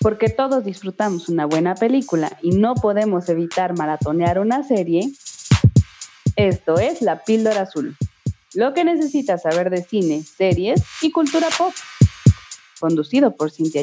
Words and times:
Porque 0.00 0.30
todos 0.30 0.64
disfrutamos 0.64 1.28
una 1.28 1.44
buena 1.44 1.74
película 1.74 2.38
y 2.40 2.52
no 2.52 2.74
podemos 2.74 3.28
evitar 3.28 3.76
maratonear 3.76 4.38
una 4.38 4.62
serie, 4.62 5.12
esto 6.36 6.78
es 6.78 7.02
La 7.02 7.22
Píldora 7.22 7.62
Azul. 7.62 7.96
Lo 8.54 8.72
que 8.72 8.84
necesitas 8.84 9.42
saber 9.42 9.68
de 9.68 9.84
cine, 9.84 10.22
series 10.22 10.82
y 11.02 11.12
cultura 11.12 11.48
pop. 11.56 11.74
Conducido 12.80 13.36
por 13.36 13.50
Cintia. 13.50 13.82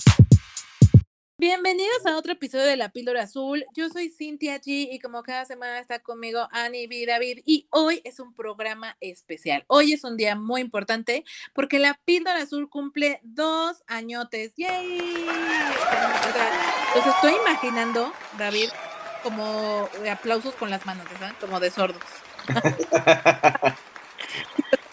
Bienvenidos 1.98 2.16
a 2.16 2.20
otro 2.20 2.34
episodio 2.34 2.66
de 2.66 2.78
La 2.78 2.90
Píldora 2.90 3.24
Azul. 3.24 3.66
Yo 3.74 3.90
soy 3.90 4.10
Cintia 4.10 4.58
G 4.62 4.88
y 4.92 5.00
como 5.00 5.24
cada 5.24 5.46
semana 5.46 5.80
está 5.80 5.98
conmigo 5.98 6.48
Annie 6.52 6.86
B. 6.86 7.06
David 7.08 7.40
y 7.44 7.66
hoy 7.72 8.02
es 8.04 8.20
un 8.20 8.36
programa 8.36 8.96
especial. 9.02 9.64
Hoy 9.66 9.94
es 9.94 10.04
un 10.04 10.16
día 10.16 10.36
muy 10.36 10.62
importante 10.62 11.26
porque 11.54 11.80
La 11.80 12.00
Píldora 12.06 12.42
Azul 12.42 12.70
cumple 12.70 13.20
dos 13.24 13.84
añotes. 13.88 14.54
¡Yay! 14.58 15.26
los 16.96 17.08
estoy 17.08 17.34
imaginando, 17.42 18.14
David, 18.38 18.70
como 19.24 19.90
aplausos 20.12 20.54
con 20.54 20.70
las 20.70 20.86
manos, 20.86 21.08
¿sabes? 21.20 21.34
Como 21.40 21.60
de 21.60 21.72
sordos. 21.72 22.04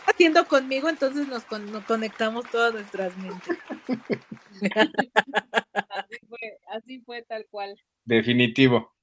haciendo 0.06 0.46
conmigo, 0.46 0.88
entonces 0.88 1.26
nos, 1.28 1.44
conectamos 1.44 2.44
todas 2.50 2.72
nuestras 2.72 3.12
mentes. 3.16 3.58
así, 6.68 7.00
fue, 7.00 7.22
tal 7.22 7.46
cual. 7.50 7.80
Definitivo. 8.04 8.94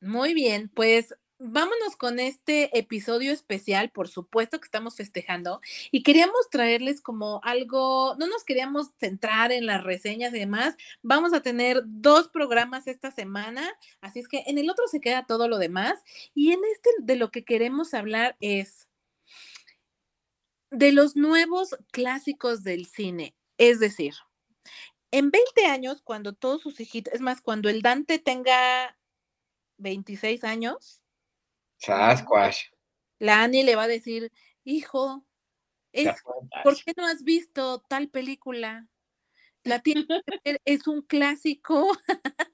Muy 0.00 0.34
bien, 0.34 0.70
pues 0.74 1.14
vámonos 1.40 1.96
con 1.96 2.20
este 2.20 2.78
episodio 2.78 3.32
especial, 3.32 3.90
por 3.90 4.08
supuesto 4.08 4.60
que 4.60 4.66
estamos 4.66 4.94
festejando 4.96 5.60
y 5.90 6.02
queríamos 6.02 6.50
traerles 6.50 7.00
como 7.00 7.40
algo, 7.42 8.14
no 8.18 8.26
nos 8.26 8.44
queríamos 8.44 8.90
centrar 8.98 9.50
en 9.50 9.64
las 9.64 9.82
reseñas 9.82 10.34
y 10.34 10.38
demás, 10.38 10.76
vamos 11.02 11.32
a 11.32 11.40
tener 11.40 11.82
dos 11.86 12.28
programas 12.28 12.86
esta 12.86 13.10
semana, 13.10 13.72
así 14.02 14.20
es 14.20 14.28
que 14.28 14.44
en 14.46 14.58
el 14.58 14.68
otro 14.68 14.86
se 14.86 15.00
queda 15.00 15.24
todo 15.24 15.48
lo 15.48 15.56
demás 15.56 15.98
y 16.34 16.52
en 16.52 16.60
este 16.72 16.90
de 16.98 17.16
lo 17.16 17.30
que 17.30 17.42
queremos 17.42 17.94
hablar 17.94 18.36
es 18.40 18.86
de 20.70 20.92
los 20.92 21.16
nuevos 21.16 21.74
clásicos 21.90 22.62
del 22.62 22.84
cine, 22.84 23.34
es 23.56 23.80
decir, 23.80 24.14
en 25.10 25.30
20 25.30 25.66
años, 25.66 26.02
cuando 26.02 26.32
todos 26.32 26.62
sus 26.62 26.80
hijitos, 26.80 27.12
es 27.14 27.20
más, 27.20 27.40
cuando 27.40 27.68
el 27.68 27.82
Dante 27.82 28.18
tenga 28.18 28.96
26 29.78 30.44
años, 30.44 31.02
Sasquatch. 31.78 32.66
La 33.18 33.42
Annie 33.42 33.64
le 33.64 33.76
va 33.76 33.84
a 33.84 33.88
decir, 33.88 34.32
hijo, 34.64 35.24
¿por 36.62 36.76
qué 36.84 36.92
no 36.96 37.06
has 37.06 37.22
visto 37.22 37.80
tal 37.80 38.08
película? 38.08 38.86
La 39.64 39.80
tiene 39.80 40.06
es 40.64 40.86
un 40.86 41.02
clásico. 41.02 41.86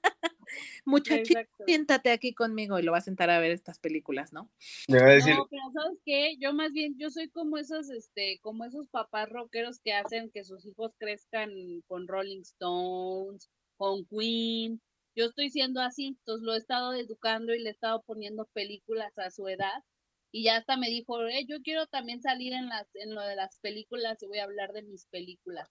Muchachito, 0.85 1.39
siéntate 1.65 2.11
aquí 2.11 2.33
conmigo 2.33 2.79
y 2.79 2.83
lo 2.83 2.91
va 2.91 2.99
a 2.99 3.01
sentar 3.01 3.29
a 3.29 3.39
ver 3.39 3.51
estas 3.51 3.79
películas, 3.79 4.33
¿no? 4.33 4.49
Me 4.87 4.99
va 4.99 5.07
a 5.07 5.11
decir. 5.11 5.35
No, 5.35 5.47
pero 5.49 5.63
¿sabes 5.73 5.99
qué? 6.05 6.35
Yo 6.39 6.53
más 6.53 6.71
bien, 6.71 6.95
yo 6.97 7.09
soy 7.09 7.29
como 7.29 7.57
esos, 7.57 7.89
este, 7.89 8.39
como 8.41 8.65
esos 8.65 8.87
papás 8.89 9.29
rockeros 9.29 9.79
que 9.79 9.93
hacen 9.93 10.31
que 10.31 10.43
sus 10.43 10.65
hijos 10.65 10.93
crezcan 10.97 11.51
con 11.87 12.07
Rolling 12.07 12.41
Stones, 12.41 13.49
con 13.77 14.05
Queen. 14.05 14.81
Yo 15.15 15.25
estoy 15.25 15.49
siendo 15.49 15.81
así, 15.81 16.07
entonces 16.07 16.45
lo 16.45 16.53
he 16.53 16.57
estado 16.57 16.93
educando 16.93 17.53
y 17.53 17.59
le 17.59 17.69
he 17.69 17.73
estado 17.73 18.03
poniendo 18.03 18.45
películas 18.53 19.17
a 19.17 19.31
su 19.31 19.47
edad. 19.47 19.83
Y 20.31 20.43
ya 20.43 20.57
hasta 20.57 20.77
me 20.77 20.89
dijo, 20.89 21.25
eh, 21.25 21.45
yo 21.47 21.61
quiero 21.63 21.87
también 21.87 22.21
salir 22.21 22.53
en 22.53 22.67
las, 22.67 22.87
en 22.95 23.15
lo 23.15 23.21
de 23.21 23.35
las 23.35 23.59
películas 23.59 24.21
y 24.21 24.27
voy 24.27 24.39
a 24.39 24.43
hablar 24.43 24.73
de 24.73 24.83
mis 24.83 25.05
películas. 25.07 25.69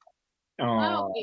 Ah, 0.59 1.03
ok. 1.03 1.17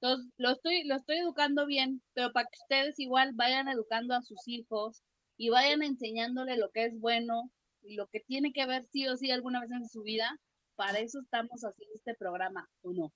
Entonces, 0.00 0.32
lo 0.38 0.52
estoy, 0.52 0.84
lo 0.84 0.96
estoy 0.96 1.18
educando 1.18 1.66
bien, 1.66 2.02
pero 2.14 2.32
para 2.32 2.46
que 2.46 2.58
ustedes 2.62 2.98
igual 3.00 3.32
vayan 3.34 3.68
educando 3.68 4.14
a 4.14 4.22
sus 4.22 4.46
hijos 4.46 5.02
y 5.36 5.50
vayan 5.50 5.82
enseñándole 5.82 6.56
lo 6.56 6.70
que 6.70 6.84
es 6.84 6.98
bueno 7.00 7.50
y 7.82 7.96
lo 7.96 8.06
que 8.06 8.20
tiene 8.20 8.52
que 8.52 8.66
ver 8.66 8.84
sí 8.92 9.08
o 9.08 9.16
sí 9.16 9.30
alguna 9.30 9.60
vez 9.60 9.70
en 9.72 9.88
su 9.88 10.02
vida, 10.02 10.38
para 10.76 11.00
eso 11.00 11.20
estamos 11.20 11.62
haciendo 11.62 11.94
este 11.96 12.14
programa, 12.14 12.68
¿o 12.82 12.92
no? 12.92 13.12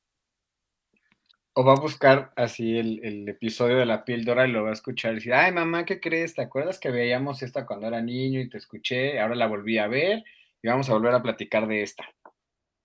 O 1.54 1.64
va 1.64 1.74
a 1.74 1.80
buscar 1.80 2.32
así 2.34 2.78
el, 2.78 3.28
episodio 3.28 3.76
de 3.76 3.86
la 3.86 4.04
píldora 4.04 4.48
y 4.48 4.50
lo 4.50 4.64
va 4.64 4.70
a 4.70 4.72
escuchar 4.72 5.12
y 5.12 5.16
decir, 5.16 5.34
ay 5.34 5.52
mamá, 5.52 5.84
¿qué 5.84 6.00
crees? 6.00 6.34
¿Te 6.34 6.42
acuerdas 6.42 6.80
que 6.80 6.90
veíamos 6.90 7.42
esta 7.42 7.66
cuando 7.66 7.86
era 7.86 8.00
niño 8.00 8.40
y 8.40 8.48
te 8.48 8.56
escuché? 8.56 9.20
Ahora 9.20 9.34
la 9.36 9.46
volví 9.46 9.78
a 9.78 9.86
ver 9.86 10.24
y 10.62 10.68
vamos 10.68 10.88
a 10.88 10.94
volver 10.94 11.14
a 11.14 11.22
platicar 11.22 11.68
de 11.68 11.82
esta. 11.82 12.04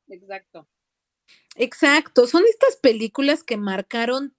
Exacto. 0.10 0.68
Exacto, 1.58 2.28
son 2.28 2.44
estas 2.48 2.78
películas 2.78 3.44
que 3.44 3.58
marcaron 3.58 4.36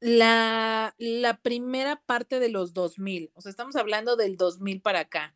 la, 0.00 0.94
la, 0.98 1.40
primera 1.40 2.00
parte 2.06 2.38
de 2.40 2.48
los 2.48 2.72
2000, 2.74 3.32
o 3.34 3.40
sea, 3.40 3.50
estamos 3.50 3.76
hablando 3.76 4.16
del 4.16 4.36
2000 4.36 4.80
para 4.80 5.00
acá, 5.00 5.34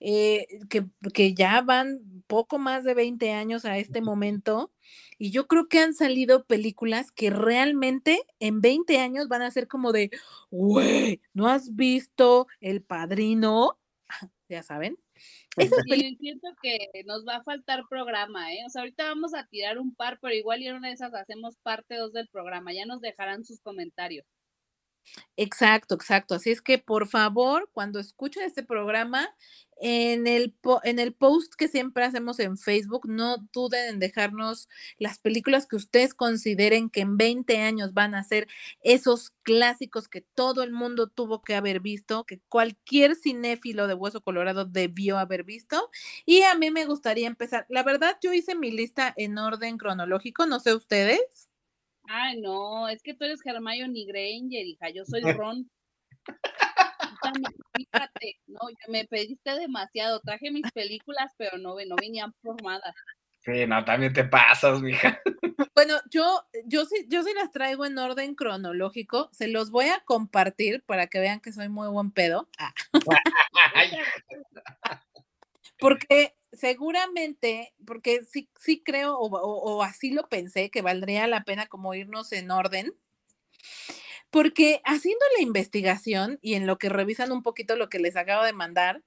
eh, 0.00 0.46
que, 0.70 0.86
que, 1.12 1.34
ya 1.34 1.62
van 1.62 2.00
poco 2.28 2.58
más 2.58 2.84
de 2.84 2.94
20 2.94 3.32
años 3.32 3.64
a 3.64 3.78
este 3.78 4.00
momento, 4.00 4.72
y 5.18 5.32
yo 5.32 5.48
creo 5.48 5.68
que 5.68 5.80
han 5.80 5.94
salido 5.94 6.44
películas 6.44 7.10
que 7.10 7.30
realmente 7.30 8.20
en 8.40 8.60
20 8.60 8.98
años 8.98 9.28
van 9.28 9.42
a 9.42 9.50
ser 9.50 9.66
como 9.68 9.92
de, 9.92 10.10
güey, 10.50 11.22
¿no 11.32 11.48
has 11.48 11.74
visto 11.74 12.46
El 12.60 12.82
Padrino? 12.82 13.78
ya 14.48 14.62
saben, 14.62 14.98
eso 15.56 15.76
siento 16.18 16.48
que 16.62 16.78
nos 17.06 17.24
va 17.26 17.36
a 17.36 17.42
faltar 17.44 17.84
programa, 17.88 18.52
¿eh? 18.52 18.64
O 18.66 18.70
sea, 18.70 18.82
ahorita 18.82 19.04
vamos 19.04 19.34
a 19.34 19.46
tirar 19.46 19.78
un 19.78 19.94
par, 19.94 20.18
pero 20.20 20.34
igual 20.34 20.62
y 20.62 20.68
en 20.68 20.76
una 20.76 20.88
de 20.88 20.94
esas 20.94 21.14
hacemos 21.14 21.56
parte 21.62 21.96
dos 21.96 22.12
del 22.12 22.28
programa. 22.28 22.72
Ya 22.72 22.86
nos 22.86 23.00
dejarán 23.00 23.44
sus 23.44 23.60
comentarios. 23.60 24.26
Exacto, 25.36 25.94
exacto. 25.94 26.34
Así 26.34 26.50
es 26.50 26.62
que 26.62 26.78
por 26.78 27.06
favor, 27.08 27.68
cuando 27.72 28.00
escuchen 28.00 28.42
este 28.42 28.62
programa, 28.62 29.28
en 29.86 30.26
el, 30.26 30.54
en 30.84 30.98
el 30.98 31.12
post 31.12 31.56
que 31.56 31.68
siempre 31.68 32.04
hacemos 32.04 32.40
en 32.40 32.56
Facebook, 32.56 33.06
no 33.06 33.36
duden 33.52 33.86
en 33.86 33.98
dejarnos 33.98 34.66
las 34.96 35.18
películas 35.18 35.66
que 35.66 35.76
ustedes 35.76 36.14
consideren 36.14 36.88
que 36.88 37.02
en 37.02 37.18
20 37.18 37.58
años 37.58 37.92
van 37.92 38.14
a 38.14 38.24
ser 38.24 38.48
esos 38.80 39.32
clásicos 39.42 40.08
que 40.08 40.22
todo 40.22 40.62
el 40.62 40.72
mundo 40.72 41.08
tuvo 41.08 41.42
que 41.42 41.54
haber 41.54 41.80
visto, 41.80 42.24
que 42.24 42.40
cualquier 42.48 43.14
cinéfilo 43.14 43.86
de 43.86 43.92
Hueso 43.92 44.22
Colorado 44.22 44.64
debió 44.64 45.18
haber 45.18 45.44
visto. 45.44 45.90
Y 46.24 46.40
a 46.44 46.54
mí 46.54 46.70
me 46.70 46.86
gustaría 46.86 47.26
empezar. 47.26 47.66
La 47.68 47.82
verdad, 47.82 48.16
yo 48.22 48.32
hice 48.32 48.54
mi 48.54 48.70
lista 48.70 49.12
en 49.18 49.36
orden 49.36 49.76
cronológico, 49.76 50.46
no 50.46 50.60
sé 50.60 50.74
ustedes. 50.74 51.50
Ay, 52.04 52.40
no, 52.40 52.88
es 52.88 53.02
que 53.02 53.12
tú 53.12 53.24
eres 53.24 53.40
Hermione 53.44 54.06
Granger, 54.06 54.64
hija, 54.66 54.88
yo 54.88 55.04
soy 55.04 55.20
Ron. 55.38 55.70
Fíjate, 57.76 58.40
no, 58.46 58.60
me 58.88 59.04
pediste 59.06 59.58
demasiado, 59.58 60.20
traje 60.20 60.50
mis 60.50 60.70
películas, 60.72 61.32
pero 61.36 61.58
no, 61.58 61.76
no 61.86 61.96
venían 61.96 62.32
formadas. 62.42 62.94
Sí, 63.44 63.66
no, 63.66 63.84
también 63.84 64.12
te 64.12 64.24
pasas, 64.24 64.80
mija. 64.80 65.20
Bueno, 65.74 65.96
yo, 66.08 66.46
yo 66.66 66.84
sí, 66.84 67.04
yo 67.08 67.24
sí 67.24 67.32
las 67.34 67.50
traigo 67.50 67.84
en 67.84 67.98
orden 67.98 68.36
cronológico. 68.36 69.28
Se 69.32 69.48
los 69.48 69.70
voy 69.70 69.86
a 69.86 70.00
compartir 70.04 70.84
para 70.84 71.08
que 71.08 71.18
vean 71.18 71.40
que 71.40 71.52
soy 71.52 71.68
muy 71.68 71.88
buen 71.88 72.12
pedo. 72.12 72.48
Ah. 72.58 72.72
Porque 75.78 76.36
seguramente, 76.52 77.74
porque 77.84 78.22
sí, 78.22 78.48
sí 78.58 78.82
creo, 78.82 79.18
o, 79.18 79.82
así 79.82 80.12
lo 80.12 80.28
pensé, 80.28 80.70
que 80.70 80.82
valdría 80.82 81.26
la 81.26 81.44
pena 81.44 81.66
como 81.66 81.94
irnos 81.94 82.32
en 82.32 82.50
orden, 82.50 82.94
porque 84.34 84.82
haciendo 84.84 85.24
la 85.36 85.44
investigación 85.44 86.40
y 86.42 86.54
en 86.54 86.66
lo 86.66 86.76
que 86.76 86.88
revisan 86.88 87.30
un 87.30 87.44
poquito 87.44 87.76
lo 87.76 87.88
que 87.88 88.00
les 88.00 88.16
acabo 88.16 88.42
de 88.42 88.52
mandar, 88.52 89.04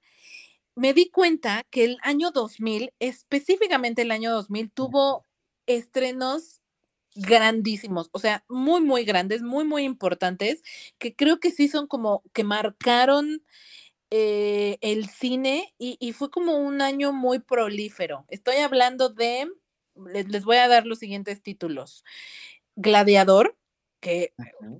me 0.74 0.94
di 0.94 1.10
cuenta 1.10 1.66
que 1.68 1.84
el 1.84 1.98
año 2.00 2.30
2000, 2.30 2.94
específicamente 2.98 4.00
el 4.00 4.10
año 4.10 4.32
2000, 4.32 4.70
tuvo 4.70 5.26
estrenos 5.66 6.62
grandísimos, 7.14 8.08
o 8.12 8.18
sea, 8.18 8.42
muy, 8.48 8.80
muy 8.80 9.04
grandes, 9.04 9.42
muy, 9.42 9.66
muy 9.66 9.84
importantes, 9.84 10.62
que 10.96 11.14
creo 11.14 11.40
que 11.40 11.50
sí 11.50 11.68
son 11.68 11.88
como 11.88 12.22
que 12.32 12.42
marcaron 12.42 13.44
eh, 14.10 14.78
el 14.80 15.10
cine 15.10 15.74
y, 15.76 16.12
fue 16.14 16.30
como 16.30 16.56
un 16.56 16.80
año 16.80 17.12
muy 17.12 17.38
prolífero. 17.38 18.24
Estoy 18.28 18.56
hablando 18.56 19.10
de, 19.10 19.46
les, 19.94 20.46
voy 20.46 20.56
a 20.56 20.68
dar 20.68 20.86
los 20.86 21.00
siguientes 21.00 21.42
títulos. 21.42 22.02
Gladiador, 22.76 23.58
que 24.00 24.32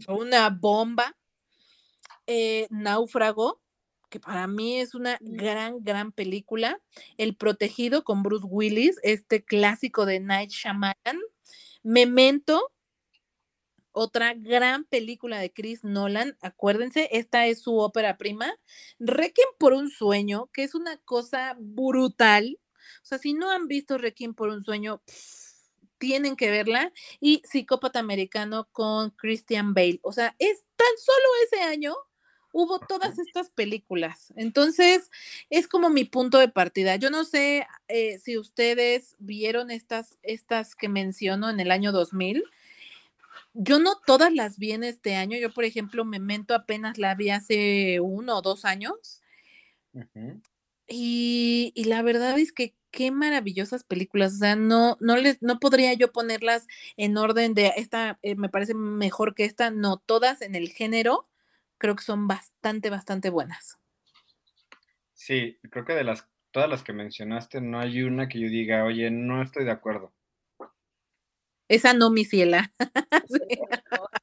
fue 0.05 0.15
una 0.17 0.50
bomba. 0.50 1.17
Eh, 2.26 2.67
Náufrago, 2.70 3.62
que 4.11 4.20
para 4.20 4.47
mí 4.47 4.81
es 4.81 4.94
una 4.94 5.19
mm. 5.20 5.37
gran, 5.37 5.85
gran 5.85 6.12
película. 6.12 6.81
El 7.17 7.37
Protegido 7.37 8.05
con 8.05 8.23
Bruce 8.23 8.47
Willis, 8.47 8.99
este 9.03 9.44
clásico 9.44 10.06
de 10.06 10.20
Night 10.20 10.50
Shyamalan. 10.50 11.20
Memento, 11.82 12.73
otra 13.93 14.35
gran 14.35 14.85
película 14.85 15.38
de 15.38 15.53
Chris 15.53 15.85
Nolan, 15.85 16.37
acuérdense, 16.41 17.09
esta 17.12 17.47
es 17.47 17.61
su 17.62 17.79
ópera 17.79 18.17
prima, 18.17 18.55
Requiem 18.99 19.49
por 19.59 19.73
un 19.73 19.91
sueño, 19.91 20.49
que 20.53 20.64
es 20.64 20.75
una 20.75 20.99
cosa 20.99 21.56
brutal. 21.59 22.59
O 23.03 23.06
sea, 23.06 23.19
si 23.19 23.35
no 23.35 23.50
han 23.50 23.69
visto 23.69 23.99
Requiem 23.99 24.35
por 24.35 24.50
un 24.50 24.62
sueño, 24.62 25.03
tienen 25.99 26.37
que 26.37 26.50
verla. 26.50 26.93
Y 27.21 27.43
Psicópata 27.45 27.99
Americano 27.99 28.69
con 28.73 29.11
Christian 29.11 29.75
Bale. 29.75 30.00
O 30.03 30.12
sea, 30.12 30.35
es 30.39 30.65
tan 30.77 30.97
solo 30.99 31.29
ese 31.47 31.62
año 31.62 31.95
hubo 32.53 32.79
todas 32.79 33.19
estas 33.19 33.50
películas. 33.50 34.33
Entonces, 34.37 35.11
es 35.50 35.69
como 35.69 35.91
mi 35.91 36.05
punto 36.05 36.39
de 36.39 36.49
partida. 36.49 36.97
Yo 36.97 37.11
no 37.11 37.25
sé 37.25 37.67
eh, 37.89 38.19
si 38.19 38.39
ustedes 38.39 39.17
vieron 39.19 39.71
estas, 39.71 40.19
estas 40.23 40.75
que 40.75 40.89
menciono 40.89 41.50
en 41.50 41.61
el 41.61 41.71
año 41.71 41.93
2000. 41.93 42.45
Yo 43.55 43.79
no 43.79 44.00
todas 44.06 44.33
las 44.33 44.59
vi 44.59 44.73
en 44.73 44.85
este 44.85 45.17
año. 45.17 45.39
Yo, 45.39 45.53
por 45.53 45.65
ejemplo, 45.65 46.05
Memento 46.05 46.55
apenas 46.55 46.99
la 46.99 47.15
vi 47.15 47.31
hace 47.31 48.00
uno 48.00 48.39
o 48.39 48.43
dos 48.43 48.65
años. 48.65 49.23
y, 50.87 51.73
y, 51.75 51.85
la 51.85 52.03
verdad 52.03 52.39
es 52.39 52.53
que 52.53 52.75
qué 52.90 53.11
maravillosas 53.11 53.85
películas. 53.85 54.35
O 54.35 54.37
sea, 54.38 54.56
no, 54.56 54.96
no 55.00 55.17
les, 55.17 55.43
no 55.43 55.58
podría 55.58 55.93
yo 55.94 56.12
ponerlas 56.12 56.67
en 56.96 57.17
orden 57.17 57.55
de 57.55 57.73
esta, 57.76 58.19
eh, 58.23 58.35
me 58.35 58.49
parece 58.49 58.75
mejor 58.75 59.35
que 59.35 59.44
esta. 59.44 59.70
No, 59.70 59.99
todas 59.99 60.43
en 60.43 60.55
el 60.55 60.70
género 60.70 61.29
creo 61.79 61.96
que 61.96 62.02
son 62.02 62.26
bastante, 62.26 62.90
bastante 62.90 63.31
buenas. 63.31 63.79
Sí, 65.14 65.58
creo 65.70 65.85
que 65.85 65.94
de 65.94 66.05
las 66.05 66.29
todas 66.50 66.69
las 66.69 66.82
que 66.82 66.93
mencionaste, 66.93 67.61
no 67.61 67.79
hay 67.79 68.02
una 68.02 68.29
que 68.29 68.40
yo 68.40 68.49
diga, 68.49 68.85
oye, 68.85 69.11
no 69.11 69.43
estoy 69.43 69.64
de 69.64 69.70
acuerdo. 69.70 70.12
Esa 71.69 71.93
no, 71.93 72.11
mi 72.11 72.25
ciela. 72.25 72.70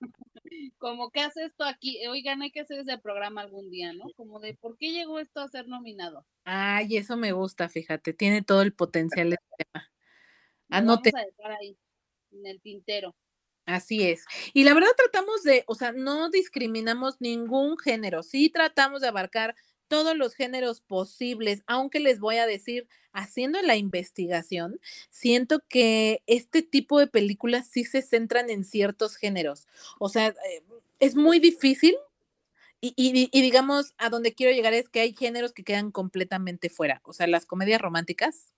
Como 0.86 1.10
que 1.10 1.20
hace 1.20 1.46
esto 1.46 1.64
aquí, 1.64 2.06
oigan, 2.06 2.44
hay 2.44 2.52
que 2.52 2.60
hacer 2.60 2.78
ese 2.78 3.00
programa 3.00 3.42
algún 3.42 3.72
día, 3.72 3.92
¿no? 3.94 4.06
Como 4.16 4.40
de 4.40 4.54
por 4.54 4.78
qué 4.78 4.92
llegó 4.92 5.18
esto 5.18 5.40
a 5.40 5.48
ser 5.48 5.68
nominado. 5.68 6.28
Ay, 6.44 6.98
eso 6.98 7.18
me 7.18 7.32
gusta, 7.32 7.70
fíjate, 7.70 8.14
tiene 8.14 8.44
todo 8.44 8.62
el 8.62 8.72
potencial 8.72 9.34
el 9.34 9.40
tema. 9.58 9.92
Anote. 10.70 11.10
Vamos 11.12 11.26
a 11.26 11.32
dejar 11.36 11.52
ahí, 11.60 11.76
en 12.34 12.46
el 12.46 12.62
tintero. 12.62 13.16
Así 13.66 14.04
es. 14.04 14.26
Y 14.54 14.64
la 14.64 14.76
verdad 14.76 14.90
tratamos 14.96 15.42
de, 15.42 15.64
o 15.66 15.74
sea, 15.74 15.92
no 15.92 16.30
discriminamos 16.30 17.20
ningún 17.20 17.80
género, 17.80 18.22
sí 18.22 18.52
tratamos 18.52 19.02
de 19.02 19.08
abarcar 19.08 19.56
todos 19.88 20.16
los 20.16 20.36
géneros 20.36 20.82
posibles, 20.82 21.64
aunque 21.68 22.00
les 22.00 22.20
voy 22.20 22.38
a 22.38 22.48
decir, 22.48 22.88
haciendo 23.12 23.62
la 23.62 23.76
investigación, 23.76 24.80
siento 25.10 25.64
que 25.68 26.22
este 26.28 26.62
tipo 26.62 27.00
de 27.00 27.08
películas 27.08 27.68
sí 27.68 27.86
se 27.86 28.02
centran 28.02 28.50
en 28.50 28.64
ciertos 28.64 29.16
géneros. 29.16 29.68
O 30.00 30.10
sea, 30.10 30.28
eh, 30.28 30.64
es 31.00 31.16
muy 31.16 31.40
difícil 31.40 31.96
y, 32.82 32.94
y, 32.98 33.42
digamos, 33.42 33.96
a 33.98 34.10
donde 34.10 34.36
quiero 34.36 34.54
llegar 34.54 34.74
es 34.74 34.90
que 34.90 35.00
hay 35.00 35.14
géneros 35.14 35.54
que 35.54 35.64
quedan 35.64 35.92
completamente 35.92 36.70
fuera. 36.70 37.02
O 37.04 37.14
sea, 37.14 37.26
las 37.26 37.46
comedias 37.48 37.82
románticas 37.82 38.54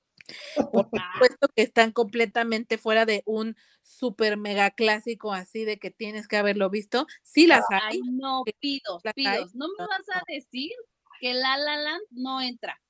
por 0.72 0.90
supuesto 1.30 1.48
que 1.56 1.62
están 1.62 1.92
completamente 1.92 2.78
fuera 2.78 3.06
de 3.06 3.24
un 3.26 3.56
super 3.82 4.38
mega 4.38 4.72
clásico 4.72 5.34
así 5.34 5.64
de 5.66 5.80
que 5.80 5.92
tienes 5.92 6.28
que 6.28 6.38
haberlo 6.38 6.70
visto. 6.70 7.08
Sí 7.24 7.48
las 7.48 7.64
hay. 7.70 8.02
no, 8.12 8.44
pido, 8.60 9.00
pido. 9.16 9.48
No 9.54 9.68
me 9.78 9.86
vas 9.86 10.10
a 10.14 10.22
decir 10.28 10.72
que 11.20 11.34
La 11.34 11.58
La 11.58 11.78
Land 11.78 12.04
no 12.12 12.42
entra. 12.42 12.82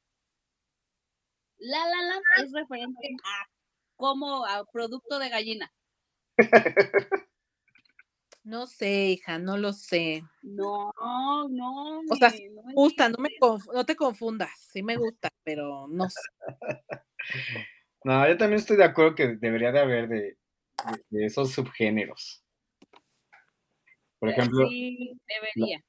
La 1.57 1.85
La 1.85 2.01
Land 2.01 2.23
es 2.43 2.51
referente 2.51 3.09
a 3.23 3.47
como 3.95 4.45
a 4.45 4.65
producto 4.65 5.19
de 5.19 5.29
gallina. 5.29 5.73
No 8.47 8.65
sé, 8.65 9.07
hija, 9.07 9.39
no 9.39 9.57
lo 9.57 9.73
sé. 9.73 10.23
No, 10.41 10.93
no. 11.49 11.99
O 12.09 12.15
sea, 12.15 12.29
me 12.29 12.73
gusta, 12.73 13.09
no, 13.09 13.17
me 13.17 13.29
no 13.41 13.85
te 13.85 13.93
confundas. 13.97 14.49
Sí 14.71 14.81
me 14.81 14.95
gusta, 14.95 15.29
pero 15.43 15.87
no 15.89 16.09
sé. 16.09 16.21
No, 18.03 18.25
yo 18.25 18.37
también 18.37 18.61
estoy 18.61 18.77
de 18.77 18.85
acuerdo 18.85 19.15
que 19.15 19.35
debería 19.35 19.73
de 19.73 19.79
haber 19.79 20.07
de, 20.07 20.37
esos 21.09 21.51
subgéneros. 21.51 22.41
Por 24.19 24.29
ejemplo. 24.29 24.65
Sí, 24.69 25.19
debería. 25.27 25.83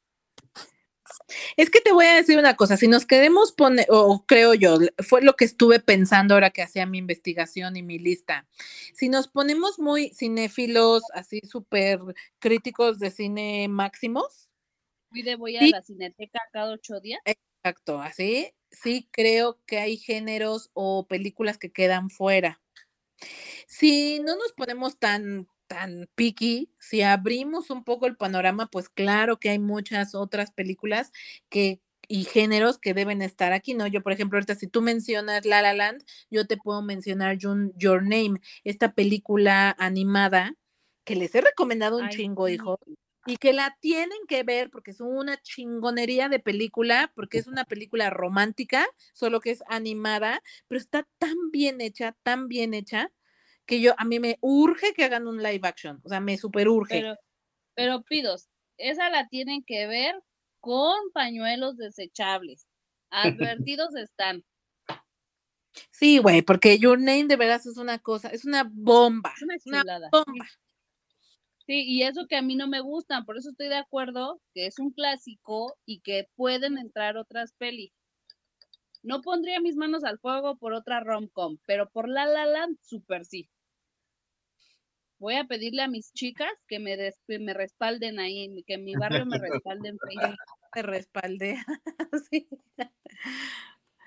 Es 1.56 1.70
que 1.70 1.81
te 1.81 1.93
voy 1.93 2.06
a 2.06 2.14
decir 2.14 2.38
una 2.38 2.56
cosa, 2.56 2.76
si 2.76 2.88
nos 2.88 3.06
queremos 3.06 3.52
poner, 3.52 3.87
o 3.90 4.25
creo 4.26 4.55
yo, 4.55 4.78
fue 4.99 5.22
lo 5.22 5.34
que 5.34 5.44
estuve 5.44 5.81
pensando 5.81 6.34
ahora 6.34 6.50
que 6.50 6.62
hacía 6.62 6.87
mi 6.87 6.99
investigación 6.99 7.76
y 7.76 7.82
mi 7.82 7.99
lista, 7.99 8.46
si 8.94 9.08
nos 9.08 9.28
ponemos 9.28 9.78
muy 9.78 10.10
cinéfilos, 10.10 11.02
así 11.14 11.40
súper 11.40 12.00
críticos 12.38 12.99
de 12.99 13.10
cine 13.10 13.69
máximos. 13.69 14.50
de 15.10 15.37
voy 15.37 15.56
a 15.56 15.66
la 15.66 15.82
cineteca 15.82 16.40
cada 16.52 16.72
ocho 16.72 17.00
días. 17.00 17.20
Exacto, 17.25 18.00
así, 18.00 18.52
sí 18.70 19.08
creo 19.11 19.58
que 19.66 19.78
hay 19.78 19.96
géneros 19.96 20.70
o 20.72 21.06
películas 21.06 21.58
que 21.58 21.70
quedan 21.70 22.11
fuera. 22.11 22.61
Si 23.66 24.20
no 24.20 24.37
nos 24.37 24.52
ponemos 24.52 24.99
tan 24.99 25.49
tan 25.68 26.08
picky, 26.16 26.72
si 26.78 27.02
abrimos 27.02 27.70
un 27.70 27.84
poco 27.84 28.06
el 28.06 28.16
panorama, 28.16 28.68
pues 28.70 28.88
claro 28.88 29.38
que 29.38 29.50
hay 29.50 29.58
muchas 29.60 30.14
otras 30.14 30.52
películas 30.52 31.12
que 31.50 31.80
y 32.08 32.24
géneros 32.24 32.78
que 32.78 32.94
deben 32.94 33.22
estar 33.22 33.52
aquí, 33.52 33.74
¿no? 33.74 33.86
Yo, 33.86 34.02
por 34.02 34.12
ejemplo, 34.12 34.38
ahorita 34.38 34.54
si 34.54 34.66
tú 34.66 34.80
mencionas 34.82 35.44
La 35.44 35.60
La 35.62 35.74
Land, 35.74 36.02
yo 36.30 36.46
te 36.46 36.56
puedo 36.56 36.82
mencionar 36.82 37.36
Your 37.38 38.02
Name, 38.02 38.40
esta 38.64 38.94
película 38.94 39.76
animada 39.78 40.54
que 41.04 41.16
les 41.16 41.34
he 41.34 41.42
recomendado 41.42 41.98
un 41.98 42.08
chingo, 42.08 42.48
hijo, 42.48 42.78
y 43.26 43.36
que 43.36 43.52
la 43.52 43.76
tienen 43.80 44.18
que 44.26 44.42
ver 44.42 44.70
porque 44.70 44.90
es 44.92 45.00
una 45.00 45.36
chingonería 45.42 46.28
de 46.30 46.38
película, 46.40 47.12
porque 47.14 47.38
es 47.38 47.46
una 47.46 47.64
película 47.64 48.10
romántica, 48.10 48.86
solo 49.12 49.40
que 49.40 49.50
es 49.50 49.62
animada, 49.68 50.42
pero 50.66 50.80
está 50.80 51.06
tan 51.18 51.36
bien 51.52 51.80
hecha, 51.82 52.16
tan 52.22 52.48
bien 52.48 52.72
hecha, 52.74 53.12
que 53.68 53.80
yo, 53.80 53.94
a 53.98 54.04
mí 54.04 54.18
me 54.18 54.38
urge 54.40 54.94
que 54.94 55.04
hagan 55.04 55.28
un 55.28 55.42
live 55.42 55.68
action, 55.68 56.00
o 56.02 56.08
sea, 56.08 56.20
me 56.20 56.38
super 56.38 56.68
urge. 56.68 57.00
Pero, 57.00 57.16
pero 57.74 58.02
pidos, 58.02 58.48
esa 58.78 59.10
la 59.10 59.28
tienen 59.28 59.62
que 59.62 59.86
ver 59.86 60.16
con 60.58 60.96
pañuelos 61.12 61.76
desechables. 61.76 62.66
Advertidos 63.10 63.94
están. 63.94 64.42
Sí, 65.90 66.18
güey, 66.18 66.42
porque 66.42 66.78
Your 66.78 66.98
Name 66.98 67.26
de 67.26 67.36
veras 67.36 67.66
es 67.66 67.76
una 67.76 67.98
cosa, 67.98 68.30
es 68.30 68.46
una 68.46 68.68
bomba. 68.72 69.34
Es 69.54 69.66
una, 69.66 69.84
bomba. 70.10 70.46
Sí, 71.66 71.84
y 71.86 72.02
eso 72.02 72.26
que 72.26 72.36
a 72.36 72.42
mí 72.42 72.56
no 72.56 72.68
me 72.68 72.80
gustan, 72.80 73.26
por 73.26 73.36
eso 73.36 73.50
estoy 73.50 73.68
de 73.68 73.76
acuerdo 73.76 74.40
que 74.54 74.66
es 74.66 74.78
un 74.78 74.92
clásico 74.92 75.76
y 75.84 76.00
que 76.00 76.26
pueden 76.36 76.78
entrar 76.78 77.18
otras 77.18 77.52
pelis. 77.58 77.92
No 79.02 79.20
pondría 79.20 79.60
mis 79.60 79.76
manos 79.76 80.04
al 80.04 80.18
fuego 80.18 80.56
por 80.56 80.72
otra 80.72 81.00
rom-com, 81.00 81.58
pero 81.66 81.90
por 81.90 82.08
La 82.08 82.26
La 82.26 82.46
Land, 82.46 82.78
súper 82.82 83.26
sí 83.26 83.48
voy 85.18 85.34
a 85.34 85.44
pedirle 85.44 85.82
a 85.82 85.88
mis 85.88 86.12
chicas 86.12 86.52
que 86.66 86.78
me, 86.78 86.96
me 87.38 87.54
respalden 87.54 88.18
ahí, 88.18 88.62
que 88.66 88.74
en 88.74 88.84
mi 88.84 88.94
barrio 88.94 89.26
me 89.26 89.38
respalden 89.38 89.98
Me 90.75 90.82
respalde. 90.82 91.56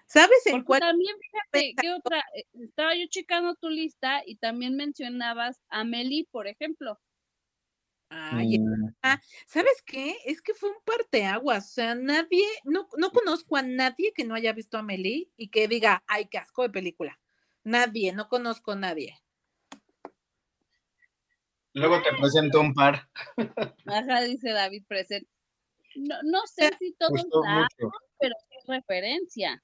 ¿Sabes 0.08 0.46
en 0.46 0.63
cuál? 0.63 0.82
También 0.82 1.15
fíjate 1.20 1.74
¿qué 1.82 1.94
otra, 1.94 2.20
eh, 2.36 2.44
estaba 2.53 2.96
yo 2.96 3.06
checando 3.10 3.56
tu 3.56 3.70
lista 3.70 4.22
y 4.25 4.36
también 4.36 4.75
mencionabas 4.75 5.62
a 5.70 5.86
Meli, 5.86 6.27
por 6.30 6.48
ejemplo. 6.48 7.00
Ay, 8.10 8.60
mm. 8.60 8.94
¿sabes 9.48 9.82
qué? 9.86 10.18
Es 10.25 10.41
que 10.41 10.53
fue 10.53 10.70
un 10.70 10.75
parteaguas, 10.84 11.65
o 11.65 11.70
sea, 11.70 11.96
nadie, 11.96 12.44
no, 12.65 12.89
no 12.98 13.12
conozco 13.12 13.56
a 13.56 13.62
nadie 13.62 14.12
que 14.13 14.25
no 14.25 14.36
haya 14.36 14.51
visto 14.51 14.77
a 14.77 14.84
Meli 14.84 15.32
y 15.38 15.48
que 15.48 15.70
diga, 15.70 16.03
ay, 16.08 16.25
qué 16.30 16.39
asco 16.39 16.63
de 16.63 16.72
película. 16.72 17.18
Nadie, 17.63 18.12
no 18.12 18.27
conozco 18.27 18.74
a 18.74 18.75
nadie. 18.75 19.18
Luego 21.74 22.01
te 22.01 22.10
presento 22.20 22.60
un 22.60 22.74
par. 22.74 23.10
Ajá, 23.86 24.22
dice 24.22 24.51
David 24.51 24.84
presente. 24.88 25.30
No, 25.96 26.16
no 26.24 26.40
sé 26.48 26.72
si 26.80 26.94
todos 26.94 27.22
saben, 27.44 27.68
pero 28.20 28.36
es 28.50 28.68
referencia. 28.68 29.62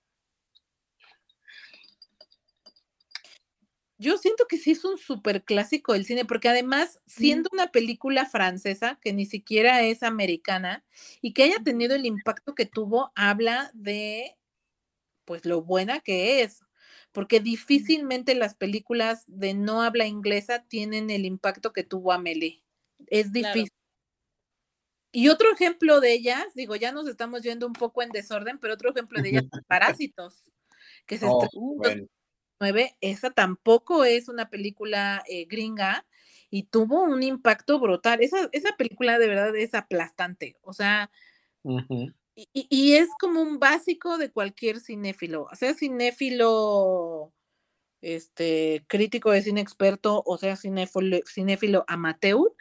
Yo 4.00 4.18
siento 4.18 4.46
que 4.48 4.58
sí 4.58 4.72
es 4.72 4.86
un 4.86 4.98
súper 4.98 5.44
clásico 5.44 5.94
del 5.94 6.06
cine, 6.06 6.24
porque 6.24 6.50
además, 6.50 7.02
siendo 7.08 7.50
una 7.52 7.72
película 7.72 8.28
francesa, 8.28 9.00
que 9.02 9.12
ni 9.12 9.26
siquiera 9.26 9.82
es 9.82 10.04
americana, 10.04 10.86
y 11.20 11.34
que 11.34 11.44
haya 11.44 11.64
tenido 11.64 11.96
el 11.96 12.06
impacto 12.06 12.54
que 12.54 12.68
tuvo, 12.68 13.12
habla 13.16 13.72
de, 13.74 14.38
pues, 15.26 15.46
lo 15.46 15.64
buena 15.64 16.00
que 16.00 16.44
es 16.44 16.62
porque 17.18 17.40
difícilmente 17.40 18.36
las 18.36 18.54
películas 18.54 19.24
de 19.26 19.56
no 19.56 19.82
habla 19.82 20.06
inglesa 20.06 20.66
tienen 20.68 21.10
el 21.10 21.26
impacto 21.26 21.74
que 21.74 21.84
tuvo 21.84 22.12
Amelie. 22.12 22.62
Es 23.08 23.32
difícil. 23.32 23.72
Y 25.12 25.30
otro 25.30 25.52
ejemplo 25.52 26.00
de 26.00 26.14
ellas, 26.14 26.46
digo, 26.54 26.76
ya 26.76 26.92
nos 26.92 27.08
estamos 27.08 27.42
yendo 27.42 27.66
un 27.66 27.74
poco 27.74 28.04
en 28.04 28.12
desorden, 28.12 28.60
pero 28.60 28.76
otro 28.76 28.92
ejemplo 28.92 29.20
de 29.20 29.30
ellas 29.30 29.46
es 29.52 29.64
Parásitos, 29.68 30.52
que 31.08 31.18
se 31.18 31.26
oh, 31.26 31.44
estrenó 31.44 31.72
en 31.90 32.08
2009. 32.60 32.98
Esa 33.02 33.32
tampoco 33.32 34.06
es 34.06 34.30
una 34.30 34.52
película 34.52 35.24
eh, 35.28 35.46
gringa 35.46 36.06
y 36.52 36.66
tuvo 36.68 37.02
un 37.02 37.24
impacto 37.24 37.80
brutal. 37.80 38.22
Esa, 38.22 38.48
esa 38.52 38.76
película 38.78 39.18
de 39.18 39.28
verdad 39.28 39.56
es 39.56 39.74
aplastante. 39.74 40.56
O 40.62 40.72
sea, 40.72 41.10
y, 42.54 42.94
es 42.94 43.10
como 43.20 43.42
un 43.42 43.58
básico 43.58 44.20
de 44.20 44.32
cualquier 44.32 44.80
cinéfilo, 44.80 45.48
o 45.52 45.56
sea, 45.56 45.74
cinéfilo 45.74 47.34
este, 48.02 48.86
crítico 48.88 49.32
de 49.32 49.42
cine 49.42 49.62
experto, 49.62 50.22
o 50.26 50.38
sea, 50.38 50.56
cinéfilo, 50.56 51.20
cinéfilo 51.26 51.84
amateur, 51.88 52.54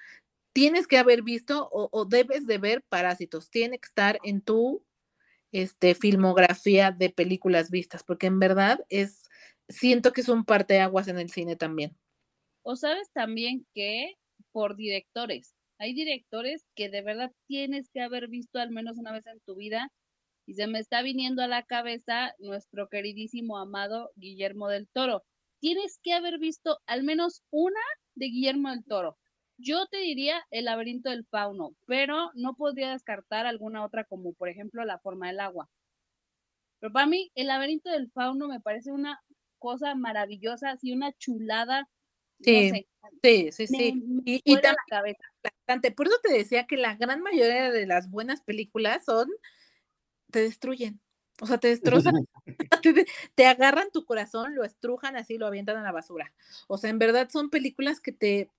tienes 0.57 0.87
que 0.87 0.97
haber 0.97 1.23
visto 1.23 1.69
o, 1.71 2.05
debes 2.07 2.47
de 2.47 2.57
ver 2.57 2.83
Parásitos. 2.89 3.51
Tiene 3.51 3.79
que 3.79 3.87
estar 3.87 4.19
en 4.23 4.41
tu 4.41 4.83
este, 5.53 5.95
filmografía 5.95 6.93
de 6.93 7.11
películas 7.11 7.71
vistas, 7.71 8.03
porque 8.03 8.27
en 8.27 8.39
verdad 8.39 8.81
es, 8.89 9.29
siento 9.69 10.15
que 10.15 10.23
es 10.23 10.31
un 10.31 10.47
parteaguas 10.47 11.09
en 11.09 11.19
el 11.19 11.29
cine 11.29 11.57
también. 11.57 11.95
O 12.63 12.75
sabes 12.75 13.11
también 13.13 13.67
que 13.75 14.15
por 14.51 14.77
directores, 14.77 15.55
hay 15.79 15.95
directores 15.95 16.65
que 16.75 16.89
de 16.89 17.03
verdad 17.03 17.33
tienes 17.47 17.91
que 17.91 18.01
haber 18.01 18.29
visto 18.29 18.59
al 18.59 18.71
menos 18.71 18.99
una 18.99 19.13
vez 19.13 19.27
en 19.27 19.41
tu 19.41 19.57
vida 19.57 19.91
y 20.47 20.55
se 20.55 20.67
me 20.67 20.79
está 20.79 21.03
viniendo 21.03 21.43
a 21.43 21.49
la 21.49 21.65
cabeza 21.65 22.33
nuestro 22.39 22.89
queridísimo 22.89 23.59
amado 23.59 24.11
Guillermo 24.17 24.69
del 24.69 24.89
Toro. 24.89 25.25
Tienes 25.61 25.99
que 26.03 26.13
haber 26.13 26.39
visto 26.39 26.79
al 26.87 27.03
menos 27.03 27.43
una 27.51 27.81
de 28.15 28.27
Guillermo 28.27 28.71
del 28.71 28.85
Toro. 28.85 29.19
Yo 29.59 29.87
te 29.87 29.99
diría 29.99 30.43
el 30.51 30.67
laberinto 30.67 31.11
del 31.11 31.27
fauno, 31.27 31.71
pero 31.87 32.31
no 32.35 32.55
podría 32.55 32.91
descartar 32.93 33.47
alguna 33.47 33.85
otra 33.85 34.05
como 34.05 34.35
por 34.35 34.49
ejemplo 34.49 34.85
la 34.85 34.99
forma 34.99 35.29
del 35.29 35.41
agua. 35.41 35.69
Pero 36.79 36.93
para 36.93 37.07
mí 37.07 37.31
el 37.35 37.49
laberinto 37.49 37.91
del 37.91 38.11
fauno 38.13 38.49
me 38.49 38.61
parece 38.61 38.93
una 38.93 39.21
cosa 39.59 39.95
maravillosa, 39.95 40.71
así 40.71 40.93
una 40.93 41.13
chulada. 41.15 41.89
Sí, 42.47 42.71
no 42.71 42.77
sé, 42.77 42.87
sí, 43.23 43.53
sí, 43.53 43.67
sí. 43.67 43.93
Me, 43.93 44.23
y, 44.25 44.41
y 44.45 44.55
la 44.55 44.77
cabeza. 44.89 45.25
Por 45.97 46.07
eso 46.07 46.17
te 46.23 46.33
decía 46.33 46.67
que 46.67 46.77
la 46.77 46.95
gran 46.95 47.21
mayoría 47.23 47.71
de 47.71 47.87
las 47.87 48.09
buenas 48.09 48.41
películas 48.41 49.05
son, 49.05 49.29
te 50.31 50.41
destruyen. 50.43 51.01
O 51.41 51.47
sea, 51.47 51.59
te 51.59 51.69
destrozan, 51.69 52.15
te, 52.83 53.07
te, 53.35 53.47
agarran 53.47 53.91
tu 53.93 54.05
corazón, 54.05 54.55
lo 54.55 54.65
estrujan 54.65 55.17
así, 55.17 55.39
lo 55.39 55.47
avientan 55.47 55.77
a 55.77 55.83
la 55.83 55.93
basura. 55.93 56.33
O 56.69 56.79
sea, 56.79 56.89
en 56.91 56.99
verdad 56.99 57.29
son 57.31 57.51
películas 57.51 58.01
que 58.01 58.13
te, 58.13 58.51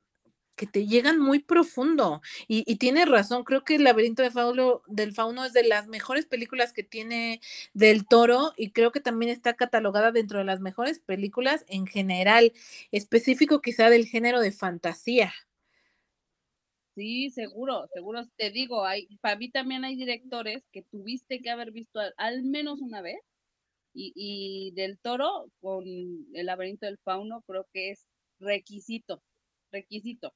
que 0.57 0.67
te 0.67 0.85
llegan 0.85 1.19
muy 1.19 1.39
profundo. 1.39 2.21
Y, 2.49 2.63
y 2.67 2.75
tienes 2.75 3.07
razón, 3.07 3.45
creo 3.45 3.63
que 3.63 3.75
El 3.75 3.85
laberinto 3.85 4.23
de 4.23 4.31
Fauno, 4.31 4.81
del 4.87 5.13
fauno 5.13 5.45
es 5.45 5.53
de 5.53 5.63
las 5.63 5.87
mejores 5.87 6.25
películas 6.25 6.73
que 6.73 6.83
tiene 6.83 7.39
del 7.73 8.05
toro 8.05 8.53
y 8.57 8.71
creo 8.71 8.91
que 8.91 8.99
también 8.99 9.31
está 9.31 9.53
catalogada 9.55 10.11
dentro 10.11 10.39
de 10.39 10.45
las 10.45 10.59
mejores 10.59 10.99
películas 10.99 11.63
en 11.69 11.87
general, 11.87 12.51
específico 12.91 13.61
quizá 13.61 13.89
del 13.89 14.05
género 14.07 14.41
de 14.41 14.51
fantasía. 14.51 15.33
Sí, 16.95 17.29
seguro, 17.29 17.87
seguro 17.93 18.25
te 18.37 18.49
digo, 18.49 18.83
hay, 18.83 19.07
para 19.21 19.35
mí 19.37 19.51
también 19.51 19.85
hay 19.85 19.95
directores 19.95 20.63
que 20.71 20.81
tuviste 20.81 21.41
que 21.41 21.51
haber 21.51 21.71
visto 21.71 21.99
al, 21.99 22.13
al 22.17 22.43
menos 22.43 22.81
una 22.81 23.01
vez. 23.01 23.19
Y, 23.93 24.13
y, 24.15 24.71
del 24.75 24.99
toro 24.99 25.49
con 25.59 25.83
el 25.85 26.45
laberinto 26.45 26.85
del 26.85 26.99
fauno 26.99 27.41
creo 27.47 27.67
que 27.73 27.91
es 27.91 28.05
requisito, 28.39 29.23
requisito. 29.71 30.33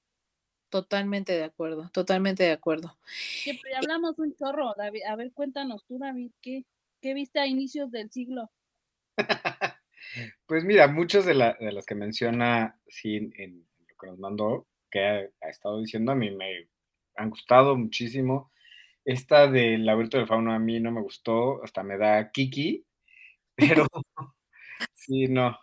Totalmente 0.72 1.34
de 1.34 1.44
acuerdo, 1.44 1.90
totalmente 1.90 2.44
de 2.44 2.54
acuerdo. 2.54 2.98
Siempre 3.04 3.76
hablamos 3.76 4.18
un 4.20 4.34
chorro, 4.34 4.74
David. 4.78 5.02
A 5.06 5.18
ver, 5.18 5.34
cuéntanos 5.34 5.86
tú, 5.86 6.00
David, 6.00 6.32
¿qué, 6.42 6.64
qué 7.02 7.14
viste 7.14 7.42
a 7.42 7.46
inicios 7.46 7.92
del 7.92 8.10
siglo? 8.10 8.50
pues 10.46 10.64
mira, 10.64 10.88
muchas 10.88 11.26
de, 11.26 11.34
la, 11.34 11.58
de 11.60 11.74
las 11.74 11.86
que 11.86 11.94
menciona, 11.94 12.80
sí, 12.88 13.18
en, 13.18 13.34
en, 13.36 13.68
lo 13.86 13.96
que 14.00 14.08
nos 14.08 14.18
mandó, 14.18 14.66
que 14.90 15.06
ha, 15.06 15.30
ha, 15.42 15.50
estado 15.50 15.82
diciendo, 15.82 16.14
a 16.14 16.16
mí 16.16 16.32
me 16.32 16.70
han 17.18 17.30
gustado 17.30 17.76
muchísimo. 17.76 18.54
Esta 19.04 19.48
del 19.48 19.86
laberinto 19.86 20.20
del 20.20 20.28
fauno 20.28 20.54
a 20.54 20.60
mí 20.60 20.80
no 20.80 20.94
me 20.94 21.02
gustó, 21.02 21.62
hasta 21.66 21.84
me 21.84 21.98
da 21.98 22.32
kiki, 22.32 22.86
pero 23.58 23.86
sí, 24.94 25.28
no, 25.28 25.60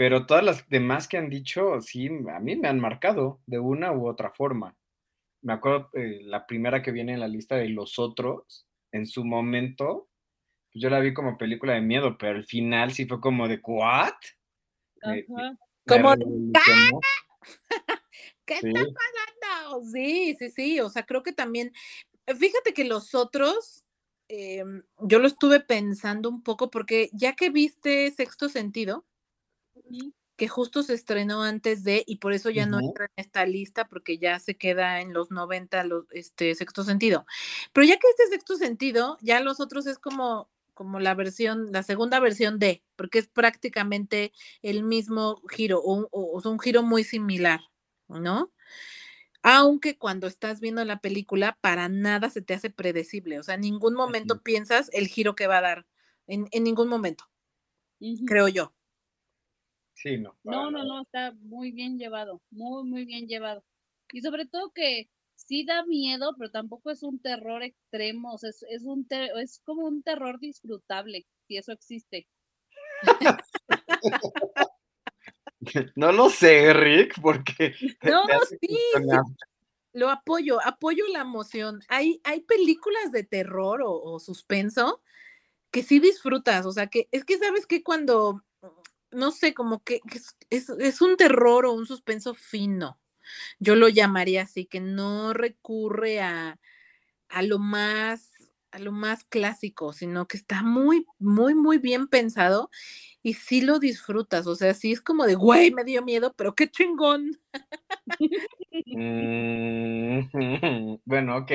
pero 0.00 0.24
todas 0.24 0.42
las 0.42 0.66
demás 0.70 1.06
que 1.06 1.18
han 1.18 1.28
dicho, 1.28 1.78
sí, 1.82 2.08
a 2.34 2.40
mí 2.40 2.56
me 2.56 2.68
han 2.68 2.80
marcado 2.80 3.42
de 3.44 3.58
una 3.58 3.92
u 3.92 4.08
otra 4.08 4.30
forma. 4.30 4.74
Me 5.42 5.52
acuerdo 5.52 5.90
eh, 5.92 6.22
la 6.22 6.46
primera 6.46 6.80
que 6.80 6.90
viene 6.90 7.12
en 7.12 7.20
la 7.20 7.28
lista 7.28 7.56
de 7.56 7.68
Los 7.68 7.98
Otros, 7.98 8.66
en 8.92 9.04
su 9.04 9.26
momento, 9.26 10.08
pues 10.72 10.82
yo 10.82 10.88
la 10.88 11.00
vi 11.00 11.12
como 11.12 11.36
película 11.36 11.74
de 11.74 11.82
miedo, 11.82 12.16
pero 12.16 12.38
al 12.38 12.46
final 12.46 12.92
sí 12.92 13.04
fue 13.04 13.20
como 13.20 13.46
de, 13.46 13.60
¿what? 13.62 14.14
Me, 15.04 15.26
me 15.28 15.58
como 15.86 16.14
¿Qué 18.46 18.56
sí. 18.56 18.68
está 18.68 18.80
pasando? 18.80 19.84
Sí, 19.84 20.34
sí, 20.38 20.50
sí, 20.50 20.80
o 20.80 20.88
sea, 20.88 21.04
creo 21.04 21.22
que 21.22 21.34
también, 21.34 21.74
fíjate 22.26 22.72
que 22.72 22.84
Los 22.84 23.14
Otros, 23.14 23.84
eh, 24.28 24.64
yo 24.98 25.18
lo 25.18 25.26
estuve 25.26 25.60
pensando 25.60 26.30
un 26.30 26.42
poco 26.42 26.70
porque 26.70 27.10
ya 27.12 27.34
que 27.34 27.50
viste 27.50 28.10
Sexto 28.12 28.48
Sentido, 28.48 29.04
que 30.36 30.48
justo 30.48 30.82
se 30.82 30.94
estrenó 30.94 31.42
antes 31.42 31.84
de, 31.84 32.02
y 32.06 32.16
por 32.16 32.32
eso 32.32 32.48
ya 32.48 32.64
uh 32.64 32.66
-huh. 32.66 32.70
no 32.70 32.80
entra 32.80 33.04
en 33.06 33.24
esta 33.24 33.44
lista, 33.44 33.88
porque 33.88 34.16
ya 34.18 34.38
se 34.38 34.56
queda 34.56 35.00
en 35.02 35.12
los 35.12 35.30
90, 35.30 35.84
los, 35.84 36.06
este 36.12 36.54
sexto 36.54 36.82
sentido. 36.82 37.26
Pero 37.74 37.86
ya 37.86 37.98
que 37.98 38.08
este 38.08 38.26
sexto 38.28 38.56
sentido, 38.56 39.18
ya 39.20 39.40
los 39.40 39.60
otros 39.60 39.86
es 39.86 39.98
como, 39.98 40.48
como 40.72 40.98
la 40.98 41.14
versión, 41.14 41.72
la 41.72 41.82
segunda 41.82 42.20
versión 42.20 42.58
de, 42.58 42.82
porque 42.96 43.18
es 43.18 43.28
prácticamente 43.28 44.32
el 44.62 44.82
mismo 44.82 45.42
giro, 45.50 45.80
o, 45.82 46.08
o, 46.10 46.40
o 46.40 46.50
un 46.50 46.58
giro 46.58 46.82
muy 46.82 47.04
similar, 47.04 47.60
¿no? 48.08 48.50
Aunque 49.42 49.98
cuando 49.98 50.26
estás 50.26 50.60
viendo 50.60 50.84
la 50.84 51.00
película, 51.00 51.58
para 51.60 51.88
nada 51.90 52.30
se 52.30 52.42
te 52.42 52.54
hace 52.54 52.70
predecible, 52.70 53.38
o 53.38 53.42
sea, 53.42 53.56
en 53.56 53.62
ningún 53.62 53.94
momento 53.94 54.34
uh 54.34 54.36
-huh. 54.38 54.42
piensas 54.42 54.90
el 54.94 55.06
giro 55.08 55.34
que 55.34 55.46
va 55.46 55.58
a 55.58 55.62
dar, 55.62 55.86
en, 56.26 56.48
en 56.52 56.64
ningún 56.64 56.88
momento, 56.88 57.24
uh 58.00 58.06
-huh. 58.06 58.24
creo 58.26 58.48
yo. 58.48 58.72
Sí, 60.02 60.16
no. 60.16 60.34
No, 60.44 60.70
no, 60.70 60.82
no, 60.82 61.02
está 61.02 61.32
muy 61.42 61.72
bien 61.72 61.98
llevado, 61.98 62.40
muy, 62.50 62.88
muy 62.88 63.04
bien 63.04 63.26
llevado. 63.26 63.62
Y 64.12 64.22
sobre 64.22 64.46
todo 64.46 64.72
que 64.72 65.10
sí 65.36 65.66
da 65.66 65.84
miedo, 65.84 66.34
pero 66.38 66.50
tampoco 66.50 66.90
es 66.90 67.02
un 67.02 67.20
terror 67.20 67.62
extremo, 67.62 68.32
o 68.32 68.38
sea, 68.38 68.48
es, 68.48 68.64
es, 68.70 68.84
un 68.84 69.06
ter 69.06 69.30
es 69.36 69.60
como 69.62 69.86
un 69.86 70.02
terror 70.02 70.40
disfrutable, 70.40 71.26
si 71.46 71.58
eso 71.58 71.72
existe. 71.72 72.26
no 75.96 76.12
lo 76.12 76.30
sé, 76.30 76.72
Rick, 76.72 77.20
porque... 77.20 77.74
No, 78.02 78.22
sí, 78.48 78.56
sí, 78.62 78.78
lo 79.92 80.08
apoyo, 80.08 80.64
apoyo 80.64 81.06
la 81.08 81.20
emoción. 81.20 81.80
Hay, 81.88 82.22
hay 82.24 82.40
películas 82.40 83.12
de 83.12 83.24
terror 83.24 83.82
o, 83.82 84.00
o 84.00 84.18
suspenso 84.18 85.02
que 85.70 85.82
sí 85.82 86.00
disfrutas, 86.00 86.64
o 86.64 86.72
sea, 86.72 86.86
que 86.86 87.06
es 87.12 87.26
que 87.26 87.36
sabes 87.36 87.66
que 87.66 87.82
cuando 87.82 88.42
no 89.12 89.30
sé, 89.30 89.54
como 89.54 89.82
que 89.82 90.00
es, 90.12 90.36
es, 90.50 90.68
es, 90.68 91.00
un 91.00 91.16
terror 91.16 91.66
o 91.66 91.72
un 91.72 91.86
suspenso 91.86 92.34
fino. 92.34 93.00
Yo 93.58 93.76
lo 93.76 93.88
llamaría 93.88 94.42
así, 94.42 94.66
que 94.66 94.80
no 94.80 95.32
recurre 95.32 96.20
a, 96.20 96.58
a 97.28 97.42
lo 97.42 97.58
más 97.58 98.30
a 98.72 98.78
lo 98.78 98.92
más 98.92 99.24
clásico, 99.24 99.92
sino 99.92 100.26
que 100.28 100.36
está 100.36 100.62
muy, 100.62 101.04
muy, 101.18 101.54
muy 101.54 101.78
bien 101.78 102.06
pensado 102.06 102.70
y 103.22 103.34
sí 103.34 103.60
lo 103.60 103.78
disfrutas, 103.78 104.46
o 104.46 104.54
sea, 104.54 104.74
sí 104.74 104.92
es 104.92 105.00
como 105.00 105.26
de, 105.26 105.34
güey, 105.34 105.72
me 105.72 105.84
dio 105.84 106.02
miedo, 106.02 106.34
pero 106.36 106.54
qué 106.54 106.70
chingón. 106.70 107.32
Mm, 108.86 110.20
bueno, 111.04 111.36
ok, 111.36 111.52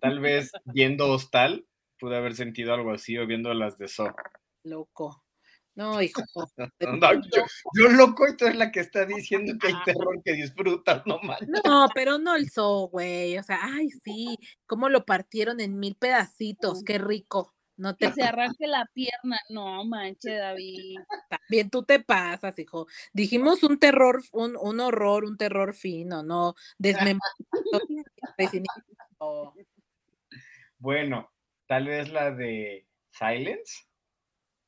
tal 0.00 0.20
vez 0.20 0.52
viendo 0.64 1.10
Hostal 1.10 1.66
pude 1.98 2.16
haber 2.16 2.34
sentido 2.34 2.74
algo 2.74 2.92
así 2.92 3.18
o 3.18 3.26
viendo 3.26 3.52
las 3.54 3.78
de 3.78 3.88
So. 3.88 4.14
Loco. 4.62 5.25
No, 5.76 6.00
hijo. 6.00 6.22
No, 6.56 6.66
yo, 7.36 7.44
yo, 7.74 7.88
loco 7.90 8.26
y 8.26 8.34
tú 8.36 8.46
eres 8.46 8.56
la 8.56 8.72
que 8.72 8.80
está 8.80 9.04
diciendo 9.04 9.52
que 9.60 9.68
hay 9.68 9.74
terror 9.84 10.22
que 10.24 10.32
disfrutas, 10.32 11.02
no 11.06 11.18
manches. 11.18 11.48
No, 11.64 11.88
pero 11.94 12.18
no 12.18 12.34
el 12.34 12.48
so, 12.48 12.88
güey. 12.88 13.36
O 13.36 13.42
sea, 13.42 13.60
ay, 13.62 13.90
sí, 14.02 14.38
cómo 14.66 14.88
lo 14.88 15.04
partieron 15.04 15.60
en 15.60 15.78
mil 15.78 15.94
pedacitos, 15.94 16.82
qué 16.82 16.96
rico. 16.96 17.52
No 17.76 17.94
te 17.94 18.06
que 18.06 18.14
se 18.14 18.22
arranque 18.56 18.66
la 18.66 18.86
pierna. 18.94 19.38
No, 19.50 19.84
manche, 19.84 20.32
David. 20.32 20.96
También 21.28 21.68
tú 21.68 21.82
te 21.82 22.00
pasas, 22.00 22.58
hijo. 22.58 22.86
Dijimos 23.12 23.62
un 23.62 23.78
terror, 23.78 24.22
un, 24.32 24.56
un 24.58 24.80
horror, 24.80 25.26
un 25.26 25.36
terror 25.36 25.74
fino, 25.74 26.22
no 26.22 26.54
desmembramiento. 26.78 27.20
bueno, 30.78 31.30
tal 31.66 31.86
vez 31.88 32.10
la 32.10 32.30
de 32.30 32.86
Silence 33.10 33.84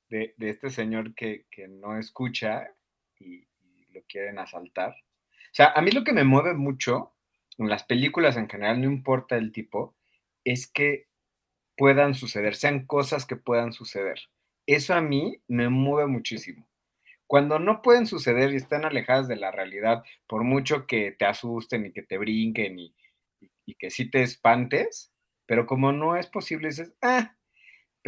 de, 0.09 0.35
este 0.39 0.71
señor 0.71 1.15
que, 1.15 1.47
que 1.51 1.69
no 1.69 1.99
escucha 1.99 2.69
y, 3.19 3.47
y, 3.61 3.87
lo 3.93 4.03
quieren 4.09 4.39
asaltar. 4.39 4.91
O 4.91 5.55
sea, 5.55 5.73
a 5.75 5.83
mí 5.83 5.91
lo 5.91 6.05
que 6.05 6.13
me 6.13 6.25
mueve 6.25 6.55
mucho 6.55 7.15
en 7.59 7.69
las 7.69 7.85
películas 7.85 8.37
en 8.37 8.49
general, 8.49 8.81
no 8.81 8.87
importa 8.87 9.37
el 9.37 9.53
tipo, 9.53 9.97
es 10.45 10.71
que 10.71 11.09
puedan 11.77 12.15
suceder, 12.15 12.55
sean 12.55 12.87
cosas 12.87 13.27
que 13.27 13.37
puedan 13.37 13.73
suceder. 13.73 14.21
Eso 14.67 14.95
a 14.95 15.01
mí 15.01 15.43
me 15.49 15.69
mueve 15.69 16.09
muchísimo. 16.09 16.69
Cuando 17.27 17.59
no 17.59 17.83
pueden 17.83 18.07
suceder 18.07 18.53
y 18.53 18.57
están 18.57 18.85
alejadas 18.85 19.29
de 19.29 19.37
la 19.37 19.51
realidad, 19.51 20.03
por 20.27 20.45
mucho 20.45 20.87
que 20.87 21.13
te 21.13 21.27
asusten 21.27 21.87
y 21.87 21.93
que 21.93 22.03
te 22.03 22.19
brinquen 22.19 22.79
y, 22.79 22.95
y, 23.41 23.51
y 23.67 23.75
que 23.75 23.91
sí 23.91 24.11
te 24.11 24.23
espantes, 24.23 25.13
pero 25.47 25.67
como 25.67 25.93
no 25.93 26.17
es 26.17 26.27
posible, 26.27 26.69
dices, 26.69 26.95
ah, 27.03 27.38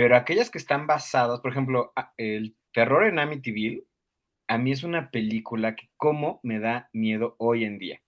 pero 0.01 0.17
aquellas 0.17 0.49
que 0.49 0.57
están 0.57 0.87
basadas, 0.87 1.41
por 1.41 1.51
ejemplo, 1.51 1.93
el 2.17 2.57
terror 2.73 3.05
en 3.05 3.19
Amityville, 3.19 3.85
a 4.49 4.57
mí 4.57 4.73
es 4.73 4.83
una 4.83 5.11
película 5.11 5.77
que 5.77 5.91
como 5.99 6.41
me 6.43 6.59
da 6.59 6.89
miedo 6.95 7.37
hoy 7.39 7.65
en 7.65 7.79
día. 7.79 8.01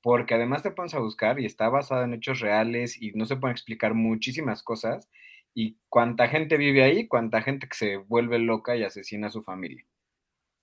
Porque 0.00 0.34
además 0.34 0.62
te 0.62 0.70
pones 0.70 0.94
a 0.94 1.00
buscar 1.00 1.40
y 1.40 1.44
está 1.44 1.70
basada 1.70 2.04
en 2.04 2.14
hechos 2.14 2.38
reales 2.38 3.02
y 3.02 3.10
no 3.14 3.26
se 3.26 3.34
pueden 3.34 3.50
explicar 3.50 3.94
muchísimas 3.94 4.62
cosas. 4.62 5.10
Y 5.54 5.76
cuánta 5.88 6.28
gente 6.28 6.56
vive 6.56 6.84
ahí, 6.84 7.08
cuánta 7.08 7.42
gente 7.42 7.66
que 7.66 7.74
se 7.74 7.96
vuelve 7.96 8.38
loca 8.38 8.76
y 8.76 8.84
asesina 8.84 9.26
a 9.26 9.30
su 9.30 9.42
familia. 9.42 9.84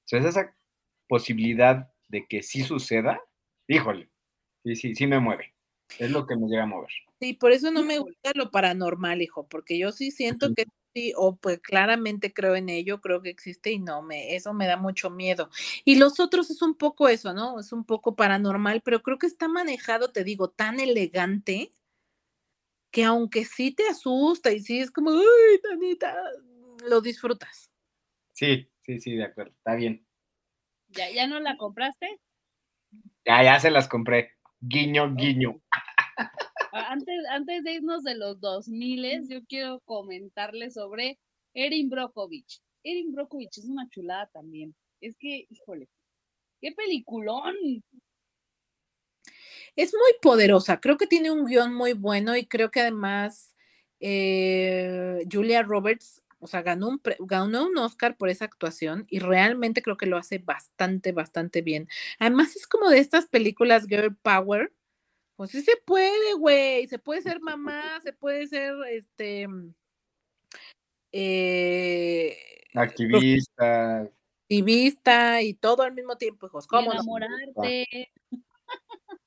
Entonces, 0.05 0.37
esa 0.37 0.55
posibilidad 1.09 1.91
de 2.07 2.27
que 2.27 2.41
sí 2.43 2.61
suceda, 2.61 3.19
híjole, 3.67 4.09
sí, 4.63 4.77
sí, 4.77 4.95
sí 4.95 5.05
me 5.05 5.19
mueve. 5.19 5.54
Es 5.99 6.11
lo 6.11 6.25
que 6.25 6.35
me 6.35 6.47
llega 6.47 6.63
a 6.63 6.67
mover. 6.67 6.89
Sí, 7.19 7.33
por 7.33 7.51
eso 7.51 7.71
no 7.71 7.83
me 7.83 7.99
gusta 7.99 8.31
lo 8.35 8.51
paranormal, 8.51 9.21
hijo, 9.21 9.47
porque 9.47 9.77
yo 9.77 9.91
sí 9.91 10.11
siento 10.11 10.53
que 10.53 10.65
sí, 10.93 11.13
o 11.15 11.37
pues 11.37 11.59
claramente 11.59 12.33
creo 12.33 12.55
en 12.55 12.69
ello, 12.69 13.01
creo 13.01 13.21
que 13.21 13.29
existe 13.29 13.71
y 13.71 13.79
no, 13.79 14.01
me, 14.01 14.35
eso 14.35 14.53
me 14.53 14.67
da 14.67 14.77
mucho 14.77 15.09
miedo. 15.09 15.49
Y 15.85 15.95
los 15.95 16.19
otros 16.19 16.49
es 16.49 16.61
un 16.61 16.75
poco 16.75 17.07
eso, 17.07 17.33
¿no? 17.33 17.59
Es 17.59 17.71
un 17.71 17.85
poco 17.85 18.15
paranormal, 18.15 18.81
pero 18.81 19.01
creo 19.01 19.17
que 19.17 19.27
está 19.27 19.47
manejado, 19.47 20.11
te 20.11 20.23
digo, 20.23 20.49
tan 20.49 20.79
elegante 20.79 21.73
que 22.91 23.03
aunque 23.03 23.45
sí 23.45 23.71
te 23.71 23.87
asusta 23.87 24.51
y 24.51 24.59
sí 24.59 24.79
es 24.79 24.91
como, 24.91 25.11
uy, 25.11 25.61
Tanita, 25.61 26.15
lo 26.87 27.01
disfrutas. 27.01 27.71
Sí, 28.33 28.69
sí, 28.83 28.99
sí, 28.99 29.15
de 29.15 29.25
acuerdo, 29.25 29.51
está 29.51 29.75
bien. 29.75 30.05
¿Ya, 30.89 31.11
ya 31.11 31.27
no 31.27 31.39
la 31.39 31.57
compraste? 31.57 32.19
Ya, 33.25 33.43
ya 33.43 33.59
se 33.59 33.71
las 33.71 33.87
compré. 33.87 34.34
Guiño, 34.67 35.13
guiño. 35.13 35.61
Antes, 36.71 37.15
antes 37.29 37.63
de 37.63 37.73
irnos 37.73 38.03
de 38.03 38.15
los 38.15 38.39
2000, 38.39 39.29
yo 39.29 39.45
quiero 39.45 39.79
comentarles 39.81 40.73
sobre 40.73 41.19
Erin 41.53 41.89
Brockovich. 41.89 42.61
Erin 42.83 43.13
Brockovich 43.13 43.59
es 43.59 43.65
una 43.65 43.87
chulada 43.89 44.27
también. 44.33 44.75
Es 45.01 45.15
que, 45.17 45.45
híjole, 45.49 45.87
qué 46.61 46.71
peliculón. 46.71 47.53
Es 49.75 49.93
muy 49.93 50.13
poderosa, 50.21 50.79
creo 50.79 50.97
que 50.97 51.05
tiene 51.07 51.29
un 51.29 51.45
guion 51.45 51.73
muy 51.73 51.93
bueno 51.93 52.35
y 52.35 52.47
creo 52.47 52.71
que 52.71 52.81
además 52.81 53.55
eh, 53.99 55.25
Julia 55.31 55.61
Roberts, 55.61 56.23
o 56.45 56.47
sea, 56.47 56.61
ganó 56.61 56.89
un, 56.89 57.01
ganó 57.21 57.65
un 57.65 57.75
Oscar 57.79 58.17
por 58.17 58.29
esa 58.29 58.45
actuación 58.45 59.07
y 59.09 59.17
realmente 59.17 59.81
creo 59.81 59.97
que 59.97 60.05
lo 60.05 60.15
hace 60.15 60.37
bastante, 60.37 61.11
bastante 61.11 61.63
bien. 61.63 61.89
Además 62.19 62.55
es 62.55 62.67
como 62.67 62.87
de 62.89 62.99
estas 62.99 63.25
películas 63.25 63.87
Girl 63.87 64.15
Power, 64.15 64.71
pues 65.35 65.49
sí 65.49 65.63
se 65.63 65.75
puede, 65.85 66.35
güey, 66.37 66.85
se 66.85 66.99
puede 66.99 67.23
ser 67.23 67.41
mamá, 67.41 67.99
se 68.03 68.13
puede 68.13 68.45
ser, 68.45 68.75
este, 68.91 69.47
eh, 71.11 72.37
activista. 72.75 74.01
Activista 74.43 75.41
y 75.41 75.55
todo 75.55 75.81
al 75.81 75.95
mismo 75.95 76.15
tiempo, 76.15 76.45
hijos. 76.45 76.67
¿Cómo 76.67 76.93
enamorarte. 76.93 78.11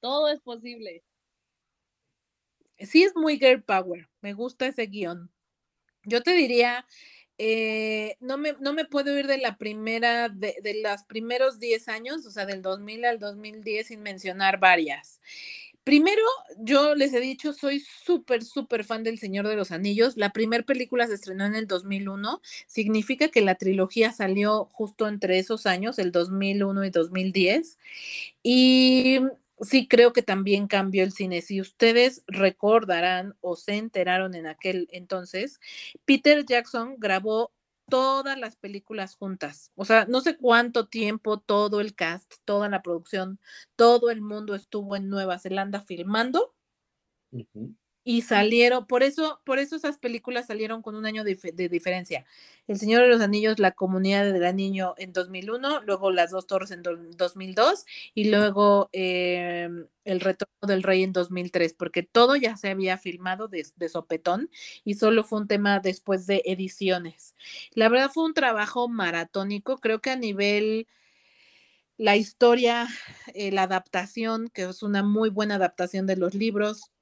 todo 0.00 0.28
es 0.28 0.40
posible. 0.40 1.04
Sí, 2.78 3.04
es 3.04 3.14
muy 3.16 3.38
girl 3.38 3.62
power. 3.62 4.08
Me 4.20 4.34
gusta 4.34 4.66
ese 4.66 4.86
guion. 4.86 5.30
Yo 6.04 6.22
te 6.22 6.32
diría, 6.32 6.86
eh, 7.38 8.16
no, 8.20 8.38
me, 8.38 8.54
no 8.60 8.72
me 8.72 8.86
puedo 8.86 9.18
ir 9.18 9.26
de 9.26 9.38
la 9.38 9.58
primera, 9.58 10.28
de, 10.28 10.54
los 10.82 11.02
primeros 11.04 11.58
10 11.58 11.88
años, 11.88 12.26
o 12.26 12.30
sea, 12.30 12.46
del 12.46 12.62
2000 12.62 13.04
al 13.04 13.18
2010 13.18 13.88
sin 13.88 14.02
mencionar 14.02 14.58
varias. 14.58 15.20
Primero, 15.84 16.22
yo 16.58 16.96
les 16.96 17.12
he 17.14 17.20
dicho, 17.20 17.52
soy 17.52 17.80
súper, 17.80 18.42
súper 18.44 18.82
fan 18.84 19.04
del 19.04 19.18
Señor 19.20 19.46
de 19.46 19.54
los 19.54 19.70
Anillos. 19.70 20.16
La 20.16 20.30
primera 20.32 20.64
película 20.64 21.06
se 21.06 21.14
estrenó 21.14 21.44
en 21.44 21.54
el 21.54 21.68
2001. 21.68 22.40
Significa 22.66 23.28
que 23.28 23.40
la 23.40 23.54
trilogía 23.54 24.10
salió 24.12 24.64
justo 24.72 25.06
entre 25.06 25.38
esos 25.38 25.64
años, 25.66 26.00
el 26.00 26.10
2001 26.10 26.84
y 26.86 26.90
2010. 26.90 27.78
Y 28.42 29.20
sí 29.60 29.88
creo 29.88 30.12
que 30.12 30.22
también 30.22 30.66
cambió 30.66 31.02
el 31.02 31.12
cine. 31.12 31.42
Si 31.42 31.60
ustedes 31.60 32.22
recordarán 32.26 33.36
o 33.40 33.56
se 33.56 33.76
enteraron 33.76 34.34
en 34.34 34.46
aquel 34.46 34.88
entonces, 34.90 35.60
Peter 36.04 36.44
Jackson 36.44 36.96
grabó 36.98 37.52
todas 37.88 38.38
las 38.38 38.56
películas 38.56 39.14
juntas. 39.14 39.70
O 39.76 39.84
sea, 39.84 40.06
no 40.06 40.20
sé 40.20 40.36
cuánto 40.36 40.88
tiempo 40.88 41.38
todo 41.38 41.80
el 41.80 41.94
cast, 41.94 42.34
toda 42.44 42.68
la 42.68 42.82
producción, 42.82 43.38
todo 43.76 44.10
el 44.10 44.20
mundo 44.20 44.54
estuvo 44.54 44.96
en 44.96 45.08
Nueva 45.08 45.38
Zelanda 45.38 45.80
filmando 45.80 46.52
y 48.08 48.22
salieron, 48.22 48.86
por 48.86 49.02
eso, 49.02 49.40
por 49.44 49.58
eso 49.58 49.74
esas 49.74 49.98
películas 49.98 50.46
salieron 50.46 50.80
con 50.80 50.94
un 50.94 51.06
año 51.06 51.24
de, 51.24 51.34
diferencia. 51.68 52.24
El 52.68 52.78
Señor 52.78 53.02
de 53.02 53.08
los 53.08 53.20
Anillos, 53.20 53.58
La 53.58 53.72
Comunidad 53.72 54.32
del 54.32 54.44
Anillo 54.44 54.94
en 54.96 55.12
2001, 55.12 55.82
luego 55.82 56.12
Las 56.12 56.30
Dos 56.30 56.46
Torres 56.46 56.70
en 56.70 56.84
2002 56.84 57.84
y 58.14 58.30
luego 58.30 58.90
em, 58.92 59.88
El 60.04 60.20
Retorno 60.20 60.54
del 60.68 60.84
Rey 60.84 61.02
en 61.02 61.12
2003, 61.12 61.74
porque 61.74 62.04
todo 62.04 62.36
ya 62.36 62.56
se 62.56 62.70
había 62.70 62.96
filmado 62.96 63.48
de, 63.48 63.64
sopetón 63.88 64.50
y 64.84 64.94
solo 64.94 65.24
fue 65.24 65.40
un 65.40 65.48
tema 65.48 65.80
después 65.80 66.28
de 66.28 66.42
ediciones. 66.44 67.34
La 67.72 67.88
verdad 67.88 68.12
fue 68.14 68.24
un 68.24 68.34
trabajo 68.34 68.86
maratónico, 68.88 69.78
creo 69.78 70.00
que 70.00 70.10
a 70.10 70.16
nivel 70.16 70.86
la 71.96 72.14
historia, 72.14 72.86
eh, 73.34 73.50
la 73.50 73.64
adaptación, 73.64 74.48
que 74.48 74.62
es 74.62 74.84
una 74.84 75.02
muy 75.02 75.28
buena 75.28 75.56
adaptación 75.56 76.06
de 76.06 76.16
los 76.16 76.34
libros, 76.34 76.92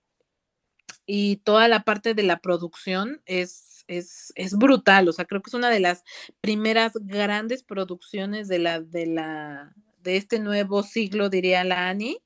y 1.06 1.36
toda 1.36 1.68
la 1.68 1.84
parte 1.84 2.14
de 2.14 2.22
la 2.22 2.38
producción 2.38 3.20
es, 3.26 3.84
es, 3.88 4.32
es, 4.36 4.54
brutal, 4.56 5.08
o 5.08 5.12
sea, 5.12 5.24
creo 5.24 5.42
que 5.42 5.50
es 5.50 5.54
una 5.54 5.70
de 5.70 5.80
las 5.80 6.04
primeras 6.40 6.92
grandes 6.94 7.62
producciones 7.62 8.48
de 8.48 8.58
la, 8.58 8.80
de 8.80 9.06
la, 9.06 9.74
de 10.02 10.16
este 10.16 10.38
nuevo 10.38 10.82
siglo, 10.82 11.28
diría 11.28 11.64
la 11.64 11.88
Ani, 11.88 12.18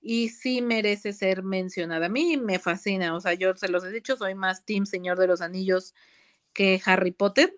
y 0.00 0.28
sí 0.30 0.62
merece 0.62 1.12
ser 1.12 1.42
mencionada. 1.42 2.06
A 2.06 2.08
mí 2.08 2.36
me 2.36 2.58
fascina, 2.58 3.14
o 3.14 3.20
sea, 3.20 3.34
yo 3.34 3.54
se 3.54 3.68
los 3.68 3.84
he 3.84 3.90
dicho, 3.90 4.16
soy 4.16 4.34
más 4.34 4.64
Team 4.64 4.86
Señor 4.86 5.18
de 5.18 5.26
los 5.26 5.40
Anillos 5.40 5.94
que 6.52 6.80
Harry 6.84 7.12
Potter. 7.12 7.56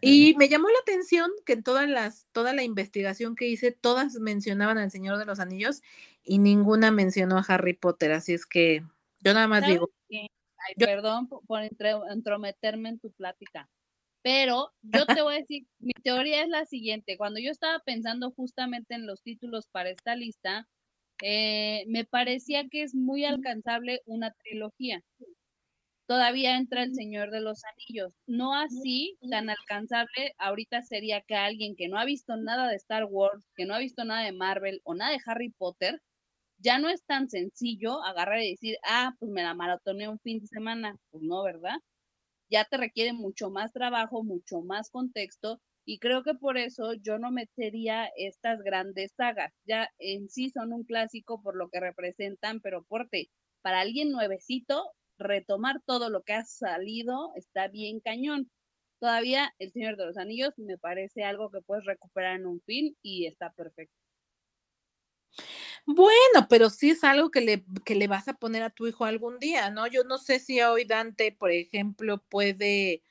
Y 0.00 0.34
me 0.36 0.48
llamó 0.48 0.68
la 0.68 0.78
atención 0.82 1.30
que 1.44 1.52
en 1.52 1.62
todas 1.62 1.88
las, 1.88 2.26
toda 2.32 2.52
la 2.52 2.64
investigación 2.64 3.36
que 3.36 3.48
hice, 3.48 3.70
todas 3.70 4.14
mencionaban 4.14 4.78
al 4.78 4.90
Señor 4.90 5.18
de 5.18 5.24
los 5.24 5.40
Anillos 5.40 5.82
y 6.24 6.38
ninguna 6.38 6.90
mencionó 6.90 7.38
a 7.38 7.44
Harry 7.46 7.74
Potter, 7.74 8.12
así 8.12 8.32
es 8.32 8.46
que 8.46 8.82
yo 9.24 9.34
nada 9.34 9.48
más 9.48 9.66
digo. 9.66 9.90
Ay, 10.10 10.74
perdón 10.76 11.28
por, 11.28 11.62
entrometerme 11.62 12.90
en 12.90 12.98
tu 12.98 13.10
plática, 13.12 13.68
pero 14.22 14.72
yo 14.82 15.04
te 15.06 15.20
voy 15.22 15.34
a 15.34 15.38
decir, 15.38 15.66
mi 15.78 15.92
teoría 16.02 16.42
es 16.42 16.48
la 16.48 16.64
siguiente. 16.64 17.18
Cuando 17.18 17.40
yo 17.40 17.50
estaba 17.50 17.80
pensando 17.80 18.30
justamente 18.30 18.94
en 18.94 19.06
los 19.06 19.22
títulos 19.22 19.66
para 19.70 19.90
esta 19.90 20.16
lista, 20.16 20.66
eh, 21.22 21.84
me 21.88 22.04
parecía 22.04 22.68
que 22.70 22.82
es 22.82 22.94
muy 22.94 23.24
alcanzable 23.24 24.00
una 24.06 24.32
trilogía. 24.32 25.02
Todavía 26.06 26.56
entra 26.56 26.82
El 26.82 26.94
Señor 26.94 27.30
de 27.30 27.40
los 27.40 27.62
Anillos. 27.64 28.12
No 28.26 28.54
así 28.54 29.16
tan 29.30 29.48
alcanzable 29.48 30.34
ahorita 30.38 30.82
sería 30.82 31.22
que 31.22 31.34
alguien 31.34 31.76
que 31.76 31.88
no 31.88 31.98
ha 31.98 32.04
visto 32.04 32.36
nada 32.36 32.68
de 32.68 32.76
Star 32.76 33.04
Wars, 33.04 33.46
que 33.56 33.64
no 33.64 33.74
ha 33.74 33.78
visto 33.78 34.04
nada 34.04 34.22
de 34.22 34.32
Marvel 34.32 34.80
o 34.84 34.94
nada 34.94 35.12
de 35.12 35.20
Harry 35.26 35.50
Potter, 35.50 36.02
ya 36.64 36.78
no 36.78 36.88
es 36.88 37.04
tan 37.04 37.28
sencillo 37.30 38.02
agarrar 38.04 38.42
y 38.42 38.52
decir, 38.52 38.78
ah, 38.84 39.14
pues 39.18 39.30
me 39.30 39.42
la 39.42 39.54
maratoné 39.54 40.08
un 40.08 40.18
fin 40.20 40.40
de 40.40 40.46
semana. 40.48 40.96
Pues 41.10 41.22
no, 41.22 41.42
¿verdad? 41.44 41.76
Ya 42.50 42.64
te 42.64 42.76
requiere 42.78 43.12
mucho 43.12 43.50
más 43.50 43.72
trabajo, 43.72 44.24
mucho 44.24 44.62
más 44.62 44.90
contexto, 44.90 45.60
y 45.86 45.98
creo 45.98 46.22
que 46.22 46.34
por 46.34 46.56
eso 46.58 46.94
yo 46.94 47.18
no 47.18 47.30
metería 47.30 48.08
estas 48.16 48.60
grandes 48.62 49.12
sagas. 49.16 49.52
Ya 49.66 49.90
en 49.98 50.28
sí 50.30 50.50
son 50.50 50.72
un 50.72 50.84
clásico 50.84 51.42
por 51.42 51.56
lo 51.56 51.68
que 51.68 51.80
representan, 51.80 52.60
pero 52.60 52.84
porte, 52.84 53.28
para 53.62 53.80
alguien 53.80 54.10
nuevecito, 54.10 54.92
retomar 55.18 55.82
todo 55.86 56.10
lo 56.10 56.22
que 56.22 56.34
ha 56.34 56.44
salido 56.44 57.32
está 57.36 57.68
bien 57.68 58.00
cañón. 58.00 58.50
Todavía 59.00 59.52
El 59.58 59.72
Señor 59.72 59.96
de 59.96 60.06
los 60.06 60.16
Anillos 60.18 60.54
me 60.58 60.78
parece 60.78 61.24
algo 61.24 61.50
que 61.50 61.60
puedes 61.60 61.84
recuperar 61.84 62.36
en 62.36 62.46
un 62.46 62.60
fin 62.62 62.96
y 63.02 63.26
está 63.26 63.52
perfecto. 63.52 63.94
Bueno, 65.86 66.46
pero 66.48 66.70
sí 66.70 66.90
es 66.90 67.04
algo 67.04 67.30
que 67.30 67.42
le, 67.42 67.64
que 67.84 67.94
le 67.94 68.06
vas 68.08 68.26
a 68.28 68.34
poner 68.34 68.62
a 68.62 68.70
tu 68.70 68.86
hijo 68.86 69.04
algún 69.04 69.38
día, 69.38 69.70
¿no? 69.70 69.86
Yo 69.86 70.02
no 70.04 70.16
sé 70.16 70.38
si 70.38 70.60
hoy 70.62 70.84
Dante, 70.86 71.30
por 71.32 71.50
ejemplo, 71.52 72.22
puede 72.30 73.02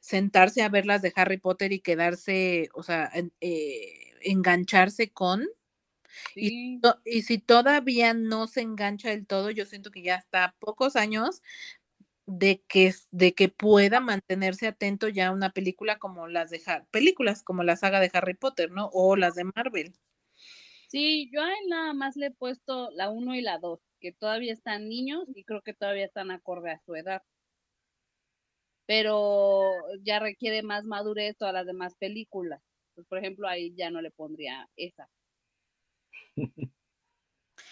sentarse 0.00 0.62
a 0.62 0.68
ver 0.70 0.86
las 0.86 1.02
de 1.02 1.12
Harry 1.16 1.38
Potter 1.38 1.72
y 1.72 1.80
quedarse, 1.80 2.70
o 2.74 2.82
sea, 2.84 3.12
eh, 3.40 4.12
engancharse 4.22 5.10
con. 5.12 5.46
Y, 6.36 6.80
y, 7.04 7.22
si 7.22 7.38
todavía 7.38 8.14
no 8.14 8.46
se 8.48 8.62
engancha 8.62 9.10
del 9.10 9.26
todo, 9.26 9.50
yo 9.50 9.66
siento 9.66 9.90
que 9.90 10.02
ya 10.02 10.16
está 10.16 10.44
a 10.44 10.52
pocos 10.58 10.96
años 10.96 11.42
de 12.26 12.62
que, 12.68 12.94
de 13.12 13.34
que 13.34 13.48
pueda 13.50 14.00
mantenerse 14.00 14.66
atento 14.68 15.08
ya 15.08 15.28
a 15.28 15.32
una 15.32 15.50
película 15.52 15.98
como 15.98 16.28
las 16.28 16.50
de 16.50 16.62
películas 16.90 17.42
como 17.42 17.64
la 17.64 17.76
saga 17.76 18.00
de 18.00 18.10
Harry 18.14 18.34
Potter, 18.34 18.70
¿no? 18.72 18.90
O 18.92 19.16
las 19.16 19.34
de 19.36 19.44
Marvel. 19.44 19.94
Sí, 20.90 21.30
yo 21.32 21.40
a 21.42 21.48
él 21.48 21.68
nada 21.68 21.94
más 21.94 22.16
le 22.16 22.26
he 22.26 22.30
puesto 22.32 22.90
la 22.90 23.10
1 23.10 23.36
y 23.36 23.42
la 23.42 23.58
2, 23.58 23.80
que 24.00 24.12
todavía 24.12 24.52
están 24.52 24.88
niños 24.88 25.24
y 25.36 25.44
creo 25.44 25.62
que 25.62 25.72
todavía 25.72 26.04
están 26.04 26.32
acorde 26.32 26.72
a 26.72 26.80
su 26.84 26.96
edad. 26.96 27.22
pero 28.90 29.70
ya 30.02 30.18
requiere 30.18 30.64
más 30.64 30.84
madurez 30.84 31.36
todas 31.36 31.54
las 31.54 31.64
demás 31.64 31.94
películas. 31.94 32.60
Pues, 32.96 33.06
por 33.06 33.18
ejemplo, 33.18 33.46
ahí 33.46 33.72
ya 33.76 33.88
no 33.88 34.02
le 34.02 34.10
pondría 34.10 34.68
esa. 34.74 35.08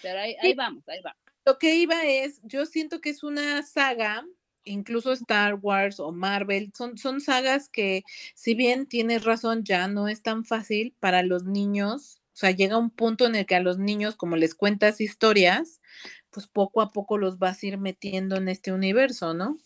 Pero 0.00 0.20
ahí, 0.20 0.36
ahí 0.40 0.54
vamos, 0.54 0.88
ahí 0.88 1.00
va. 1.04 1.16
Lo 1.44 1.58
que 1.58 1.74
iba 1.74 2.04
es, 2.04 2.40
yo 2.44 2.66
siento 2.66 3.00
que 3.00 3.10
es 3.10 3.24
una 3.24 3.64
saga 3.64 4.24
incluso 4.62 5.10
Star 5.12 5.56
Wars 5.60 5.98
o 5.98 6.12
Marvel, 6.12 6.70
son, 6.76 6.96
son 6.98 7.20
sagas 7.20 7.68
que, 7.68 8.04
si 8.36 8.54
bien 8.54 8.86
tienes 8.86 9.24
razón, 9.24 9.64
ya 9.64 9.88
no 9.88 10.06
es 10.06 10.22
tan 10.22 10.44
fácil 10.44 10.94
para 11.00 11.24
los 11.24 11.44
niños. 11.44 12.22
O 12.38 12.40
sea, 12.40 12.52
llega 12.52 12.78
un 12.78 12.90
punto 12.90 13.26
en 13.26 13.34
el 13.34 13.46
que 13.46 13.56
a 13.56 13.60
los 13.60 13.78
niños, 13.78 14.14
como 14.14 14.36
les 14.36 14.54
cuentas 14.54 15.00
historias, 15.00 15.80
pues 16.30 16.46
poco 16.46 16.82
a 16.82 16.92
poco 16.92 17.18
los 17.18 17.40
vas 17.40 17.60
a 17.60 17.66
ir 17.66 17.78
metiendo 17.78 18.36
en 18.36 18.48
este 18.48 18.70
universo, 18.70 19.34
¿no? 19.34 19.58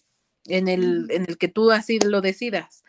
En 0.46 0.68
el, 0.68 1.06
en 1.10 1.26
el 1.28 1.36
que 1.36 1.48
tú 1.48 1.70
así 1.70 1.98
lo 2.00 2.22
decidas. 2.22 2.82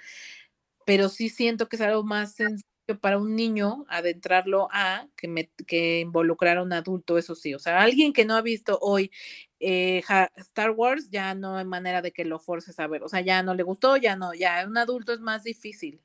Pero 0.85 1.09
sí 1.09 1.27
siento 1.27 1.67
que 1.67 1.75
es 1.75 1.81
algo 1.81 2.05
más 2.05 2.33
sencillo 2.33 2.63
para 3.01 3.17
un 3.17 3.35
niño 3.35 3.83
adentrarlo 3.89 4.69
a 4.71 5.09
que, 5.17 5.27
me, 5.27 5.51
que 5.67 5.99
involucrar 5.99 6.59
a 6.59 6.63
un 6.63 6.71
adulto, 6.71 7.17
eso 7.17 7.35
sí. 7.35 7.53
O 7.53 7.59
sea, 7.59 7.81
alguien 7.81 8.13
que 8.13 8.23
no 8.23 8.35
ha 8.35 8.41
visto 8.41 8.79
hoy 8.81 9.11
eh, 9.59 10.01
Star 10.37 10.71
Wars, 10.71 11.09
ya 11.09 11.35
no 11.35 11.57
hay 11.57 11.65
manera 11.65 12.01
de 12.01 12.13
que 12.13 12.23
lo 12.23 12.39
forces 12.39 12.79
a 12.79 12.87
ver. 12.87 13.03
O 13.03 13.09
sea, 13.09 13.19
ya 13.19 13.43
no 13.43 13.53
le 13.53 13.63
gustó, 13.63 13.97
ya 13.97 14.15
no, 14.15 14.33
ya 14.33 14.65
un 14.65 14.77
adulto 14.77 15.11
es 15.11 15.19
más 15.19 15.43
difícil. 15.43 16.01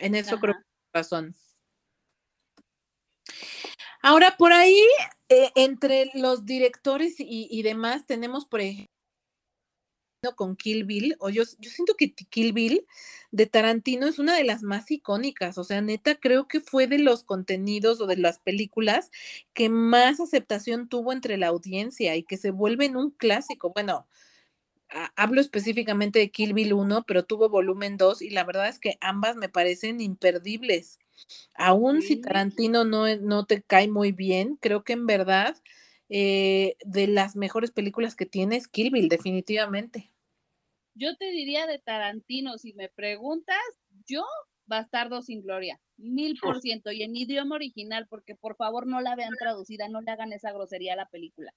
En 0.00 0.14
eso 0.16 0.38
creo 0.38 0.52
que 0.52 0.60
razón. 0.92 1.34
Ahora, 4.02 4.36
por 4.36 4.52
ahí, 4.52 4.80
eh, 5.28 5.52
entre 5.54 6.10
los 6.14 6.44
directores 6.44 7.14
y, 7.18 7.62
demás, 7.62 8.04
tenemos, 8.06 8.46
por 8.46 8.60
ejemplo, 8.60 8.88
con 10.36 10.56
Kill 10.56 10.84
Bill, 10.84 11.16
o 11.20 11.30
yo, 11.30 11.42
yo 11.58 11.70
siento 11.70 11.94
que 11.96 12.12
Kill 12.14 12.52
Bill 12.52 12.86
de 13.32 13.46
Tarantino 13.46 14.06
es 14.06 14.18
una 14.18 14.36
de 14.36 14.44
las 14.44 14.62
más 14.62 14.90
icónicas, 14.90 15.58
o 15.58 15.64
sea, 15.64 15.80
neta, 15.80 16.16
creo 16.16 16.46
que 16.48 16.60
fue 16.60 16.86
de 16.86 16.98
los 16.98 17.24
contenidos 17.24 18.00
o 18.00 18.06
de 18.06 18.16
las 18.16 18.38
películas 18.38 19.10
que 19.52 19.68
más 19.68 20.20
aceptación 20.20 20.88
tuvo 20.88 21.12
entre 21.12 21.38
la 21.38 21.48
audiencia 21.48 22.16
y 22.16 22.24
que 22.24 22.36
se 22.36 22.50
vuelven 22.50 22.96
un 22.96 23.10
clásico. 23.10 23.72
Bueno, 23.72 24.06
hablo 25.16 25.40
específicamente 25.40 26.18
de 26.18 26.30
Kill 26.30 26.54
Bill 26.54 26.72
1, 26.74 27.04
pero 27.06 27.24
tuvo 27.24 27.48
volumen 27.48 27.96
2 27.96 28.22
y 28.22 28.30
la 28.30 28.44
verdad 28.44 28.68
es 28.68 28.78
que 28.78 28.98
ambas 29.00 29.36
me 29.36 29.48
parecen 29.48 30.00
imperdibles. 30.00 30.98
Aún 31.54 32.02
si 32.02 32.20
Tarantino 32.20 32.84
no, 32.84 33.14
no 33.16 33.46
te 33.46 33.62
cae 33.62 33.88
muy 33.88 34.12
bien, 34.12 34.56
creo 34.56 34.84
que 34.84 34.94
en 34.94 35.06
verdad 35.06 35.56
eh, 36.08 36.76
de 36.84 37.06
las 37.06 37.36
mejores 37.36 37.70
películas 37.70 38.14
que 38.14 38.26
tiene 38.26 38.56
es 38.56 38.68
Kill 38.68 38.90
Bill, 38.90 39.08
definitivamente. 39.08 40.10
Yo 40.94 41.16
te 41.16 41.30
diría 41.30 41.66
de 41.66 41.78
Tarantino, 41.78 42.58
si 42.58 42.74
me 42.74 42.88
preguntas, 42.90 43.56
yo 44.06 44.24
Bastardo 44.66 45.22
sin 45.22 45.42
Gloria, 45.42 45.80
mil 45.96 46.38
por 46.38 46.60
ciento, 46.60 46.92
y 46.92 47.02
en 47.02 47.16
idioma 47.16 47.56
original, 47.56 48.06
porque 48.08 48.34
por 48.34 48.56
favor 48.56 48.86
no 48.86 49.00
la 49.00 49.16
vean 49.16 49.34
traducida, 49.38 49.88
no 49.88 50.00
le 50.00 50.10
hagan 50.10 50.32
esa 50.32 50.52
grosería 50.52 50.92
a 50.92 50.96
la 50.96 51.08
película. 51.08 51.52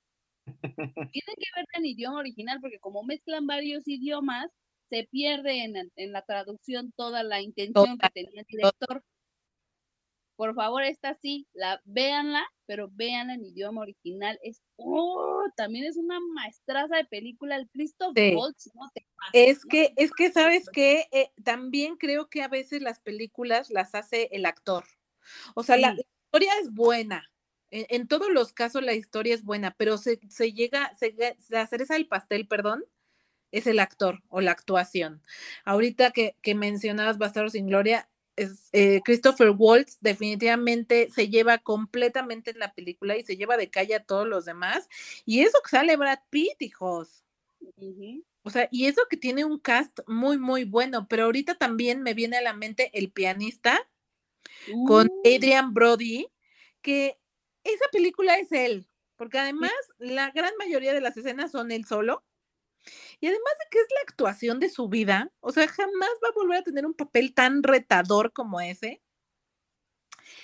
Tienen 0.45 1.35
que 1.37 1.49
verla 1.55 1.77
en 1.77 1.85
idioma 1.85 2.19
original, 2.19 2.59
porque 2.61 2.79
como 2.79 3.03
mezclan 3.03 3.47
varios 3.47 3.87
idiomas, 3.87 4.51
se 4.89 5.07
pierde 5.09 5.63
en, 5.63 5.91
en 5.95 6.11
la 6.11 6.21
traducción 6.21 6.91
toda 6.95 7.23
la 7.23 7.41
intención 7.41 7.97
que 7.97 8.09
tenía 8.09 8.41
el 8.41 8.47
director. 8.47 9.03
Por 10.35 10.53
favor, 10.53 10.83
esta 10.83 11.15
sí, 11.15 11.47
la 11.53 11.81
véanla, 11.85 12.43
pero 12.65 12.89
véanla 12.91 13.35
en 13.35 13.45
idioma 13.45 13.81
original. 13.81 14.37
Es, 14.43 14.61
oh, 14.75 15.43
también 15.55 15.85
es 15.85 15.95
una 15.95 16.19
maestraza 16.19 16.97
de 16.97 17.05
película, 17.05 17.55
el 17.55 17.69
Cristo 17.69 18.11
Waltz, 18.15 18.69
¿no? 18.73 18.81
es 19.33 19.65
que, 19.65 19.93
es 19.95 20.11
que, 20.11 20.31
¿sabes 20.31 20.69
que 20.69 21.07
eh, 21.11 21.31
también 21.43 21.95
creo 21.95 22.29
que 22.29 22.43
a 22.43 22.47
veces 22.47 22.81
las 22.81 22.99
películas 22.99 23.69
las 23.69 23.95
hace 23.95 24.29
el 24.31 24.45
actor. 24.45 24.83
O 25.55 25.63
sea, 25.63 25.77
la, 25.77 25.95
historia 25.95 26.51
es 26.61 26.73
buena. 26.73 27.31
En, 27.71 28.07
todos 28.07 28.29
los 28.29 28.53
casos 28.53 28.83
la 28.83 28.93
historia 28.93 29.33
es 29.33 29.43
buena, 29.43 29.71
pero 29.77 29.97
se, 29.97 30.19
se 30.29 30.53
llega, 30.53 30.93
se, 30.95 31.15
la 31.49 31.67
cereza 31.67 31.95
del 31.95 32.07
pastel, 32.07 32.47
perdón, 32.47 32.85
es 33.51 33.67
el 33.67 33.79
actor 33.79 34.21
o 34.29 34.41
la 34.41 34.51
actuación. 34.51 35.23
Ahorita 35.63 36.11
que, 36.11 36.35
que 36.41 36.55
mencionabas 36.55 37.17
Bastardo 37.17 37.49
sin 37.49 37.67
Gloria, 37.67 38.09
eh, 38.37 39.01
Christopher 39.03 39.51
Waltz 39.57 39.97
definitivamente 40.01 41.09
se 41.11 41.29
lleva 41.29 41.57
completamente 41.57 42.51
en 42.51 42.59
la 42.59 42.73
película 42.73 43.17
y 43.17 43.23
se 43.23 43.37
lleva 43.37 43.57
de 43.57 43.69
calle 43.69 43.95
a 43.95 44.03
todos 44.03 44.27
los 44.27 44.45
demás. 44.45 44.87
Y 45.25 45.41
eso 45.41 45.59
que 45.63 45.69
sale 45.69 45.95
Brad 45.95 46.19
Pitt, 46.29 46.61
hijos. 46.61 47.23
O 48.43 48.49
sea, 48.49 48.67
y 48.71 48.85
eso 48.85 49.01
que 49.09 49.17
tiene 49.17 49.45
un 49.45 49.59
cast 49.59 49.99
muy, 50.07 50.37
muy 50.37 50.65
bueno, 50.65 51.07
pero 51.07 51.23
ahorita 51.23 51.55
también 51.55 52.03
me 52.03 52.13
viene 52.13 52.37
a 52.37 52.41
la 52.41 52.53
mente 52.53 52.91
el 52.93 53.11
pianista 53.11 53.89
con 54.85 55.07
uh. 55.07 55.21
Adrian 55.25 55.73
Brody, 55.73 56.27
que 56.81 57.17
esa 57.63 57.85
película 57.91 58.37
es 58.37 58.51
él, 58.51 58.87
porque 59.15 59.39
además 59.39 59.71
la 59.97 60.29
gran 60.31 60.53
mayoría 60.57 60.93
de 60.93 61.01
las 61.01 61.17
escenas 61.17 61.51
son 61.51 61.71
él 61.71 61.85
solo. 61.85 62.23
Y 63.19 63.27
además 63.27 63.53
de 63.59 63.65
que 63.71 63.79
es 63.79 63.87
la 63.95 64.01
actuación 64.09 64.59
de 64.59 64.69
su 64.69 64.89
vida, 64.89 65.31
o 65.39 65.51
sea, 65.51 65.67
jamás 65.67 66.09
va 66.23 66.29
a 66.29 66.35
volver 66.35 66.59
a 66.59 66.63
tener 66.63 66.85
un 66.85 66.93
papel 66.93 67.33
tan 67.33 67.63
retador 67.63 68.33
como 68.33 68.61
ese. 68.61 69.01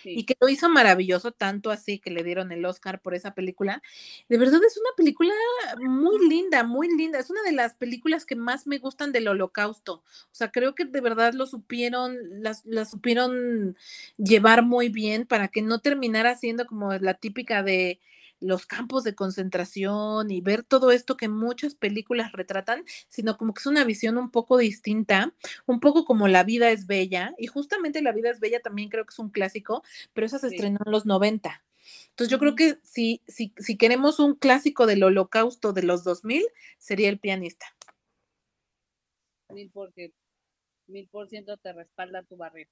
Y 0.04 0.26
que 0.26 0.36
lo 0.40 0.50
hizo 0.50 0.70
maravilloso, 0.70 1.32
tanto 1.32 1.72
así 1.72 2.00
que 2.00 2.12
le 2.12 2.24
dieron 2.24 2.52
el 2.52 2.66
Oscar 2.66 3.02
por 3.02 3.14
esa 3.14 3.34
película. 3.34 3.82
De 4.30 4.38
verdad 4.38 4.62
es 4.64 4.78
una 4.78 4.90
película 4.96 5.34
muy 5.80 6.28
linda, 6.28 6.64
muy 6.64 6.88
linda. 6.96 7.20
Es 7.20 7.30
una 7.30 7.42
de 7.44 7.52
las 7.52 7.76
películas 7.76 8.26
que 8.26 8.36
más 8.36 8.68
me 8.68 8.80
gustan 8.80 9.12
del 9.12 9.28
holocausto. 9.28 9.96
O 9.96 10.34
sea, 10.34 10.52
creo 10.52 10.76
que 10.76 10.86
de 10.86 11.02
verdad 11.02 11.34
lo 11.34 11.46
supieron, 11.46 12.18
las, 12.42 12.66
las 12.66 12.92
supieron 12.92 13.78
llevar 14.18 14.64
muy 14.64 14.90
bien 14.90 15.26
para 15.26 15.48
que 15.48 15.62
no 15.62 15.80
terminara 15.80 16.36
siendo 16.36 16.66
como 16.66 16.94
la 16.94 17.14
típica 17.16 17.64
de 17.64 18.00
los 18.42 18.66
campos 18.66 19.04
de 19.04 19.16
concentración 19.16 20.32
y 20.32 20.42
ver 20.42 20.64
todo 20.64 20.92
esto 20.92 21.16
que 21.16 21.30
muchas 21.30 21.76
películas 21.76 22.34
retratan, 22.34 22.84
sino 23.08 23.38
como 23.38 23.54
que 23.54 23.62
es 23.62 23.68
una 23.68 23.86
visión 23.86 24.18
un 24.18 24.32
poco 24.32 24.58
distinta, 24.58 25.34
un 25.66 25.80
poco 25.80 26.04
como 26.04 26.28
La 26.28 26.44
vida 26.44 26.72
es 26.72 26.88
bella, 26.88 27.34
y 27.38 27.48
justamente 27.48 28.02
La 28.02 28.12
vida 28.12 28.30
es 28.30 28.40
bella 28.40 28.60
también 28.62 28.90
creo 28.90 29.06
que 29.06 29.12
es 29.12 29.20
un 29.20 29.30
clásico, 29.30 29.84
pero 30.14 30.26
esa 30.26 30.40
se 30.40 30.48
estrenó 30.48 30.80
en 30.86 30.92
los 30.92 31.06
90. 31.06 31.64
Entonces 32.10 32.32
yo 32.32 32.40
creo 32.40 32.56
que 32.56 32.78
si, 32.84 33.22
si, 33.28 33.54
si 33.58 33.78
queremos 33.78 34.20
un 34.20 34.36
clásico 34.36 34.86
del 34.86 35.04
holocausto 35.04 35.74
de 35.74 35.84
los 35.84 36.04
2000, 36.04 36.46
sería 36.78 37.10
El 37.10 37.20
pianista. 37.20 37.66
Mil 39.50 39.70
por 39.70 39.92
ciento, 39.92 40.16
mil 40.88 41.08
por 41.10 41.28
ciento 41.28 41.58
te 41.58 41.74
respalda 41.74 42.24
tu 42.24 42.38
barrio. 42.38 42.68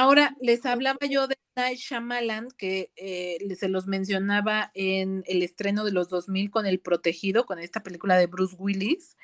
Ahora, 0.00 0.36
les 0.40 0.64
hablaba 0.64 1.00
yo 1.10 1.26
de 1.26 1.36
Night 1.56 1.80
Shyamalan, 1.80 2.50
que 2.56 2.92
eh, 2.94 3.36
se 3.56 3.68
los 3.68 3.88
mencionaba 3.88 4.70
en 4.74 5.24
el 5.26 5.42
estreno 5.42 5.84
de 5.84 5.90
los 5.90 6.08
2000 6.08 6.52
con 6.52 6.66
El 6.66 6.78
Protegido, 6.78 7.46
con 7.46 7.58
esta 7.58 7.82
película 7.82 8.16
de 8.16 8.28
Bruce 8.28 8.54
Willis, 8.56 9.16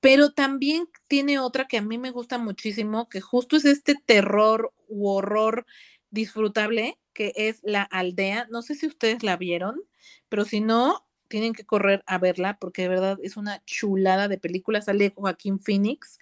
pero 0.00 0.32
también 0.32 0.88
tiene 1.06 1.38
otra 1.38 1.68
que 1.68 1.76
a 1.76 1.82
mí 1.82 1.98
me 1.98 2.12
gusta 2.12 2.38
muchísimo, 2.38 3.10
que 3.10 3.20
justo 3.20 3.58
es 3.58 3.66
este 3.66 3.94
terror 3.94 4.72
u 4.88 5.06
horror 5.06 5.66
disfrutable, 6.10 6.98
que 7.12 7.34
es 7.36 7.60
La 7.62 7.82
Aldea. 7.82 8.46
No 8.50 8.62
sé 8.62 8.76
si 8.76 8.86
ustedes 8.86 9.22
la 9.22 9.36
vieron, 9.36 9.82
pero 10.30 10.46
si 10.46 10.62
no, 10.62 11.06
tienen 11.28 11.52
que 11.52 11.66
correr 11.66 12.02
a 12.06 12.16
verla, 12.16 12.56
porque 12.58 12.80
de 12.80 12.88
verdad 12.88 13.18
es 13.22 13.36
una 13.36 13.62
chulada 13.66 14.28
de 14.28 14.38
película. 14.38 14.80
Sale 14.80 15.12
Joaquín 15.14 15.60
Phoenix 15.60 16.18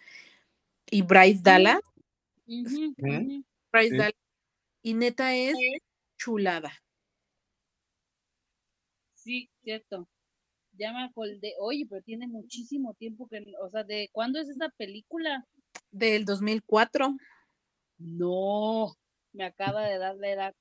y 0.91 1.03
Bryce 1.03 1.43
Dallas. 1.45 1.79
Y 4.83 4.95
neta 4.95 5.35
es 5.35 5.57
chulada. 6.17 6.73
Sí, 9.15 9.51
cierto. 9.63 10.09
Ya 10.73 10.93
me 10.93 11.05
acordé. 11.05 11.55
Oye, 11.61 11.87
pero 11.89 12.03
tiene 12.03 12.27
muchísimo 12.29 12.95
tiempo 12.95 13.29
que. 13.29 13.45
O 13.63 13.71
sea, 13.71 13.85
¿de 13.85 14.09
cuándo 14.13 14.41
es 14.41 14.49
esta 14.49 14.69
película? 14.71 15.47
Del 15.91 16.25
2004. 16.25 17.17
No, 17.99 18.95
me 19.33 19.45
acaba 19.45 19.89
de 19.89 19.99
dar 19.99 20.17
la 20.17 20.31
edad. 20.31 20.55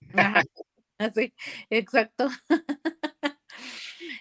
Sí, 1.14 1.32
exacto. 1.70 2.28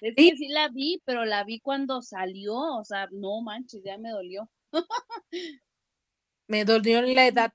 Es 0.01 0.13
que 0.15 0.37
sí 0.37 0.47
la 0.49 0.69
vi, 0.69 1.01
pero 1.05 1.25
la 1.25 1.43
vi 1.43 1.59
cuando 1.59 2.03
salió, 2.03 2.53
o 2.53 2.83
sea, 2.83 3.07
no 3.11 3.41
manches, 3.41 3.81
ya 3.83 3.97
me 3.97 4.11
dolió. 4.11 4.47
me 6.47 6.65
dolió 6.65 7.01
la 7.01 7.25
edad. 7.25 7.51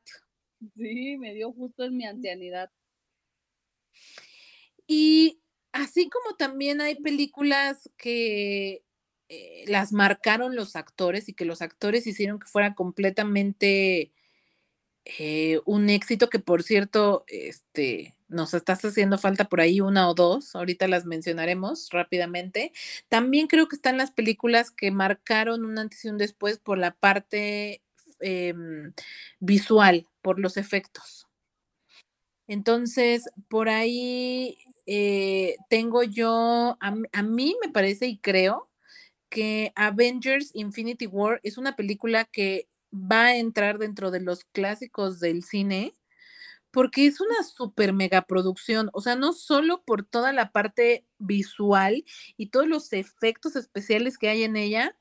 Sí, 0.77 1.17
me 1.19 1.35
dio 1.35 1.53
justo 1.53 1.85
en 1.85 1.97
mi 1.97 2.07
ancianidad. 2.07 2.71
Y 4.87 5.41
así 5.73 6.09
como 6.09 6.37
también 6.37 6.81
hay 6.81 6.97
películas 6.97 7.91
que 7.97 8.85
eh, 9.29 9.65
las 9.67 9.93
marcaron 9.93 10.55
los 10.55 10.77
actores 10.77 11.29
y 11.29 11.35
que 11.35 11.45
los 11.45 11.63
actores 11.63 12.07
hicieron 12.07 12.39
que 12.39 12.47
fuera 12.47 12.75
completamente 12.75 14.13
eh, 15.05 15.61
un 15.65 15.91
éxito 15.91 16.29
que 16.31 16.39
por 16.39 16.63
cierto, 16.63 17.25
este, 17.27 18.15
nos 18.29 18.55
estás 18.55 18.85
haciendo 18.85 19.19
falta 19.19 19.49
por 19.49 19.61
ahí 19.61 19.81
una 19.81 20.09
o 20.09 20.15
dos, 20.15 20.55
ahorita 20.55 20.87
las 20.89 21.07
mencionaremos 21.07 21.89
rápidamente. 21.91 22.73
También 23.09 23.49
creo 23.49 23.69
que 23.69 23.77
están 23.77 23.97
las 23.99 24.11
películas 24.13 24.71
que 24.71 24.91
marcaron 24.91 25.65
un 25.65 25.79
antes 25.79 26.05
y 26.05 26.09
un 26.09 26.19
después 26.19 26.59
por 26.59 26.79
la 26.79 26.93
parte 26.95 27.83
em, 28.23 28.93
visual, 29.41 30.07
por 30.23 30.39
los 30.41 30.57
efectos. 30.57 31.27
Entonces, 32.49 33.25
por 33.49 33.69
ahí 33.69 34.59
eh, 34.87 35.57
tengo 35.69 36.03
yo, 36.03 36.77
a, 36.81 36.95
a 37.13 37.23
mí 37.23 37.57
me 37.65 37.73
parece 37.73 38.07
y 38.07 38.19
creo 38.19 38.69
que 39.31 39.73
Avengers 39.77 40.51
Infinity 40.55 41.07
War 41.07 41.41
es 41.43 41.59
una 41.59 41.77
película 41.77 42.25
que 42.27 42.69
va 42.93 43.27
a 43.27 43.37
entrar 43.37 43.79
dentro 43.79 44.11
de 44.11 44.21
los 44.21 44.45
clásicos 44.45 45.21
del 45.21 45.43
cine 45.43 45.95
porque 46.73 47.07
es 47.07 47.21
una 47.21 47.45
super 47.45 47.93
mega 47.93 48.23
producción, 48.23 48.91
o 48.95 49.03
sea, 49.03 49.15
no 49.15 49.35
solo 49.35 49.83
por 49.85 50.05
toda 50.05 50.33
la 50.33 50.53
parte 50.53 51.07
visual 51.19 52.05
y 52.37 52.47
todos 52.49 52.67
los 52.67 52.93
efectos 52.95 53.57
especiales 53.57 54.19
que 54.19 54.31
hay 54.31 54.43
en 54.43 54.57
ella, 54.57 54.97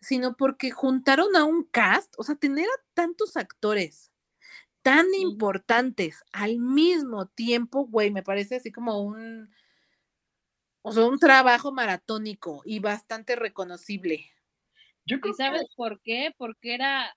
sino 0.00 0.36
porque 0.36 0.70
juntaron 0.70 1.36
a 1.36 1.44
un 1.44 1.64
cast, 1.64 2.14
o 2.18 2.22
sea, 2.22 2.36
tener 2.36 2.66
a 2.66 2.82
tantos 2.94 3.36
actores 3.36 4.10
tan 4.82 5.06
importantes 5.14 6.22
al 6.32 6.58
mismo 6.58 7.26
tiempo, 7.26 7.86
güey, 7.86 8.10
me 8.10 8.22
parece 8.22 8.56
así 8.56 8.72
como 8.72 9.02
un, 9.02 9.50
o 10.82 10.92
sea, 10.92 11.04
un 11.04 11.18
trabajo 11.18 11.72
maratónico 11.72 12.62
y 12.64 12.80
bastante 12.80 13.36
reconocible. 13.36 14.30
Yo 15.04 15.20
creo 15.20 15.34
¿Y 15.34 15.36
sabes 15.36 15.64
por 15.76 16.00
qué? 16.00 16.34
Porque 16.36 16.74
era, 16.74 17.14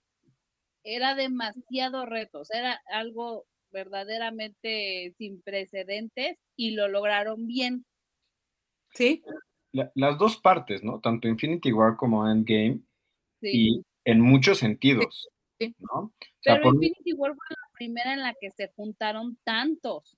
era 0.84 1.16
demasiado 1.16 2.06
retos, 2.06 2.52
era 2.52 2.82
algo 2.92 3.46
verdaderamente 3.72 5.14
sin 5.18 5.42
precedentes 5.42 6.38
y 6.56 6.72
lo 6.72 6.88
lograron 6.88 7.48
bien. 7.48 7.86
Sí. 8.94 9.24
Las 9.74 10.18
dos 10.18 10.38
partes, 10.38 10.84
¿no? 10.84 11.00
Tanto 11.00 11.28
Infinity 11.28 11.72
War 11.72 11.96
como 11.98 12.30
Endgame. 12.30 12.80
Y 13.42 13.84
en 14.06 14.22
muchos 14.22 14.60
sentidos. 14.60 15.30
Sí. 15.60 15.76
¿no? 15.80 16.14
Pero 16.44 16.74
Infinity 16.74 17.14
War 17.14 17.34
fue 17.36 17.46
la 17.50 17.70
primera 17.74 18.14
en 18.14 18.22
la 18.22 18.34
que 18.40 18.52
se 18.52 18.72
juntaron 18.76 19.38
tantos. 19.44 20.16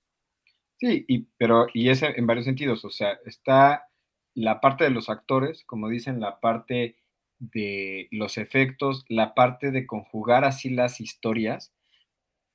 Sí, 0.76 1.04
y, 1.08 1.26
pero 1.36 1.66
y 1.72 1.88
es 1.88 2.02
en 2.02 2.26
varios 2.26 2.44
sentidos. 2.44 2.84
O 2.84 2.90
sea, 2.90 3.18
está 3.24 3.88
la 4.34 4.60
parte 4.60 4.84
de 4.84 4.90
los 4.90 5.08
actores, 5.08 5.64
como 5.64 5.88
dicen, 5.88 6.20
la 6.20 6.38
parte 6.38 6.96
de 7.38 8.08
los 8.12 8.38
efectos, 8.38 9.04
la 9.08 9.34
parte 9.34 9.72
de 9.72 9.86
conjugar 9.86 10.44
así 10.44 10.70
las 10.70 11.00
historias 11.00 11.72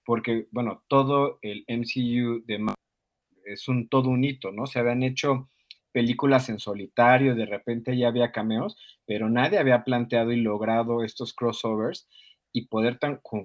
porque, 0.03 0.47
bueno, 0.51 0.83
todo 0.87 1.39
el 1.41 1.65
MCU 1.67 2.43
de 2.45 2.73
es 3.45 3.67
un 3.67 3.87
todo 3.87 4.09
un 4.09 4.23
hito, 4.23 4.51
¿no? 4.51 4.67
Se 4.67 4.79
habían 4.79 5.03
hecho 5.03 5.49
películas 5.91 6.49
en 6.49 6.59
solitario, 6.59 7.35
de 7.35 7.45
repente 7.45 7.97
ya 7.97 8.07
había 8.07 8.31
cameos, 8.31 8.77
pero 9.05 9.29
nadie 9.29 9.59
había 9.59 9.83
planteado 9.83 10.31
y 10.31 10.41
logrado 10.41 11.03
estos 11.03 11.33
crossovers 11.33 12.07
y 12.53 12.67
poder 12.67 12.99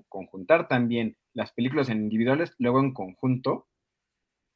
conjuntar 0.09 0.69
también 0.69 1.17
las 1.33 1.53
películas 1.53 1.89
en 1.89 2.03
individuales, 2.03 2.55
luego 2.59 2.81
en 2.81 2.93
conjunto, 2.93 3.67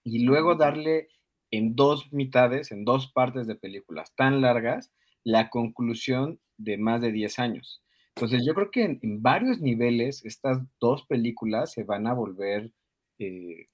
y 0.04 0.24
luego 0.24 0.54
darle 0.54 1.08
en 1.50 1.74
dos 1.76 2.12
mitades, 2.12 2.72
en 2.72 2.84
dos 2.84 3.12
partes 3.12 3.46
de 3.46 3.54
películas 3.54 4.14
tan 4.14 4.40
largas, 4.40 4.92
la 5.24 5.50
conclusión 5.50 6.40
de 6.56 6.78
más 6.78 7.00
de 7.00 7.12
10 7.12 7.38
años. 7.38 7.82
Entonces 8.16 8.44
yo 8.44 8.54
creo 8.54 8.70
que 8.70 8.84
en, 8.84 9.22
varios 9.22 9.60
niveles 9.60 10.24
estas 10.24 10.62
dos 10.80 11.06
películas 11.06 11.72
se 11.72 11.84
van 11.84 12.06
a 12.06 12.14
volver 12.14 12.72
eh, 13.18 13.68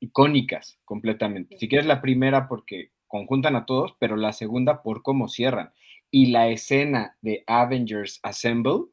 icónicas 0.00 0.78
completamente. 0.84 1.58
Si 1.58 1.68
quieres 1.68 1.86
la 1.86 2.00
primera 2.00 2.48
porque 2.48 2.92
conjuntan 3.06 3.56
a 3.56 3.66
todos, 3.66 3.96
pero 3.98 4.16
la 4.16 4.32
segunda 4.32 4.82
por 4.82 5.02
cómo 5.02 5.28
cierran. 5.28 5.72
Y 6.10 6.26
la 6.26 6.48
escena 6.48 7.16
de 7.20 7.44
Avengers 7.46 8.20
Assemble, 8.22 8.86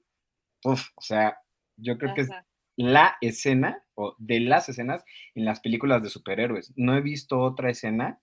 o 0.63 0.75
sea, 0.99 1.39
yo 1.77 1.97
creo 1.97 2.13
que 2.13 2.21
es 2.21 2.29
la 2.75 3.17
escena 3.21 3.83
o 3.95 4.15
de 4.17 4.39
las 4.39 4.69
escenas 4.69 5.03
en 5.35 5.45
las 5.45 5.59
películas 5.59 6.01
de 6.01 6.09
superhéroes. 6.09 6.73
No 6.75 6.95
he 6.95 7.01
visto 7.01 7.39
otra 7.39 7.69
escena 7.69 8.19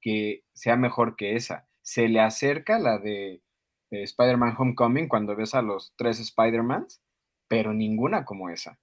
que 0.00 0.44
sea 0.52 0.76
mejor 0.76 1.16
que 1.16 1.36
esa. 1.36 1.68
Se 1.82 2.08
le 2.08 2.20
acerca 2.20 2.78
la 2.78 2.98
de 2.98 3.42
Spider-Man 3.90 4.54
Homecoming 4.58 5.08
cuando 5.08 5.36
ves 5.36 5.54
a 5.54 5.62
los 5.62 5.94
tres 5.96 6.18
Spider-Mans, 6.18 7.02
pero 7.48 7.72
ninguna 7.72 8.24
como 8.24 8.50
esa. 8.50 8.78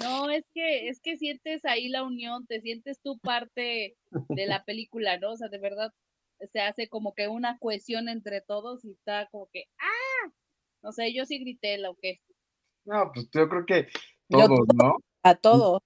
No, 0.00 0.30
es 0.30 0.44
que, 0.54 0.88
es 0.88 1.00
que 1.00 1.16
sientes 1.16 1.64
ahí 1.64 1.88
la 1.88 2.04
unión, 2.04 2.46
te 2.46 2.60
sientes 2.60 3.00
tu 3.00 3.18
parte 3.18 3.96
de 4.10 4.46
la 4.46 4.64
película, 4.64 5.18
¿no? 5.18 5.32
O 5.32 5.36
sea, 5.36 5.48
de 5.48 5.58
verdad 5.58 5.92
se 6.52 6.60
hace 6.60 6.88
como 6.88 7.14
que 7.14 7.28
una 7.28 7.58
cohesión 7.58 8.08
entre 8.08 8.40
todos 8.40 8.84
y 8.84 8.92
está 8.92 9.28
como 9.30 9.48
que, 9.52 9.64
¡ah! 9.78 10.32
No 10.82 10.92
sé, 10.92 11.12
yo 11.12 11.24
sí 11.24 11.38
grité 11.38 11.78
lo 11.78 11.94
que. 11.96 12.20
No, 12.84 13.10
pues 13.12 13.28
yo 13.32 13.48
creo 13.48 13.66
que 13.66 13.88
todos, 14.28 14.66
¿no? 14.74 14.96
A 15.22 15.34
todos. 15.34 15.80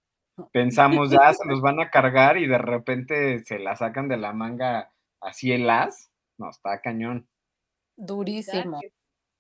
Pensamos, 0.53 1.11
ya 1.11 1.33
se 1.33 1.47
los 1.47 1.61
van 1.61 1.81
a 1.81 1.91
cargar 1.91 2.37
y 2.37 2.47
de 2.47 2.59
repente 2.59 3.45
se 3.45 3.59
la 3.59 3.77
sacan 3.77 4.09
de 4.09 4.17
la 4.17 4.33
manga 4.33 4.93
así 5.21 5.53
el 5.53 5.69
as. 5.69 6.11
No, 6.39 6.51
está 6.51 6.81
cañón. 6.81 7.29
Durísimo. 7.97 8.81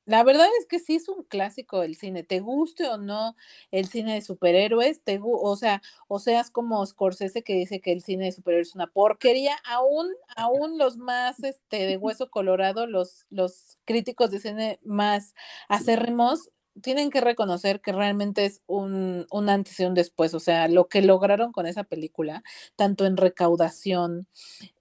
La 0.07 0.23
verdad 0.23 0.47
es 0.61 0.66
que 0.66 0.79
sí 0.79 0.95
es 0.95 1.09
un 1.09 1.25
clásico 1.25 1.81
del 1.81 1.97
cine, 1.97 2.23
te 2.23 2.38
guste 2.38 2.87
o 2.88 2.97
no 2.97 3.35
el 3.73 3.87
cine 3.88 4.14
de 4.14 4.23
superhéroes, 4.23 5.03
te 5.03 5.19
o 5.21 5.57
sea, 5.57 5.83
o 6.07 6.21
seas 6.21 6.51
como 6.53 6.87
Scorsese 6.87 7.42
que 7.42 7.55
dice 7.55 7.81
que 7.81 7.90
el 7.92 8.03
cine 8.03 8.27
de 8.27 8.33
superhéroes 8.33 8.69
es 8.69 8.75
una 8.77 8.87
porquería, 8.87 9.57
aún, 9.64 10.07
aún 10.37 10.79
los 10.79 10.97
más 10.97 11.42
este 11.42 11.87
de 11.87 11.97
hueso 11.99 12.31
colorado, 12.31 12.87
los, 12.87 13.27
los 13.31 13.79
críticos 13.85 14.31
de 14.31 14.38
cine 14.38 14.79
más 14.85 15.35
acérrimos, 15.69 16.51
tienen 16.83 17.11
que 17.11 17.21
reconocer 17.21 17.81
que 17.81 17.90
realmente 17.92 18.45
es 18.45 18.62
un, 18.66 19.27
un, 19.33 19.49
antes 19.49 19.81
y 19.81 19.87
un 19.87 19.95
después, 19.95 20.35
o 20.35 20.40
sea, 20.40 20.69
lo 20.69 20.88
que 20.88 21.03
lograron 21.03 21.51
con 21.51 21.66
esa 21.66 21.83
película, 21.85 22.45
tanto 22.77 23.07
en 23.07 23.16
recaudación, 23.16 24.29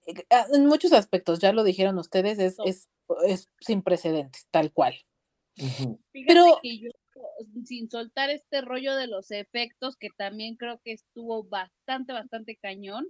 eh, 0.06 0.24
en 0.52 0.66
muchos 0.66 0.92
aspectos, 0.92 1.40
ya 1.40 1.52
lo 1.52 1.64
dijeron 1.64 1.98
ustedes, 1.98 2.38
es, 2.38 2.56
es, 2.64 2.90
es 3.26 3.50
sin 3.60 3.82
precedentes, 3.82 4.46
tal 4.52 4.72
cual. 4.72 4.94
Pero 6.12 6.60
sin 7.64 7.90
soltar 7.90 8.30
este 8.30 8.60
rollo 8.60 8.94
de 8.94 9.06
los 9.06 9.30
efectos, 9.30 9.96
que 9.96 10.10
también 10.16 10.56
creo 10.56 10.80
que 10.84 10.92
estuvo 10.92 11.44
bastante, 11.44 12.12
bastante 12.12 12.56
cañón, 12.56 13.06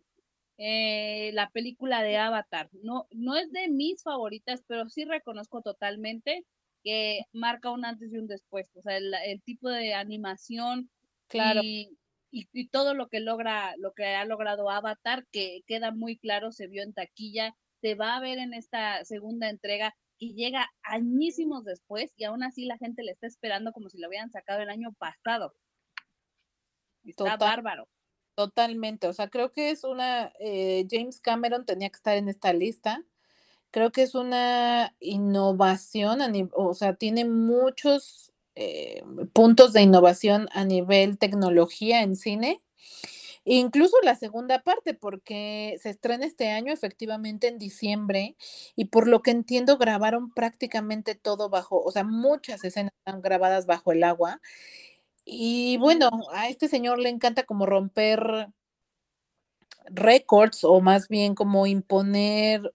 eh, 0.58 1.32
la 1.34 1.50
película 1.50 2.02
de 2.02 2.16
Avatar, 2.16 2.70
no, 2.72 3.06
no 3.10 3.36
es 3.36 3.50
de 3.52 3.68
mis 3.68 4.02
favoritas, 4.02 4.62
pero 4.66 4.88
sí 4.88 5.04
reconozco 5.04 5.60
totalmente 5.60 6.44
que 6.82 7.22
marca 7.32 7.70
un 7.70 7.84
antes 7.84 8.12
y 8.12 8.16
un 8.16 8.26
después, 8.26 8.70
o 8.74 8.82
sea, 8.82 8.96
el, 8.96 9.42
tipo 9.42 9.68
de 9.68 9.92
animación 9.92 10.88
claro. 11.28 11.60
y, 11.62 11.98
y, 12.30 12.68
todo 12.68 12.94
lo 12.94 13.08
que 13.08 13.20
logra, 13.20 13.74
lo 13.76 13.92
que 13.92 14.04
ha 14.06 14.24
logrado 14.24 14.70
Avatar, 14.70 15.26
que 15.32 15.62
queda 15.66 15.90
muy 15.90 16.16
claro, 16.16 16.52
se 16.52 16.68
vio 16.68 16.82
en 16.84 16.94
taquilla, 16.94 17.54
se 17.80 17.96
va 17.96 18.16
a 18.16 18.20
ver 18.20 18.38
en 18.38 18.54
esta 18.54 19.04
segunda 19.04 19.50
entrega 19.50 19.94
que 20.18 20.32
llega 20.32 20.68
añísimos 20.82 21.64
después 21.64 22.12
y 22.16 22.24
aún 22.24 22.42
así 22.42 22.64
la 22.64 22.78
gente 22.78 23.02
le 23.02 23.12
está 23.12 23.26
esperando 23.26 23.72
como 23.72 23.88
si 23.88 23.98
lo 23.98 24.08
hubieran 24.08 24.30
sacado 24.30 24.62
el 24.62 24.70
año 24.70 24.92
pasado. 24.98 25.54
Está 27.04 27.36
bárbaro. 27.36 27.88
Totalmente, 28.34 29.08
o 29.08 29.12
sea, 29.12 29.28
creo 29.28 29.50
que 29.52 29.70
es 29.70 29.84
una, 29.84 30.32
eh, 30.40 30.86
James 30.90 31.20
Cameron 31.20 31.64
tenía 31.64 31.88
que 31.88 31.96
estar 31.96 32.16
en 32.16 32.28
esta 32.28 32.52
lista 32.52 33.04
creo 33.76 33.92
que 33.92 34.02
es 34.02 34.14
una 34.14 34.94
innovación, 35.00 36.20
o 36.54 36.72
sea, 36.72 36.94
tiene 36.94 37.26
muchos 37.26 38.32
eh, 38.54 39.02
puntos 39.34 39.74
de 39.74 39.82
innovación 39.82 40.48
a 40.52 40.64
nivel 40.64 41.18
tecnología 41.18 42.02
en 42.02 42.16
cine. 42.16 42.62
Incluso 43.48 43.96
la 44.02 44.16
segunda 44.16 44.58
parte, 44.64 44.92
porque 44.92 45.76
se 45.80 45.90
estrena 45.90 46.26
este 46.26 46.50
año 46.50 46.72
efectivamente 46.72 47.46
en 47.46 47.58
diciembre 47.58 48.36
y 48.74 48.86
por 48.86 49.06
lo 49.06 49.22
que 49.22 49.30
entiendo 49.30 49.78
grabaron 49.78 50.32
prácticamente 50.32 51.14
todo 51.14 51.48
bajo, 51.48 51.80
o 51.80 51.92
sea, 51.92 52.02
muchas 52.02 52.64
escenas 52.64 52.92
están 52.98 53.22
grabadas 53.22 53.66
bajo 53.66 53.92
el 53.92 54.02
agua. 54.02 54.40
Y 55.24 55.78
bueno, 55.78 56.10
a 56.34 56.48
este 56.48 56.68
señor 56.68 56.98
le 57.00 57.10
encanta 57.10 57.44
como 57.44 57.66
romper 57.66 58.48
récords 59.90 60.64
o 60.64 60.80
más 60.80 61.08
bien 61.08 61.34
como 61.34 61.66
imponer 61.66 62.72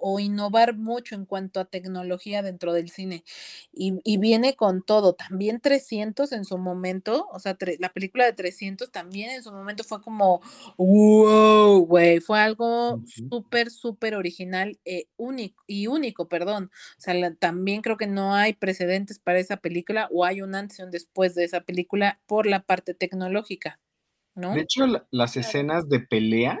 o, 0.00 0.20
innovar 0.20 0.76
mucho 0.76 1.14
en 1.14 1.24
cuanto 1.24 1.60
a 1.60 1.64
tecnología 1.64 2.42
dentro 2.42 2.72
del 2.72 2.90
cine. 2.90 3.24
Y, 3.72 4.18
viene 4.18 4.54
con 4.54 4.82
todo. 4.82 5.14
También 5.14 5.60
300 5.60 6.32
en 6.32 6.44
su 6.44 6.58
momento, 6.58 7.28
o 7.32 7.38
sea, 7.38 7.56
la 7.78 7.92
película 7.92 8.24
de 8.24 8.32
300 8.32 8.90
también 8.90 9.30
en 9.30 9.42
su 9.42 9.52
momento 9.52 9.84
fue 9.84 10.02
como, 10.02 10.40
wow, 10.76 11.84
güey, 11.86 12.20
fue 12.20 12.38
algo 12.40 13.02
súper, 13.30 13.70
súper 13.70 14.14
original 14.14 14.78
eh, 14.84 15.06
único, 15.16 15.62
y 15.66 15.86
único, 15.86 16.28
perdón. 16.28 16.70
O 16.98 17.00
sea, 17.00 17.34
también 17.34 17.82
creo 17.82 17.96
que 17.96 18.06
no 18.06 18.34
hay 18.34 18.52
precedentes 18.52 19.18
para 19.18 19.38
esa 19.38 19.56
película 19.58 20.08
o 20.12 20.24
hay 20.24 20.42
un 20.42 20.54
antes 20.54 20.78
y 20.78 20.82
un 20.82 20.90
después 20.90 21.34
de 21.34 21.44
esa 21.44 21.62
película 21.62 22.20
por 22.26 22.46
la 22.46 22.62
parte 22.62 22.94
tecnológica. 22.94 23.80
¿No? 24.34 24.54
De 24.54 24.60
hecho, 24.60 24.86
las 25.10 25.36
escenas 25.36 25.88
de 25.88 26.00
pelea 26.00 26.60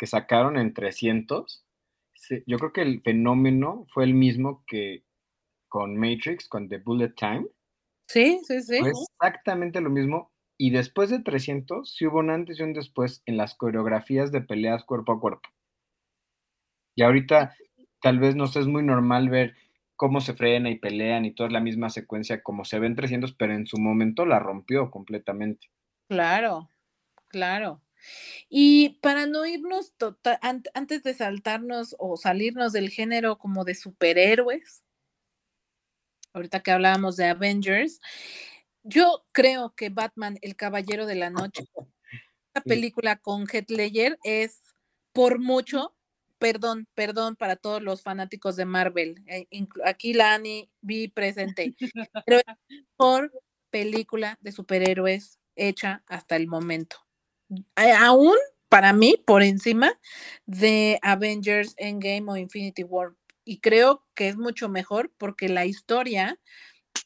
que 0.00 0.06
sacaron 0.06 0.56
en 0.56 0.72
300, 0.72 1.62
yo 2.46 2.58
creo 2.58 2.72
que 2.72 2.82
el 2.82 3.02
fenómeno 3.02 3.86
fue 3.90 4.04
el 4.04 4.14
mismo 4.14 4.64
que 4.66 5.04
con 5.68 5.96
Matrix, 5.96 6.48
con 6.48 6.68
The 6.68 6.78
Bullet 6.78 7.14
Time. 7.16 7.46
Sí, 8.08 8.40
sí, 8.44 8.60
sí. 8.62 8.78
Fue 8.80 8.90
exactamente 8.90 9.80
lo 9.80 9.90
mismo. 9.90 10.32
Y 10.58 10.70
después 10.70 11.10
de 11.10 11.20
300, 11.20 11.94
sí 11.94 12.06
hubo 12.06 12.18
un 12.18 12.30
antes 12.30 12.58
y 12.58 12.62
un 12.62 12.74
después 12.74 13.22
en 13.24 13.36
las 13.36 13.54
coreografías 13.54 14.30
de 14.32 14.42
peleas 14.42 14.84
cuerpo 14.84 15.12
a 15.12 15.20
cuerpo. 15.20 15.48
Y 16.96 17.02
ahorita 17.02 17.56
tal 18.02 18.18
vez 18.18 18.36
no 18.36 18.44
es 18.44 18.66
muy 18.66 18.82
normal 18.82 19.30
ver 19.30 19.54
cómo 19.96 20.20
se 20.20 20.34
frena 20.34 20.70
y 20.70 20.78
pelean 20.78 21.24
y 21.24 21.34
toda 21.34 21.50
la 21.50 21.60
misma 21.60 21.88
secuencia 21.88 22.42
como 22.42 22.64
se 22.64 22.78
ve 22.78 22.86
en 22.86 22.96
300, 22.96 23.34
pero 23.34 23.54
en 23.54 23.66
su 23.66 23.78
momento 23.78 24.26
la 24.26 24.38
rompió 24.38 24.90
completamente. 24.90 25.68
Claro, 26.08 26.68
claro. 27.28 27.80
Y 28.48 28.98
para 29.00 29.26
no 29.26 29.46
irnos 29.46 29.92
total, 29.96 30.38
antes 30.74 31.02
de 31.02 31.14
saltarnos 31.14 31.94
o 31.98 32.16
salirnos 32.16 32.72
del 32.72 32.90
género 32.90 33.38
como 33.38 33.64
de 33.64 33.74
superhéroes, 33.74 34.84
ahorita 36.32 36.60
que 36.60 36.70
hablábamos 36.70 37.16
de 37.16 37.26
Avengers, 37.26 38.00
yo 38.82 39.24
creo 39.32 39.74
que 39.74 39.90
Batman, 39.90 40.38
el 40.42 40.56
Caballero 40.56 41.06
de 41.06 41.14
la 41.14 41.30
Noche, 41.30 41.64
la 42.54 42.60
película 42.62 43.16
con 43.16 43.46
Heath 43.46 43.70
Ledger 43.70 44.18
es 44.24 44.74
por 45.12 45.38
mucho, 45.38 45.94
perdón, 46.38 46.88
perdón 46.94 47.36
para 47.36 47.56
todos 47.56 47.82
los 47.82 48.02
fanáticos 48.02 48.56
de 48.56 48.64
Marvel, 48.64 49.22
eh, 49.26 49.46
aquí 49.84 50.14
la 50.14 50.34
Ani 50.34 50.70
vi 50.80 51.08
presente, 51.08 51.74
pero 52.26 52.38
es 52.38 52.78
por 52.96 53.32
película 53.70 54.38
de 54.40 54.52
superhéroes 54.52 55.38
hecha 55.54 56.02
hasta 56.06 56.36
el 56.36 56.46
momento 56.46 56.96
aún 57.76 58.36
para 58.68 58.92
mí 58.92 59.16
por 59.26 59.42
encima 59.42 59.98
de 60.46 60.98
Avengers 61.02 61.74
Endgame 61.76 62.30
o 62.30 62.36
Infinity 62.36 62.84
War. 62.84 63.10
Y 63.44 63.60
creo 63.60 64.04
que 64.14 64.28
es 64.28 64.36
mucho 64.36 64.68
mejor 64.68 65.12
porque 65.18 65.48
la 65.48 65.66
historia 65.66 66.38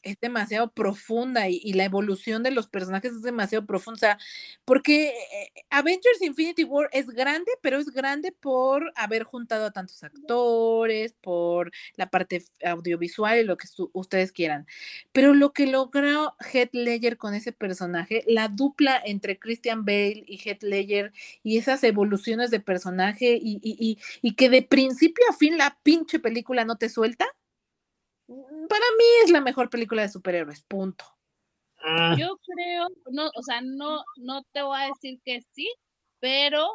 es 0.05 0.19
demasiado 0.21 0.71
profunda 0.71 1.49
y, 1.49 1.73
la 1.73 1.83
evolución 1.83 2.43
de 2.43 2.51
los 2.51 2.67
personajes 2.67 3.11
es 3.11 3.23
demasiado 3.23 3.65
profunda. 3.65 4.17
porque 4.63 5.09
eh, 5.09 5.65
Avengers 5.69 6.21
Infinity 6.21 6.63
War 6.63 6.89
es 6.93 7.07
grande, 7.07 7.51
pero 7.61 7.79
es 7.79 7.87
grande 7.89 8.31
por 8.31 8.93
haber 8.95 9.23
juntado 9.23 9.65
a 9.65 9.71
tantos 9.71 10.03
actores, 10.03 11.13
por 11.21 11.71
la 11.95 12.09
parte 12.09 12.43
audiovisual 12.63 13.39
y 13.39 13.43
lo 13.43 13.57
que 13.57 13.67
ustedes 13.93 14.31
quieran. 14.31 14.67
Pero 15.11 15.33
lo 15.33 15.53
que 15.53 15.67
logró 15.67 16.35
Heath 16.39 16.73
Ledger 16.73 17.17
con 17.17 17.33
ese 17.33 17.51
personaje, 17.51 18.23
la 18.27 18.47
dupla 18.47 19.01
entre 19.03 19.39
Christian 19.39 19.85
Bale 19.85 20.23
y 20.27 20.37
Heath 20.37 20.63
Ledger 20.63 21.13
y 21.43 21.57
esas 21.57 21.83
evoluciones 21.83 22.51
de 22.51 22.59
personaje 22.59 23.39
y, 23.41 23.59
y 24.21 24.35
que 24.35 24.49
de 24.49 24.61
principio 24.61 25.23
a 25.29 25.33
fin 25.33 25.57
la 25.57 25.77
pinche 25.83 26.19
película 26.19 26.63
no 26.63 26.77
te 26.77 26.89
suelta 26.89 27.25
para 28.27 28.85
mí 28.97 29.05
es 29.23 29.31
la 29.31 29.41
mejor 29.41 29.69
película 29.69 30.01
de 30.01 30.09
superhéroes, 30.09 30.61
punto. 30.63 31.05
Ah. 31.77 32.15
Yo 32.17 32.37
creo, 32.37 32.87
no, 33.11 33.27
o 33.27 33.43
sea, 33.43 33.61
no, 33.61 34.03
no 34.17 34.43
te 34.51 34.63
voy 34.63 34.79
a 34.81 34.87
decir 34.87 35.19
que 35.23 35.41
sí, 35.53 35.71
pero 36.19 36.67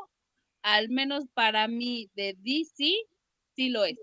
al 0.63 0.89
menos 0.89 1.25
para 1.35 1.67
mí 1.69 2.11
de 2.15 2.37
DC 2.39 2.95
sí 3.57 3.69
lo 3.71 3.85
es. 3.85 3.99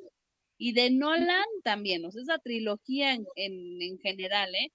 Y 0.58 0.74
de 0.74 0.90
Nolan 0.90 1.46
también, 1.64 2.04
o 2.04 2.12
sea, 2.12 2.24
esa 2.24 2.40
trilogía 2.40 3.14
en, 3.14 3.26
en, 3.36 4.00
general, 4.00 4.54
¿eh? 4.56 4.72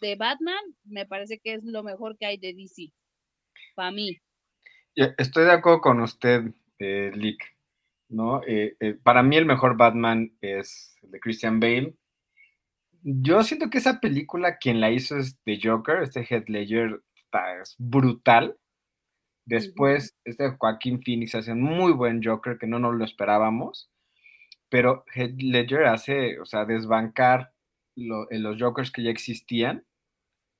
De 0.00 0.16
Batman 0.16 0.62
me 0.84 1.06
parece 1.06 1.38
que 1.38 1.54
es 1.54 1.64
lo 1.64 1.82
mejor 1.82 2.18
que 2.18 2.26
hay 2.26 2.36
de 2.36 2.52
DC, 2.52 2.92
para 3.74 3.92
mí. 3.92 4.18
Estoy 4.94 5.44
de 5.44 5.52
acuerdo 5.52 5.80
con 5.80 6.00
usted, 6.00 6.52
eh, 6.78 7.12
Lick. 7.14 7.55
¿No? 8.08 8.42
Eh, 8.46 8.76
eh, 8.80 8.94
para 8.94 9.22
mí 9.22 9.36
el 9.36 9.46
mejor 9.46 9.76
Batman 9.76 10.32
es 10.40 10.96
el 11.02 11.10
de 11.10 11.20
Christian 11.20 11.60
Bale. 11.60 11.94
Yo 13.02 13.42
siento 13.42 13.70
que 13.70 13.78
esa 13.78 14.00
película, 14.00 14.58
quien 14.58 14.80
la 14.80 14.90
hizo 14.90 15.16
es 15.16 15.38
The 15.44 15.58
Joker, 15.62 16.02
este 16.02 16.26
Head 16.28 16.48
Ledger 16.48 17.02
es 17.62 17.76
brutal. 17.78 18.58
Después, 19.44 20.16
este 20.24 20.50
Joaquín 20.58 21.02
Phoenix 21.02 21.34
hace 21.34 21.52
un 21.52 21.62
muy 21.62 21.92
buen 21.92 22.22
Joker 22.22 22.58
que 22.58 22.66
no 22.66 22.78
nos 22.78 22.94
lo 22.94 23.04
esperábamos. 23.04 23.90
Pero 24.68 25.04
Head 25.14 25.34
Ledger 25.38 25.84
hace, 25.86 26.40
o 26.40 26.46
sea, 26.46 26.64
desbancar 26.64 27.52
eh, 27.96 28.38
los 28.38 28.60
Jokers 28.60 28.90
que 28.90 29.04
ya 29.04 29.10
existían, 29.10 29.84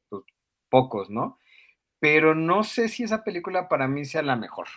pues, 0.09 0.25
pocos, 0.69 1.11
¿no? 1.11 1.39
Pero 1.99 2.35
no 2.35 2.63
sé 2.63 2.89
si 2.89 3.03
esa 3.03 3.25
película 3.25 3.69
para 3.69 3.89
mí 3.89 4.05
sea 4.05 4.23
la 4.23 4.37
mejor 4.37 4.69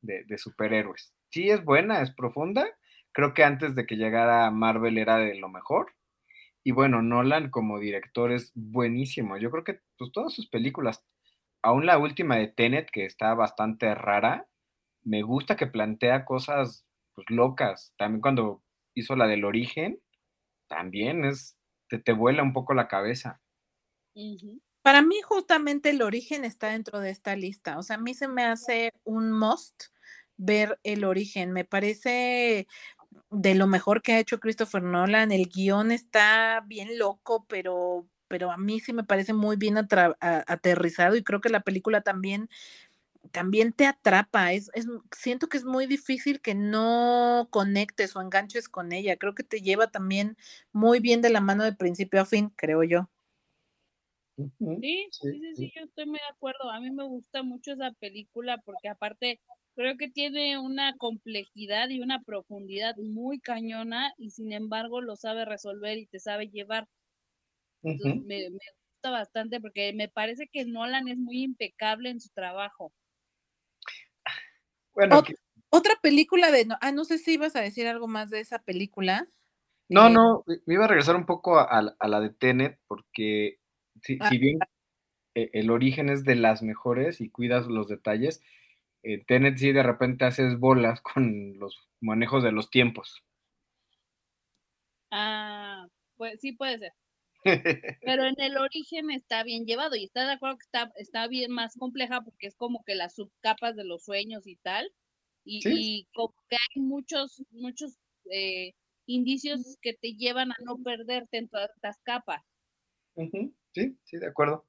de 0.00 0.38
superhéroes 0.38 1.17
sí 1.30 1.50
es 1.50 1.64
buena, 1.64 2.02
es 2.02 2.10
profunda. 2.10 2.66
Creo 3.12 3.34
que 3.34 3.44
antes 3.44 3.74
de 3.74 3.86
que 3.86 3.96
llegara 3.96 4.50
Marvel 4.50 4.98
era 4.98 5.16
de 5.16 5.34
lo 5.34 5.48
mejor. 5.48 5.94
Y 6.64 6.72
bueno, 6.72 7.02
Nolan 7.02 7.50
como 7.50 7.78
director 7.78 8.32
es 8.32 8.52
buenísimo. 8.54 9.38
Yo 9.38 9.50
creo 9.50 9.64
que 9.64 9.80
pues, 9.96 10.12
todas 10.12 10.32
sus 10.32 10.48
películas, 10.48 11.04
aún 11.62 11.86
la 11.86 11.98
última 11.98 12.36
de 12.36 12.48
Tenet, 12.48 12.90
que 12.90 13.04
está 13.04 13.34
bastante 13.34 13.94
rara, 13.94 14.46
me 15.02 15.22
gusta 15.22 15.56
que 15.56 15.66
plantea 15.66 16.24
cosas 16.24 16.86
pues, 17.14 17.26
locas. 17.30 17.94
También 17.96 18.20
cuando 18.20 18.62
hizo 18.94 19.16
la 19.16 19.26
del 19.26 19.44
origen, 19.44 20.00
también 20.68 21.24
es, 21.24 21.58
te, 21.88 21.98
te 21.98 22.12
vuela 22.12 22.42
un 22.42 22.52
poco 22.52 22.74
la 22.74 22.88
cabeza. 22.88 23.40
Para 24.82 25.02
mí 25.02 25.20
justamente 25.22 25.90
el 25.90 26.02
origen 26.02 26.44
está 26.44 26.68
dentro 26.68 27.00
de 27.00 27.10
esta 27.10 27.36
lista. 27.36 27.78
O 27.78 27.82
sea, 27.82 27.96
a 27.96 28.00
mí 28.00 28.14
se 28.14 28.28
me 28.28 28.44
hace 28.44 28.92
un 29.04 29.32
must 29.32 29.84
ver 30.38 30.80
el 30.84 31.04
origen. 31.04 31.52
Me 31.52 31.64
parece 31.64 32.66
de 33.30 33.54
lo 33.54 33.66
mejor 33.66 34.00
que 34.00 34.14
ha 34.14 34.20
hecho 34.20 34.40
Christopher 34.40 34.82
Nolan. 34.82 35.32
El 35.32 35.48
guion 35.48 35.92
está 35.92 36.64
bien 36.66 36.98
loco, 36.98 37.44
pero, 37.48 38.08
pero 38.28 38.50
a 38.50 38.56
mí 38.56 38.80
sí 38.80 38.94
me 38.94 39.04
parece 39.04 39.34
muy 39.34 39.56
bien 39.56 39.76
aterrizado 39.76 41.16
y 41.16 41.22
creo 41.22 41.40
que 41.40 41.50
la 41.50 41.60
película 41.60 42.00
también 42.00 42.48
también 43.32 43.72
te 43.72 43.84
atrapa, 43.84 44.52
es, 44.52 44.70
es, 44.72 44.86
siento 45.14 45.48
que 45.48 45.58
es 45.58 45.64
muy 45.64 45.86
difícil 45.86 46.40
que 46.40 46.54
no 46.54 47.48
conectes 47.50 48.16
o 48.16 48.22
enganches 48.22 48.70
con 48.70 48.92
ella, 48.92 49.18
creo 49.18 49.34
que 49.34 49.42
te 49.42 49.60
lleva 49.60 49.88
también 49.88 50.38
muy 50.72 51.00
bien 51.00 51.20
de 51.20 51.28
la 51.28 51.42
mano 51.42 51.64
de 51.64 51.74
principio 51.74 52.22
a 52.22 52.24
fin, 52.24 52.50
creo 52.56 52.84
yo. 52.84 53.10
Sí, 54.36 55.08
sí, 55.10 55.10
sí, 55.10 55.56
sí, 55.56 55.72
yo 55.74 55.82
estoy 55.82 56.06
muy 56.06 56.20
de 56.20 56.32
acuerdo. 56.32 56.70
A 56.70 56.78
mí 56.78 56.92
me 56.92 57.04
gusta 57.04 57.42
mucho 57.42 57.72
esa 57.72 57.90
película 57.98 58.58
porque 58.64 58.88
aparte 58.88 59.40
creo 59.78 59.96
que 59.96 60.10
tiene 60.10 60.58
una 60.58 60.96
complejidad 60.96 61.88
y 61.88 62.00
una 62.00 62.20
profundidad 62.24 62.96
muy 62.96 63.38
cañona 63.38 64.12
y 64.18 64.30
sin 64.30 64.52
embargo 64.52 65.00
lo 65.00 65.14
sabe 65.14 65.44
resolver 65.44 65.98
y 65.98 66.06
te 66.06 66.18
sabe 66.18 66.48
llevar. 66.48 66.88
Entonces, 67.84 68.24
me, 68.24 68.48
gusta 68.48 69.10
bastante 69.12 69.60
porque 69.60 69.92
me 69.92 70.08
parece 70.08 70.48
que 70.48 70.64
Nolan 70.64 71.06
es 71.06 71.16
muy 71.16 71.44
impecable 71.44 72.10
en 72.10 72.20
su 72.20 72.28
trabajo. 72.30 72.92
Bueno, 74.94 75.22
otra 75.70 75.94
película 76.02 76.50
de, 76.50 76.66
ah, 76.80 76.90
no 76.90 77.04
sé 77.04 77.18
si 77.18 77.34
ibas 77.34 77.54
a 77.54 77.60
decir 77.60 77.86
algo 77.86 78.08
más 78.08 78.30
de 78.30 78.40
esa 78.40 78.58
película. 78.58 79.28
No, 79.88 80.08
eh, 80.08 80.10
no, 80.10 80.44
me 80.66 80.74
iba 80.74 80.86
a 80.86 80.88
regresar 80.88 81.14
un 81.14 81.24
poco 81.24 81.56
a, 81.56 81.82
la 81.82 82.20
de 82.20 82.30
Tenet 82.30 82.80
porque 82.88 83.60
si, 84.02 84.18
ah, 84.20 84.28
si 84.28 84.38
bien 84.38 84.58
eh, 85.36 85.50
el 85.52 85.70
origen 85.70 86.08
es 86.08 86.24
de 86.24 86.34
las 86.34 86.64
mejores 86.64 87.20
y 87.20 87.30
cuidas 87.30 87.68
los 87.68 87.86
detalles, 87.86 88.42
eh, 89.02 89.24
Tenet 89.26 89.58
sí 89.58 89.72
de 89.72 89.82
repente 89.82 90.24
haces 90.24 90.58
bolas 90.58 91.00
con 91.00 91.58
los 91.58 91.76
manejos 92.00 92.42
de 92.42 92.52
los 92.52 92.70
tiempos. 92.70 93.22
Ah, 95.10 95.86
pues 96.16 96.40
sí 96.40 96.52
puede 96.52 96.78
ser. 96.78 96.92
Pero 98.02 98.24
en 98.24 98.34
el 98.38 98.56
origen 98.56 99.10
está 99.10 99.42
bien 99.44 99.64
llevado 99.64 99.96
y 99.96 100.04
está 100.04 100.26
de 100.26 100.32
acuerdo 100.32 100.58
que 100.58 100.64
está, 100.64 100.92
está 100.96 101.28
bien 101.28 101.50
más 101.52 101.76
compleja 101.76 102.20
porque 102.22 102.48
es 102.48 102.56
como 102.56 102.82
que 102.84 102.94
las 102.94 103.14
subcapas 103.14 103.76
de 103.76 103.84
los 103.84 104.04
sueños 104.04 104.46
y 104.46 104.56
tal. 104.56 104.90
Y, 105.44 106.06
como 106.12 106.34
que 106.50 106.56
hay 106.56 106.82
muchos, 106.82 107.42
muchos 107.50 107.96
eh, 108.30 108.74
indicios 109.06 109.78
que 109.80 109.94
te 109.94 110.12
llevan 110.12 110.52
a 110.52 110.56
no 110.62 110.76
perderte 110.82 111.38
en 111.38 111.48
todas 111.48 111.70
estas 111.74 111.98
capas. 112.02 112.42
Sí, 113.72 113.96
sí, 114.04 114.18
de 114.18 114.26
acuerdo. 114.26 114.66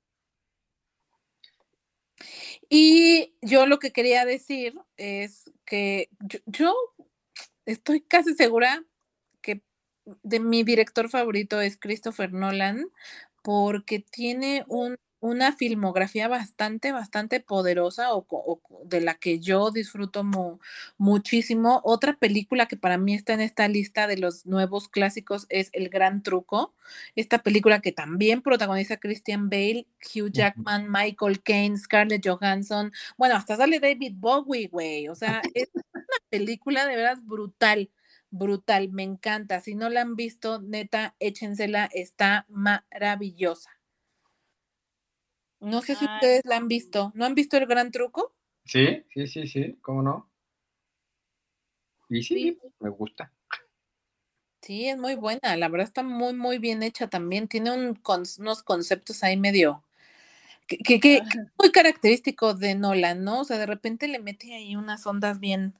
Y 2.70 3.34
yo 3.42 3.66
lo 3.66 3.80
que 3.80 3.92
quería 3.92 4.26
decir 4.26 4.76
es 4.98 5.52
que 5.66 6.10
yo, 6.46 6.76
estoy 7.66 8.02
casi 8.02 8.36
segura 8.36 8.84
que 9.42 9.64
de 10.24 10.40
mi 10.40 10.64
director 10.64 11.10
favorito 11.10 11.60
es 11.62 11.78
Christopher 11.78 12.32
Nolan 12.32 12.88
porque 13.44 14.00
tiene 14.00 14.66
un 14.68 14.98
una 15.20 15.52
filmografía 15.52 16.28
bastante, 16.28 16.92
bastante 16.92 17.40
poderosa 17.40 18.14
o, 18.14 18.62
de 18.86 19.02
la 19.02 19.16
que 19.16 19.40
yo 19.40 19.72
disfruto 19.72 20.24
muchísimo. 20.98 21.82
Otra 21.84 22.14
película 22.18 22.68
que 22.68 22.78
para 22.78 22.98
mí 22.98 23.14
está 23.14 23.34
en 23.34 23.42
esta 23.42 23.68
lista 23.68 24.08
de 24.08 24.18
los 24.18 24.46
nuevos 24.46 24.88
clásicos 24.88 25.46
es 25.50 25.70
El 25.74 25.90
Gran 25.90 26.24
Truco. 26.24 26.74
Esta 27.16 27.40
película 27.40 27.82
que 27.82 27.92
también 27.92 28.42
protagoniza 28.42 28.98
Christian 28.98 29.50
Bale, 29.50 29.88
Hugh 30.14 30.32
Jackman, 30.32 30.90
Michael 30.90 31.42
Caine, 31.44 31.78
Scarlett 31.78 32.26
Johansson. 32.26 32.92
Bueno, 33.18 33.36
hasta 33.36 33.58
sale 33.58 33.80
David 33.80 34.14
Bowie, 34.16 34.68
güey. 34.68 35.10
O 35.10 35.16
sea, 35.16 35.42
es 35.54 35.70
una 35.74 36.18
película 36.30 36.86
de 36.86 36.96
veras 36.96 37.26
brutal 37.26 37.90
brutal, 38.32 38.90
me 38.92 39.04
encanta. 39.04 39.60
Si 39.60 39.76
no 39.76 39.90
la 39.90 40.02
han 40.02 40.16
visto, 40.16 40.62
neta, 40.62 41.16
échensela, 41.20 41.90
está 41.92 42.46
maravillosa. 42.48 43.79
No 45.60 45.82
sé 45.82 45.96
si 45.96 46.06
ustedes 46.06 46.42
la 46.46 46.58
han 46.58 46.68
visto. 46.68 47.12
¿No 47.16 47.26
han 47.26 47.36
visto 47.36 47.58
el 47.58 47.66
gran 47.66 47.92
truco? 47.92 48.34
Sí, 48.66 49.04
sí, 49.14 49.28
sí, 49.28 49.48
sí, 49.48 49.78
¿cómo 49.82 50.02
no? 50.02 50.30
Y 52.10 52.24
sí, 52.24 52.58
me 52.80 52.90
gusta. 52.90 53.32
Sí, 54.62 54.88
es 54.88 54.98
muy 54.98 55.16
buena, 55.16 55.56
la 55.56 55.70
verdad 55.70 55.88
está 55.88 56.04
muy, 56.04 56.34
muy 56.34 56.58
bien 56.58 56.84
hecha 56.84 57.08
también. 57.08 57.48
Tiene 57.48 57.72
unos 57.72 58.64
conceptos 58.64 59.24
ahí 59.24 59.38
medio 59.38 59.84
que, 60.68 61.00
que, 61.00 61.22
muy 61.58 61.72
característico 61.72 62.54
de 62.54 62.76
Nolan, 62.76 63.24
¿no? 63.24 63.42
O 63.42 63.44
sea, 63.44 63.58
de 63.58 63.66
repente 63.66 64.08
le 64.08 64.20
mete 64.20 64.54
ahí 64.54 64.76
unas 64.76 65.06
ondas 65.08 65.40
bien, 65.40 65.74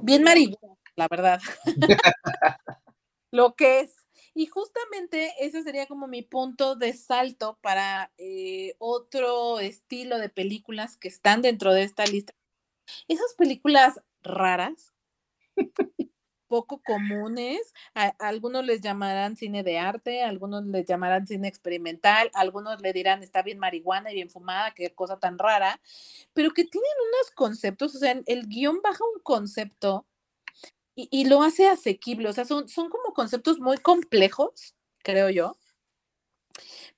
bien 0.00 0.22
marihuana, 0.22 0.78
la 0.94 1.08
verdad. 1.08 1.40
Lo 3.32 3.54
que 3.54 3.80
es. 3.80 4.05
Y 4.36 4.48
justamente 4.48 5.32
ese 5.40 5.62
sería 5.62 5.86
como 5.86 6.08
mi 6.08 6.20
punto 6.20 6.76
de 6.76 6.92
salto 6.92 7.58
para 7.62 8.12
eh, 8.18 8.74
otro 8.78 9.60
estilo 9.60 10.18
de 10.18 10.28
películas 10.28 10.98
que 10.98 11.08
están 11.08 11.40
dentro 11.40 11.72
de 11.72 11.84
esta 11.84 12.04
lista. 12.04 12.34
Esas 13.08 13.32
películas 13.32 13.98
raras, 14.22 14.92
poco 16.48 16.82
comunes, 16.84 17.72
algunos 18.18 18.66
les 18.66 18.82
llamarán 18.82 19.38
cine 19.38 19.62
de 19.62 19.78
arte, 19.78 20.22
algunos 20.22 20.66
les 20.66 20.84
llamarán 20.84 21.26
cine 21.26 21.48
experimental, 21.48 22.30
algunos 22.34 22.82
le 22.82 22.92
dirán 22.92 23.22
está 23.22 23.40
bien 23.40 23.58
marihuana 23.58 24.12
y 24.12 24.16
bien 24.16 24.28
fumada, 24.28 24.74
qué 24.74 24.94
cosa 24.94 25.18
tan 25.18 25.38
rara, 25.38 25.80
pero 26.34 26.50
que 26.50 26.64
tienen 26.64 26.92
unos 27.08 27.30
conceptos, 27.30 27.96
o 27.96 27.98
sea, 27.98 28.20
el 28.26 28.48
guion 28.48 28.82
baja 28.82 29.02
un 29.14 29.22
concepto 29.22 30.06
y, 30.96 31.26
lo 31.26 31.42
hace 31.42 31.68
asequible, 31.68 32.28
o 32.28 32.32
sea, 32.32 32.46
son, 32.46 32.68
son 32.68 32.88
como 32.88 33.12
conceptos 33.12 33.60
muy 33.60 33.76
complejos, 33.76 34.74
creo 35.02 35.28
yo, 35.28 35.58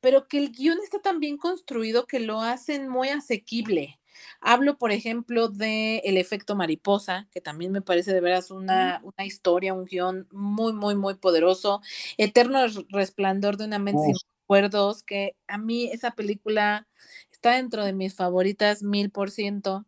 pero 0.01 0.29
que 0.29 0.39
el 0.39 0.53
guion 0.53 0.79
está 0.83 1.01
tan 1.01 1.19
bien 1.19 1.37
construido 1.37 2.07
que 2.07 2.21
lo 2.21 2.41
hacen 2.41 2.89
muy 2.89 3.09
asequible. 3.09 3.99
Hablo, 4.41 4.79
por 4.79 4.93
ejemplo, 4.93 5.49
de 5.49 5.99
El 5.99 6.17
efecto 6.17 6.55
mariposa, 6.55 7.29
que 7.33 7.41
también 7.41 7.73
me 7.73 7.83
parece 7.83 8.13
de 8.13 8.21
veras 8.21 8.51
una, 8.51 9.01
una 9.03 9.27
historia, 9.27 9.75
un 9.75 9.85
guion 9.85 10.29
muy, 10.31 10.73
muy, 10.73 10.95
muy 10.95 11.15
poderoso. 11.15 11.81
Eterno 12.17 12.61
resplandor 12.91 13.57
de 13.57 13.65
una 13.65 13.79
mente 13.79 14.03
sin 14.05 14.15
recuerdos, 14.43 15.03
que 15.03 15.37
a 15.47 15.59
mí 15.59 15.91
esa 15.93 16.13
película 16.13 16.89
está 17.31 17.57
dentro 17.57 17.85
de 17.85 17.93
mis 17.93 18.15
favoritas 18.15 18.83
mil 18.83 19.11
por 19.11 19.31
ciento. 19.31 19.87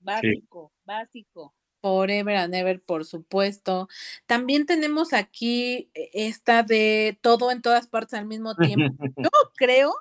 Básico, 0.00 0.72
básico. 0.84 1.54
Forever 1.80 2.36
and 2.36 2.54
Ever, 2.54 2.82
por 2.82 3.04
supuesto. 3.04 3.88
También 4.26 4.66
tenemos 4.66 5.12
aquí 5.12 5.90
eh, 5.94 6.10
esta 6.12 6.62
de 6.62 7.18
todo 7.20 7.50
en 7.50 7.62
todas 7.62 7.86
partes 7.86 8.18
al 8.18 8.26
mismo 8.26 8.54
tiempo. 8.54 8.94
Yo 9.16 9.30
creo, 9.56 9.94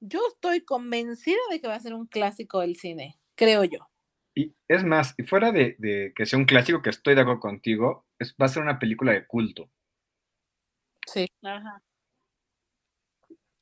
yo 0.00 0.20
estoy 0.28 0.62
convencida 0.62 1.38
de 1.50 1.60
que 1.60 1.68
va 1.68 1.74
a 1.74 1.80
ser 1.80 1.94
un 1.94 2.06
clásico 2.06 2.60
del 2.60 2.76
cine, 2.76 3.18
creo 3.34 3.64
yo. 3.64 3.88
Y 4.34 4.54
es 4.68 4.84
más, 4.84 5.14
y 5.18 5.24
fuera 5.24 5.52
de, 5.52 6.12
que 6.14 6.26
sea 6.26 6.38
un 6.38 6.44
clásico, 6.44 6.82
que 6.82 6.90
estoy 6.90 7.14
de 7.14 7.22
acuerdo 7.22 7.40
contigo, 7.40 8.06
es, 8.18 8.34
va 8.40 8.46
a 8.46 8.48
ser 8.48 8.62
una 8.62 8.78
película 8.78 9.12
de 9.12 9.26
culto. 9.26 9.70
Sí. 11.06 11.26
Ajá. 11.42 11.82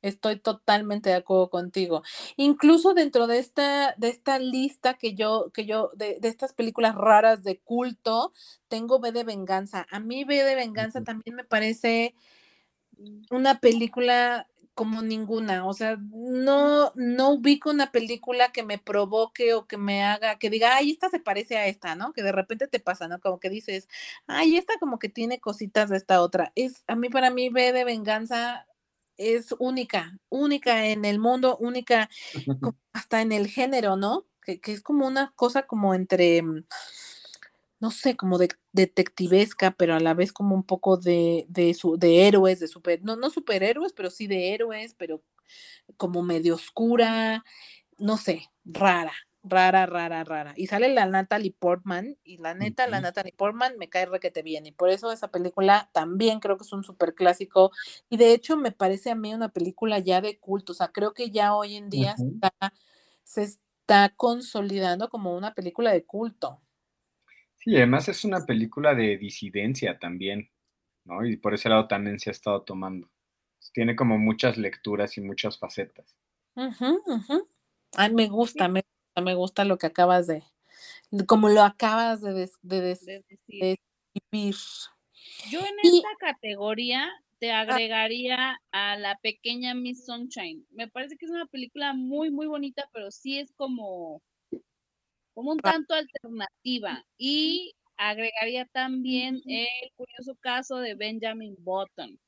Estoy 0.01 0.37
totalmente 0.39 1.09
de 1.09 1.15
acuerdo 1.17 1.49
contigo. 1.49 2.03
Incluso 2.37 2.93
dentro 2.93 3.27
de 3.27 3.39
esta, 3.39 3.93
de 3.97 4.09
esta 4.09 4.39
lista 4.39 4.93
que 4.93 5.13
yo, 5.13 5.51
que 5.53 5.65
yo, 5.65 5.91
de, 5.95 6.17
estas 6.23 6.53
películas 6.53 6.95
raras 6.95 7.43
de 7.43 7.59
culto, 7.59 8.31
tengo 8.69 8.99
B 8.99 9.11
de 9.11 9.23
Venganza. 9.25 9.85
A 9.91 9.99
mí 9.99 10.23
B 10.23 10.43
de 10.43 10.55
Venganza 10.55 11.03
también 11.03 11.35
me 11.35 11.43
parece 11.43 12.15
una 13.29 13.59
película 13.59 14.47
como 14.73 15.01
ninguna. 15.01 15.65
O 15.67 15.73
sea, 15.73 15.97
no, 15.99 16.93
no 16.95 17.31
ubico 17.31 17.69
una 17.69 17.91
película 17.91 18.53
que 18.53 18.63
me 18.63 18.77
provoque 18.77 19.53
o 19.53 19.67
que 19.67 19.77
me 19.77 20.03
haga, 20.03 20.39
que 20.39 20.49
diga, 20.49 20.77
ay, 20.77 20.91
esta 20.91 21.09
se 21.09 21.19
parece 21.19 21.57
a 21.57 21.67
esta, 21.67 21.95
¿no? 21.95 22.13
Que 22.13 22.23
de 22.23 22.31
repente 22.31 22.67
te 22.69 22.79
pasa, 22.79 23.09
¿no? 23.09 23.19
Como 23.19 23.39
que 23.41 23.49
dices, 23.49 23.89
ay, 24.27 24.55
esta 24.55 24.73
como 24.79 24.97
que 24.97 25.09
tiene 25.09 25.41
cositas 25.41 25.89
de 25.89 25.97
esta 25.97 26.21
otra. 26.21 26.53
Es, 26.55 26.83
a 26.87 26.95
mí, 26.95 27.09
para 27.09 27.29
mí, 27.31 27.49
B 27.49 27.73
de 27.73 27.83
Venganza 27.83 28.68
es 29.19 29.53
única, 29.59 30.17
única 30.29 30.87
en 30.87 31.05
el 31.05 31.19
mundo, 31.19 31.57
única 31.57 32.09
hasta 32.93 33.21
en 33.21 33.33
el 33.33 33.47
género, 33.47 33.97
¿no? 33.97 34.25
Que, 34.41 34.59
es 34.63 34.81
como 34.81 35.05
una 35.05 35.33
cosa 35.35 35.67
como 35.67 35.93
entre, 35.93 36.41
mm, 36.41 36.63
no 37.81 37.91
sé, 37.91 38.15
como 38.15 38.37
de 38.37 38.49
detectivesca, 38.71 39.71
pero 39.71 39.93
a 39.93 39.99
la 39.99 40.13
vez 40.13 40.31
como 40.31 40.55
un 40.55 40.63
poco 40.63 40.97
de, 40.97 41.45
de, 41.49 41.73
su, 41.73 41.97
de 41.97 42.27
héroes, 42.27 42.59
de 42.59 42.67
super, 42.69 43.03
no, 43.03 43.17
no 43.17 43.29
superhéroes, 43.29 43.93
pero 43.93 44.09
sí 44.09 44.25
de 44.25 44.53
héroes, 44.53 44.95
pero 44.97 45.21
como 45.97 46.23
medio 46.23 46.55
oscura, 46.55 47.43
no 47.97 48.17
sé, 48.17 48.49
rara, 48.63 49.13
rara, 49.43 49.85
rara, 49.85 50.23
rara. 50.23 50.53
Y 50.55 50.67
sale 50.67 50.93
la 50.93 51.05
Natalie 51.05 51.55
Portman, 51.57 52.17
y 52.23 52.37
la 52.37 52.53
neta, 52.53 52.87
la 52.87 53.01
Natalie 53.01 53.33
Portman 53.33 53.77
me 53.77 53.89
cae 53.89 54.05
requete 54.05 54.41
bien. 54.41 54.65
Y 54.65 54.71
por 54.71 54.89
eso 54.89 55.11
esa 55.11 55.29
película 55.29 55.89
también 55.93 56.39
creo 56.39 56.57
que 56.57 56.63
es 56.63 56.73
un 56.73 56.83
súper 56.83 57.15
clásico. 57.15 57.71
Y 58.09 58.17
de 58.17 58.33
hecho 58.33 58.57
me 58.57 58.71
parece 58.71 59.11
a 59.11 59.15
mí 59.15 59.33
una 59.33 59.49
película 59.49 59.99
ya 59.99 60.21
de 60.21 60.37
culto. 60.39 60.73
O 60.73 60.75
sea, 60.75 60.89
creo 60.89 61.13
que 61.13 61.31
ya 61.31 61.55
hoy 61.55 61.75
en 61.75 61.89
día 61.89 62.15
se 63.23 63.43
está 63.43 64.13
consolidando 64.15 65.09
como 65.09 65.35
una 65.35 65.53
película 65.53 65.91
de 65.91 66.05
culto. 66.05 66.61
Sí, 67.57 67.75
además 67.75 68.07
es 68.07 68.23
una 68.23 68.45
película 68.45 68.95
de 68.95 69.17
disidencia 69.17 69.99
también, 69.99 70.49
¿no? 71.03 71.25
Y 71.25 71.37
por 71.37 71.53
ese 71.53 71.69
lado 71.69 71.87
también 71.87 72.19
se 72.19 72.29
ha 72.29 72.31
estado 72.31 72.61
tomando. 72.61 73.09
Tiene 73.73 73.95
como 73.95 74.17
muchas 74.17 74.57
lecturas 74.57 75.17
y 75.17 75.21
muchas 75.21 75.59
facetas. 75.59 76.15
Ay, 76.55 78.13
me 78.13 78.27
gusta, 78.27 78.67
me 78.67 78.83
me 79.15 79.35
gusta 79.35 79.65
lo 79.65 79.77
que 79.77 79.87
acabas 79.87 80.27
de, 80.27 80.43
como 81.27 81.49
lo 81.49 81.61
acabas 81.63 82.21
de, 82.21 82.49
de, 82.61 82.81
decir. 82.81 84.55
Yo 85.49 85.59
en 85.59 85.75
esta 85.83 86.09
categoría 86.19 87.09
te 87.39 87.51
ah. 87.51 87.61
agregaría 87.61 88.61
a 88.71 88.97
la 88.97 89.17
pequeña 89.17 89.73
Miss 89.73 90.05
Sunshine. 90.05 90.65
Me 90.71 90.87
parece 90.87 91.17
que 91.17 91.25
es 91.25 91.31
una 91.31 91.45
película 91.45 91.93
muy, 91.93 92.31
muy 92.31 92.47
bonita, 92.47 92.89
pero 92.93 93.11
sí 93.11 93.39
es 93.39 93.51
como, 93.53 94.21
como 95.33 95.51
un 95.51 95.59
ah. 95.63 95.71
tanto 95.71 95.93
alternativa. 95.93 97.03
Y 97.17 97.73
agregaría 97.97 98.65
también 98.65 99.41
el 99.45 99.91
curioso 99.95 100.35
caso 100.39 100.77
de 100.77 100.95
Benjamin 100.95 101.55
Button. 101.59 102.19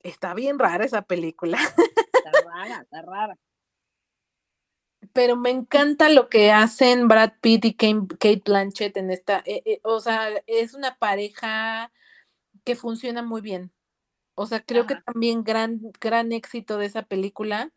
Está 0.00 0.34
bien 0.34 0.58
rara 0.58 0.84
esa 0.84 1.02
película. 1.02 1.58
Está 1.58 2.32
rara, 2.42 2.80
está 2.82 3.02
rara 3.02 3.38
pero 5.12 5.36
me 5.36 5.50
encanta 5.50 6.08
lo 6.08 6.28
que 6.28 6.50
hacen 6.50 7.08
Brad 7.08 7.32
Pitt 7.40 7.64
y 7.64 7.74
Kate 7.74 8.42
Blanchett 8.44 8.96
en 8.96 9.10
esta, 9.10 9.42
eh, 9.46 9.62
eh, 9.64 9.80
o 9.84 10.00
sea, 10.00 10.28
es 10.46 10.74
una 10.74 10.96
pareja 10.96 11.92
que 12.64 12.76
funciona 12.76 13.22
muy 13.22 13.40
bien. 13.40 13.72
O 14.34 14.46
sea, 14.46 14.60
creo 14.60 14.86
que 14.86 14.96
también 14.96 15.42
gran, 15.44 15.80
gran 16.00 16.32
éxito 16.32 16.78
de 16.78 16.86
esa 16.86 17.02
película 17.02 17.72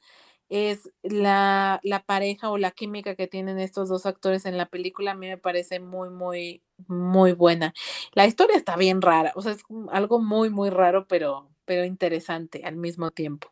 es 0.50 0.92
la, 1.02 1.80
la, 1.84 2.04
pareja 2.06 2.52
o 2.52 2.58
la 2.58 2.72
química 2.72 3.16
que 3.16 3.28
tienen 3.28 3.58
estos 3.58 3.90
dos 3.90 4.06
actores 4.06 4.46
en 4.46 4.58
la 4.58 4.68
película. 4.68 5.12
A 5.12 5.16
mí 5.16 5.28
me 5.28 5.38
parece 5.38 5.80
muy, 5.80 6.10
muy, 6.10 6.62
muy 6.88 7.32
buena. 7.34 7.74
La 8.14 8.28
historia 8.28 8.58
está 8.58 8.76
bien 8.76 9.02
rara, 9.02 9.32
o 9.36 9.42
sea, 9.42 9.54
es 9.54 9.64
algo 9.92 10.20
muy, 10.20 10.50
muy 10.50 10.70
raro, 10.70 11.08
pero, 11.08 11.50
pero 11.66 11.86
interesante 11.86 12.64
al 12.66 12.76
mismo 12.76 13.12
tiempo. 13.12 13.52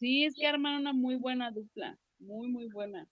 Sí, 0.00 0.24
es 0.24 0.34
que 0.34 0.46
arman 0.46 0.80
una 0.80 0.92
muy 0.92 1.16
buena 1.16 1.50
dupla. 1.52 1.98
Muy, 2.18 2.48
muy 2.48 2.68
buena. 2.68 3.08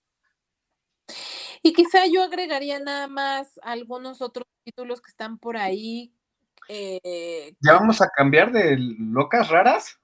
Y 1.63 1.73
quizá 1.73 2.07
yo 2.07 2.23
agregaría 2.23 2.79
nada 2.79 3.09
más 3.09 3.59
algunos 3.63 4.21
otros 4.23 4.47
títulos 4.65 5.01
que 5.01 5.11
están 5.11 5.39
por 5.39 5.57
ahí. 5.57 6.13
Eh, 6.69 7.55
¿Ya 7.61 7.75
vamos 7.75 8.01
a 8.03 8.09
cambiar 8.09 8.53
de 8.53 8.77
locas 8.79 9.49
raras? 9.49 10.01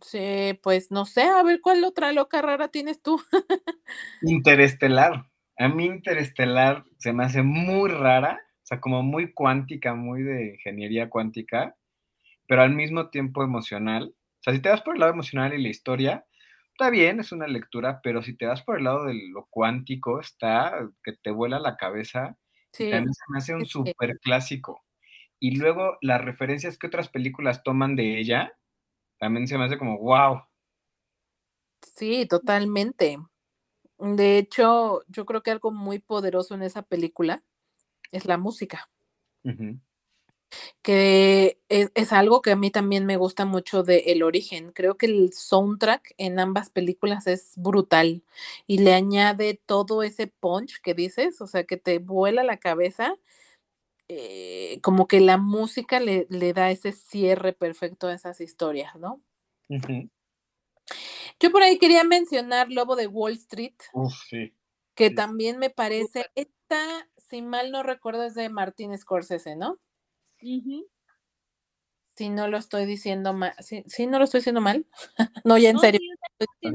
Sí, 0.00 0.58
pues 0.62 0.90
no 0.90 1.06
sé, 1.06 1.22
a 1.22 1.42
ver 1.42 1.60
cuál 1.60 1.84
otra 1.84 2.12
loca 2.12 2.42
rara 2.42 2.68
tienes 2.68 3.00
tú. 3.02 3.22
Interestelar. 4.22 5.28
A 5.58 5.68
mí 5.68 5.84
Interestelar 5.84 6.84
se 6.98 7.12
me 7.12 7.24
hace 7.24 7.42
muy 7.42 7.88
rara, 7.90 8.40
o 8.62 8.66
sea, 8.66 8.80
como 8.80 9.02
muy 9.02 9.32
cuántica, 9.32 9.94
muy 9.94 10.22
de 10.22 10.54
ingeniería 10.54 11.08
cuántica, 11.08 11.76
pero 12.48 12.62
al 12.62 12.74
mismo 12.74 13.10
tiempo 13.10 13.44
emocional. 13.44 14.14
O 14.14 14.42
sea, 14.42 14.54
si 14.54 14.60
te 14.60 14.70
vas 14.70 14.82
por 14.82 14.94
el 14.94 15.00
lado 15.00 15.12
emocional 15.12 15.54
y 15.54 15.62
la 15.62 15.68
historia, 15.68 16.26
está 16.82 16.90
bien, 16.90 17.20
es 17.20 17.30
una 17.30 17.46
lectura, 17.46 18.00
pero 18.02 18.22
si 18.22 18.36
te 18.36 18.44
vas 18.44 18.62
por 18.62 18.76
el 18.76 18.84
lado 18.84 19.04
de 19.04 19.14
lo 19.28 19.46
cuántico, 19.46 20.18
está 20.18 20.90
que 21.04 21.12
te 21.12 21.30
vuela 21.30 21.60
la 21.60 21.76
cabeza. 21.76 22.36
Sí. 22.72 22.90
También 22.90 23.14
se 23.14 23.22
me 23.28 23.38
hace 23.38 23.54
un 23.54 23.66
súper 23.66 24.18
clásico. 24.18 24.82
Y 25.38 25.56
luego 25.56 25.96
las 26.00 26.20
referencias 26.20 26.78
que 26.78 26.88
otras 26.88 27.08
películas 27.08 27.62
toman 27.62 27.94
de 27.94 28.18
ella, 28.18 28.58
también 29.20 29.46
se 29.46 29.56
me 29.58 29.64
hace 29.64 29.78
como, 29.78 29.96
wow. 29.98 30.42
Sí, 31.94 32.26
totalmente. 32.26 33.18
De 33.98 34.38
hecho, 34.38 35.04
yo 35.06 35.24
creo 35.24 35.44
que 35.44 35.52
algo 35.52 35.70
muy 35.70 36.00
poderoso 36.00 36.56
en 36.56 36.62
esa 36.62 36.82
película 36.82 37.44
es 38.10 38.26
la 38.26 38.38
música. 38.38 38.90
Que 40.82 41.60
es, 41.68 41.90
es 41.94 42.12
algo 42.12 42.42
que 42.42 42.52
a 42.52 42.56
mí 42.56 42.70
también 42.70 43.06
me 43.06 43.16
gusta 43.16 43.44
mucho 43.44 43.82
de 43.82 43.98
El 44.08 44.22
Origen. 44.22 44.72
Creo 44.72 44.96
que 44.96 45.06
el 45.06 45.32
soundtrack 45.32 46.14
en 46.18 46.38
ambas 46.40 46.70
películas 46.70 47.26
es 47.26 47.52
brutal 47.56 48.24
y 48.66 48.78
le 48.78 48.94
añade 48.94 49.60
todo 49.66 50.02
ese 50.02 50.26
punch 50.28 50.80
que 50.82 50.94
dices, 50.94 51.40
o 51.40 51.46
sea, 51.46 51.64
que 51.64 51.76
te 51.76 51.98
vuela 51.98 52.42
la 52.44 52.58
cabeza. 52.58 53.16
eh, 54.08 54.80
como 54.82 55.06
que 55.08 55.20
la 55.20 55.38
música 55.38 56.00
le, 56.00 56.26
le 56.30 56.52
da 56.52 56.70
ese 56.70 56.92
cierre 56.92 57.52
perfecto 57.54 58.08
a 58.08 58.14
esas 58.14 58.40
historias, 58.40 58.94
¿no? 58.96 59.22
Yo 61.40 61.50
por 61.50 61.62
ahí 61.62 61.78
quería 61.78 62.04
mencionar 62.04 62.70
Lobo 62.70 62.96
de 62.96 63.06
Wall 63.06 63.32
Street, 63.32 63.74
sí. 64.28 64.54
que 64.94 65.08
Sí. 65.10 65.14
también 65.14 65.58
me 65.58 65.70
parece, 65.70 66.26
esta, 66.34 67.08
si 67.16 67.42
mal 67.42 67.70
no 67.70 67.82
recuerdo, 67.82 68.24
es 68.24 68.34
de 68.34 68.48
Martin 68.48 68.96
Scorsese, 68.96 69.56
¿no? 69.56 69.78
Si 72.16 72.28
no 72.28 72.46
lo 72.48 72.58
estoy 72.58 72.84
diciendo 72.84 73.32
mal, 73.32 73.54
si, 73.60 73.84
si 73.86 74.06
no 74.06 74.18
lo 74.18 74.24
estoy 74.24 74.40
diciendo 74.40 74.60
mal, 74.60 74.86
no, 75.44 75.56
ya 75.58 75.70
en 75.70 75.76
No, 75.76 75.80
serio. 75.80 76.00
sí. 76.60 76.68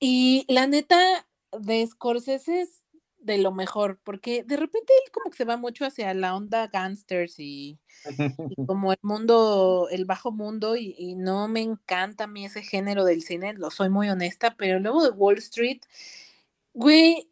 Y 0.00 0.44
la 0.48 0.66
neta 0.66 1.26
de 1.52 1.86
Scorsese 1.86 2.62
es 2.62 2.82
de 3.18 3.38
lo 3.38 3.52
mejor, 3.52 3.98
porque 4.04 4.42
de 4.44 4.56
repente 4.56 4.92
él 5.04 5.10
como 5.10 5.30
que 5.30 5.36
se 5.36 5.44
va 5.46 5.56
mucho 5.56 5.86
hacia 5.86 6.12
la 6.12 6.36
onda 6.36 6.66
gangsters 6.68 7.38
y, 7.38 7.78
y 8.50 8.66
como 8.66 8.92
el 8.92 8.98
mundo, 9.02 9.88
el 9.90 10.04
bajo 10.04 10.30
mundo, 10.30 10.76
y, 10.76 10.94
y 10.98 11.14
no 11.16 11.48
me 11.48 11.60
encanta 11.62 12.24
a 12.24 12.26
mí 12.26 12.44
ese 12.44 12.62
género 12.62 13.04
del 13.04 13.22
cine, 13.22 13.54
lo 13.54 13.70
soy 13.70 13.88
muy 13.88 14.10
honesta, 14.10 14.56
pero 14.56 14.78
luego 14.78 15.02
de 15.04 15.10
Wall 15.10 15.38
Street, 15.38 15.80
güey, 16.74 17.30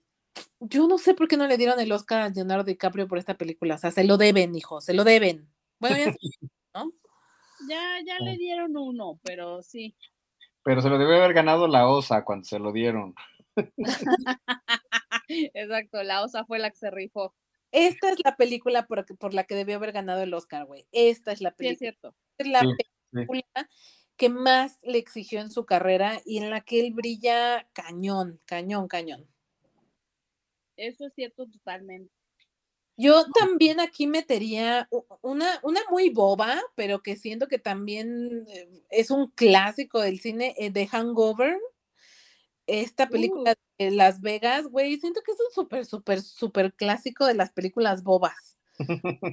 yo 0.61 0.87
no 0.89 0.99
sé 0.99 1.15
por 1.15 1.29
qué 1.29 1.37
no 1.37 1.47
le 1.47 1.57
dieron 1.59 1.79
el 1.81 1.93
Oscar 1.93 2.21
a 2.23 2.29
Leonardo 2.29 2.65
DiCaprio 2.65 3.09
por 3.09 3.19
esta 3.19 3.37
película, 3.37 3.75
o 3.75 3.79
sea, 3.79 3.91
se 3.91 4.05
lo 4.05 4.17
deben, 4.17 4.55
hijo, 4.55 4.81
se 4.81 4.95
lo 4.95 5.05
deben. 5.05 5.49
Bueno, 5.79 5.97
ya 5.97 6.05
¿no? 6.75 6.93
Ya, 7.69 7.99
ya 8.07 8.19
le 8.21 8.37
dieron 8.37 8.77
uno, 8.77 9.21
pero 9.23 9.63
sí. 9.63 9.95
Pero 10.65 10.81
se 10.83 10.89
lo 10.89 10.99
debe 10.99 11.17
haber 11.17 11.35
ganado 11.35 11.67
la 11.69 11.89
OSA 11.89 12.25
cuando 12.25 12.45
se 12.45 12.59
lo 12.59 12.73
dieron. 12.73 13.15
Exacto, 15.29 16.03
la 16.03 16.23
osa 16.23 16.45
fue 16.45 16.59
la 16.59 16.71
que 16.71 16.77
se 16.77 16.91
rifó. 16.91 17.35
Esta 17.71 18.11
es 18.11 18.19
la 18.25 18.37
película 18.37 18.87
por, 18.87 19.05
por 19.19 19.33
la 19.35 19.45
que 19.45 19.55
debió 19.55 19.77
haber 19.77 19.93
ganado 19.93 20.23
el 20.23 20.35
Oscar, 20.35 20.67
güey. 20.67 20.87
Esta 20.93 21.33
es 21.33 21.41
la 21.41 21.51
Sí, 21.51 21.67
es 21.67 21.79
película. 21.79 21.79
cierto. 21.79 22.15
es 22.39 22.47
la 22.49 22.61
Sí, 22.61 22.67
sí. 22.77 23.27
película 23.27 23.69
que 24.17 24.29
más 24.29 24.79
le 24.83 24.99
exigió 24.99 25.41
en 25.41 25.51
su 25.51 25.65
carrera 25.65 26.21
y 26.25 26.39
en 26.39 26.51
la 26.51 26.61
que 26.61 26.81
él 26.81 26.93
brilla 26.93 27.67
cañón, 27.73 28.41
cañón, 28.45 28.89
cañón. 28.89 29.27
Eso 30.77 31.07
es 31.07 31.15
cierto 31.15 31.47
totalmente. 31.47 32.13
Yo 32.97 33.25
también 33.33 33.81
aquí 33.81 34.07
metería 34.07 34.89
una, 35.23 35.59
una 35.63 35.81
muy 35.91 36.11
boba, 36.11 36.61
pero 36.75 37.03
que 37.03 37.17
siento 37.17 37.49
que 37.49 37.59
también 37.59 38.47
eh, 38.49 38.69
es 38.91 39.11
un 39.11 39.29
clásico 39.31 40.01
del 40.01 40.21
cine 40.21 40.55
eh, 40.59 40.71
de 40.71 40.87
Hangover. 40.87 41.59
Esta 42.67 43.09
película 43.09 43.55
de 43.79 43.91
Las 43.91 44.21
Vegas, 44.21 44.69
güey, 44.69 44.97
siento 44.99 45.21
que 45.23 45.33
es 45.33 45.39
un 45.41 45.53
súper, 45.53 45.85
súper, 45.85 46.23
súper 46.23 46.75
clásico 46.75 47.27
de 47.27 47.35
las 47.35 47.51
películas 47.51 48.03
bobas. 48.05 48.57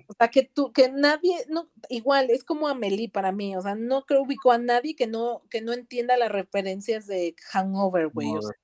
O 0.07 0.13
sea, 0.17 0.29
que 0.29 0.43
tú, 0.43 0.71
que 0.71 0.91
nadie, 0.91 1.45
no, 1.47 1.65
igual, 1.89 2.29
es 2.29 2.43
como 2.43 2.67
Amelie 2.67 3.09
para 3.09 3.31
mí, 3.31 3.55
o 3.55 3.61
sea, 3.61 3.75
no 3.75 4.05
creo 4.05 4.23
ubico 4.23 4.51
a 4.51 4.57
nadie 4.57 4.95
que 4.95 5.07
no, 5.07 5.43
que 5.49 5.61
no 5.61 5.73
entienda 5.73 6.17
las 6.17 6.31
referencias 6.31 7.07
de 7.07 7.35
Hangover, 7.51 8.09
güey. 8.09 8.29
o 8.29 8.41
sea, 8.41 8.55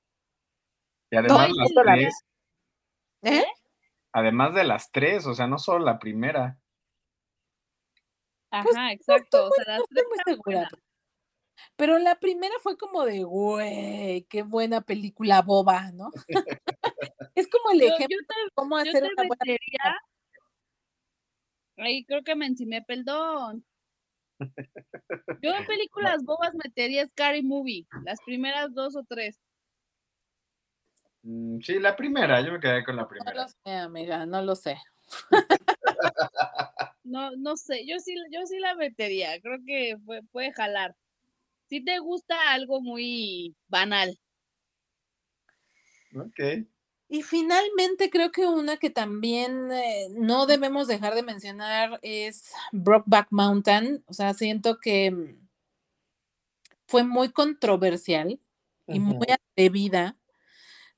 Y 1.12 1.18
además 1.18 1.50
No, 1.50 1.56
las 1.56 1.74
tres, 1.74 2.16
¿eh? 3.26 3.46
además 4.16 4.54
de 4.54 4.64
las 4.64 4.92
tres, 4.92 5.28
o 5.28 5.34
sea, 5.34 5.46
no 5.46 5.58
solo 5.58 5.84
la 5.84 6.00
primera. 6.00 6.58
Ajá, 8.50 8.94
exacto. 8.94 9.48
O 9.48 9.52
sea, 9.52 9.66
las 9.68 9.80
No 9.80 9.86
tres 9.90 10.06
muy 10.08 10.34
segura. 10.34 10.70
Pero 11.76 12.00
la 12.00 12.18
primera 12.18 12.56
fue 12.62 12.78
como 12.78 13.04
de, 13.04 13.24
güey, 13.24 14.24
qué 14.30 14.44
buena 14.44 14.82
película 14.82 15.42
boba, 15.42 15.92
¿no? 15.92 16.12
es 17.36 17.48
como 17.50 17.72
el 17.72 17.82
Yo, 17.82 17.88
ejemplo 17.88 18.08
yo 18.10 18.28
te, 18.28 18.44
de 18.44 18.52
cómo 18.54 18.78
yo 18.78 18.82
hacer 18.84 19.04
te 19.04 19.10
una 19.10 19.28
buena 19.28 19.38
metería. 19.40 19.98
Ahí 21.78 22.06
creo 22.06 22.24
que 22.24 22.36
me 22.36 22.46
encimé, 22.46 22.82
perdón. 22.84 23.66
Yo 25.42 25.54
en 25.54 25.66
películas 25.66 26.24
bobas 26.24 26.54
metería 26.56 27.08
Scary 27.08 27.42
Movie, 27.42 27.86
las 28.04 28.20
primeras 28.26 28.74
dos 28.74 28.96
o 28.96 29.04
tres. 29.08 29.40
Mm, 31.26 31.60
sí, 31.62 31.80
la 31.80 31.96
primera, 31.96 32.40
yo 32.42 32.52
me 32.54 32.60
quedé 32.60 32.84
con 32.84 32.96
la 32.96 33.02
No 33.02 33.08
primera. 33.08 33.34
lo 33.34 33.48
sé, 33.48 33.72
amiga, 33.72 34.26
no 34.26 34.42
lo 34.42 34.56
sé. 34.56 34.78
No, 37.04 37.30
no 37.38 37.56
sé, 37.56 37.86
yo 37.86 38.00
sí, 38.00 38.16
yo 38.32 38.46
sí 38.48 38.58
la 38.58 38.74
metería, 38.74 39.40
creo 39.40 39.60
que 39.66 39.96
puede, 40.04 40.24
puede 40.24 40.52
jalar. 40.54 40.96
Si 41.70 41.84
te 41.86 42.00
gusta 42.00 42.36
algo 42.52 42.82
muy 42.82 43.56
banal. 43.68 44.20
Ok. 46.16 46.66
Y 47.08 47.22
finalmente 47.22 48.10
creo 48.10 48.32
que 48.32 48.48
una 48.48 48.78
que 48.78 48.90
también 48.90 49.72
eh, 49.72 50.08
no 50.16 50.48
debemos 50.48 50.88
dejar 50.88 51.14
de 51.14 51.22
mencionar 51.22 52.00
es 52.02 52.52
Brokeback 52.72 53.28
Mountain. 53.30 54.04
O 54.08 54.14
sea, 54.14 54.34
siento 54.34 54.80
que 54.80 55.12
mm, 55.12 55.48
fue 56.88 57.04
muy 57.04 57.30
controversial 57.30 58.40
y 58.88 59.00
muy 59.00 59.28
atrevida, 59.30 60.18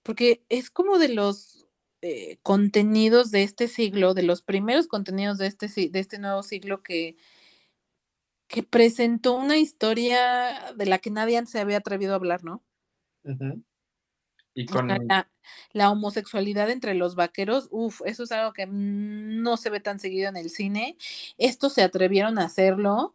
porque 0.07 0.41
es 0.47 0.71
como 0.71 0.99
de 0.99 1.09
los 1.09 1.67
eh, 2.01 2.37
contenidos 2.41 3.29
de 3.29 3.43
este 3.43 3.67
siglo, 3.67 4.13
de 4.13 4.23
los 4.23 4.41
primeros 4.41 4.87
contenidos 4.87 5.37
de 5.37 5.47
este, 5.47 5.67
de 5.67 5.99
este 5.99 6.17
nuevo 6.17 6.43
siglo 6.43 6.81
que, 6.81 7.17
que 8.47 8.63
presentó 8.63 9.35
una 9.35 9.57
historia 9.57 10.73
de 10.77 10.85
la 10.85 10.99
que 10.99 11.11
nadie 11.11 11.45
se 11.45 11.59
había 11.59 11.79
atrevido 11.79 12.13
a 12.13 12.15
hablar, 12.15 12.45
¿no? 12.45 12.63
Y 14.53 14.65
con, 14.67 14.87
la, 14.87 15.29
la 15.73 15.91
homosexualidad 15.91 16.69
entre 16.69 16.93
los 16.93 17.15
vaqueros, 17.15 17.67
uff, 17.69 18.01
eso 18.05 18.23
es 18.23 18.31
algo 18.31 18.53
que 18.53 18.65
no 18.65 19.57
se 19.57 19.69
ve 19.69 19.81
tan 19.81 19.99
seguido 19.99 20.29
en 20.29 20.37
el 20.37 20.49
cine. 20.49 20.95
Estos 21.37 21.73
se 21.73 21.83
atrevieron 21.83 22.39
a 22.39 22.45
hacerlo 22.45 23.13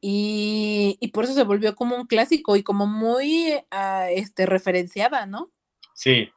y, 0.00 0.98
y 1.00 1.08
por 1.08 1.24
eso 1.24 1.34
se 1.34 1.42
volvió 1.42 1.74
como 1.74 1.96
un 1.96 2.06
clásico 2.06 2.54
y 2.54 2.62
como 2.62 2.86
muy 2.86 3.54
ah, 3.72 4.08
este, 4.12 4.46
referenciada, 4.46 5.26
¿no? 5.26 5.50
Sí, 5.98 6.30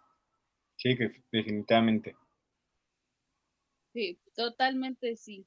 sí, 0.78 0.98
que 0.98 1.10
definitivamente. 1.32 2.16
Sí, 3.94 4.20
totalmente 4.36 5.16
sí. 5.18 5.46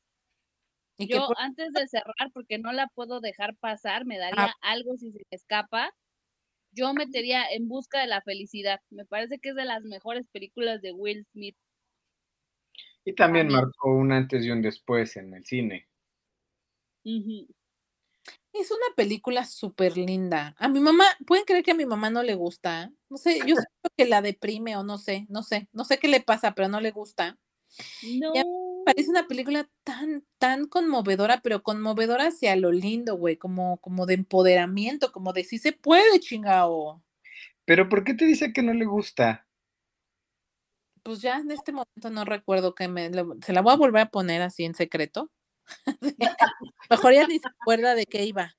Y 0.98 1.08
Yo 1.08 1.26
por- 1.26 1.36
antes 1.40 1.72
de 1.72 1.86
cerrar, 1.88 2.30
porque 2.32 2.58
no 2.58 2.72
la 2.72 2.88
puedo 2.94 3.20
dejar 3.20 3.56
pasar, 3.56 4.04
me 4.06 4.18
daría 4.18 4.52
algo 4.60 4.96
si 4.96 5.10
se 5.12 5.18
me 5.18 5.24
escapa. 5.36 5.90
Yo 6.72 6.94
metería 6.94 7.44
En 7.52 7.68
busca 7.68 8.00
de 8.00 8.08
la 8.08 8.22
felicidad. 8.22 8.80
Me 8.90 9.06
parece 9.06 9.38
que 9.38 9.50
es 9.50 9.56
de 9.56 9.64
las 9.64 9.82
mejores 9.84 10.26
películas 10.32 10.82
de 10.82 10.92
Will 10.92 11.26
Smith. 11.32 11.56
Y 13.04 13.14
también 13.14 13.48
marcó 13.48 13.90
un 13.94 14.12
antes 14.12 14.44
y 14.44 14.50
un 14.50 14.62
después 14.62 15.16
en 15.16 15.34
el 15.34 15.44
cine. 15.44 15.88
Es 18.54 18.70
una 18.70 18.94
película 18.96 19.44
súper 19.44 19.96
linda. 19.96 20.54
A 20.58 20.68
mi 20.68 20.80
mamá, 20.80 21.04
¿pueden 21.26 21.44
creer 21.44 21.64
que 21.64 21.72
a 21.72 21.76
mi 21.76 21.86
mamá 21.86 22.10
no 22.10 22.22
le 22.22 22.34
gusta? 22.34 22.92
No 23.08 23.16
sé, 23.16 23.38
yo 23.40 23.56
siento 23.56 23.90
que 23.96 24.06
la 24.06 24.22
deprime 24.22 24.76
o 24.76 24.84
no 24.84 24.98
sé, 24.98 25.26
no 25.28 25.42
sé, 25.42 25.68
no 25.72 25.84
sé 25.84 25.98
qué 25.98 26.08
le 26.08 26.20
pasa, 26.20 26.54
pero 26.54 26.68
no 26.68 26.80
le 26.80 26.90
gusta. 26.90 27.38
No. 28.20 28.32
Parece 28.84 29.10
una 29.10 29.26
película 29.26 29.68
tan, 29.82 30.24
tan 30.38 30.66
conmovedora, 30.66 31.40
pero 31.42 31.62
conmovedora 31.62 32.28
hacia 32.28 32.54
lo 32.54 32.70
lindo, 32.70 33.16
güey, 33.16 33.36
como, 33.36 33.78
como 33.78 34.06
de 34.06 34.14
empoderamiento, 34.14 35.10
como 35.10 35.32
de 35.32 35.44
sí 35.44 35.58
se 35.58 35.72
puede, 35.72 36.20
chingao. 36.20 37.02
Pero 37.64 37.88
¿por 37.88 38.04
qué 38.04 38.14
te 38.14 38.26
dice 38.26 38.52
que 38.52 38.62
no 38.62 38.74
le 38.74 38.84
gusta? 38.84 39.46
Pues 41.02 41.20
ya 41.20 41.38
en 41.38 41.50
este 41.50 41.72
momento 41.72 42.10
no 42.10 42.24
recuerdo 42.24 42.74
que 42.74 42.88
me, 42.88 43.10
se 43.44 43.52
la 43.52 43.62
voy 43.62 43.72
a 43.72 43.76
volver 43.76 44.02
a 44.02 44.10
poner 44.10 44.42
así 44.42 44.64
en 44.64 44.74
secreto. 44.74 45.30
Mejor 46.90 47.12
ya 47.12 47.26
ni 47.26 47.38
se 47.38 47.48
acuerda 47.48 47.94
de 47.94 48.06
qué 48.06 48.24
iba. 48.24 48.54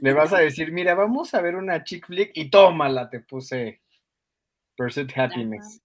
Le 0.00 0.12
vas 0.12 0.32
a 0.32 0.38
decir, 0.38 0.72
mira, 0.72 0.94
vamos 0.94 1.32
a 1.34 1.40
ver 1.40 1.56
una 1.56 1.84
chick 1.84 2.06
flick 2.06 2.32
y 2.34 2.50
tómala, 2.50 3.08
te 3.08 3.20
puse 3.20 3.82
Pursuit 4.76 5.10
Happiness. 5.16 5.80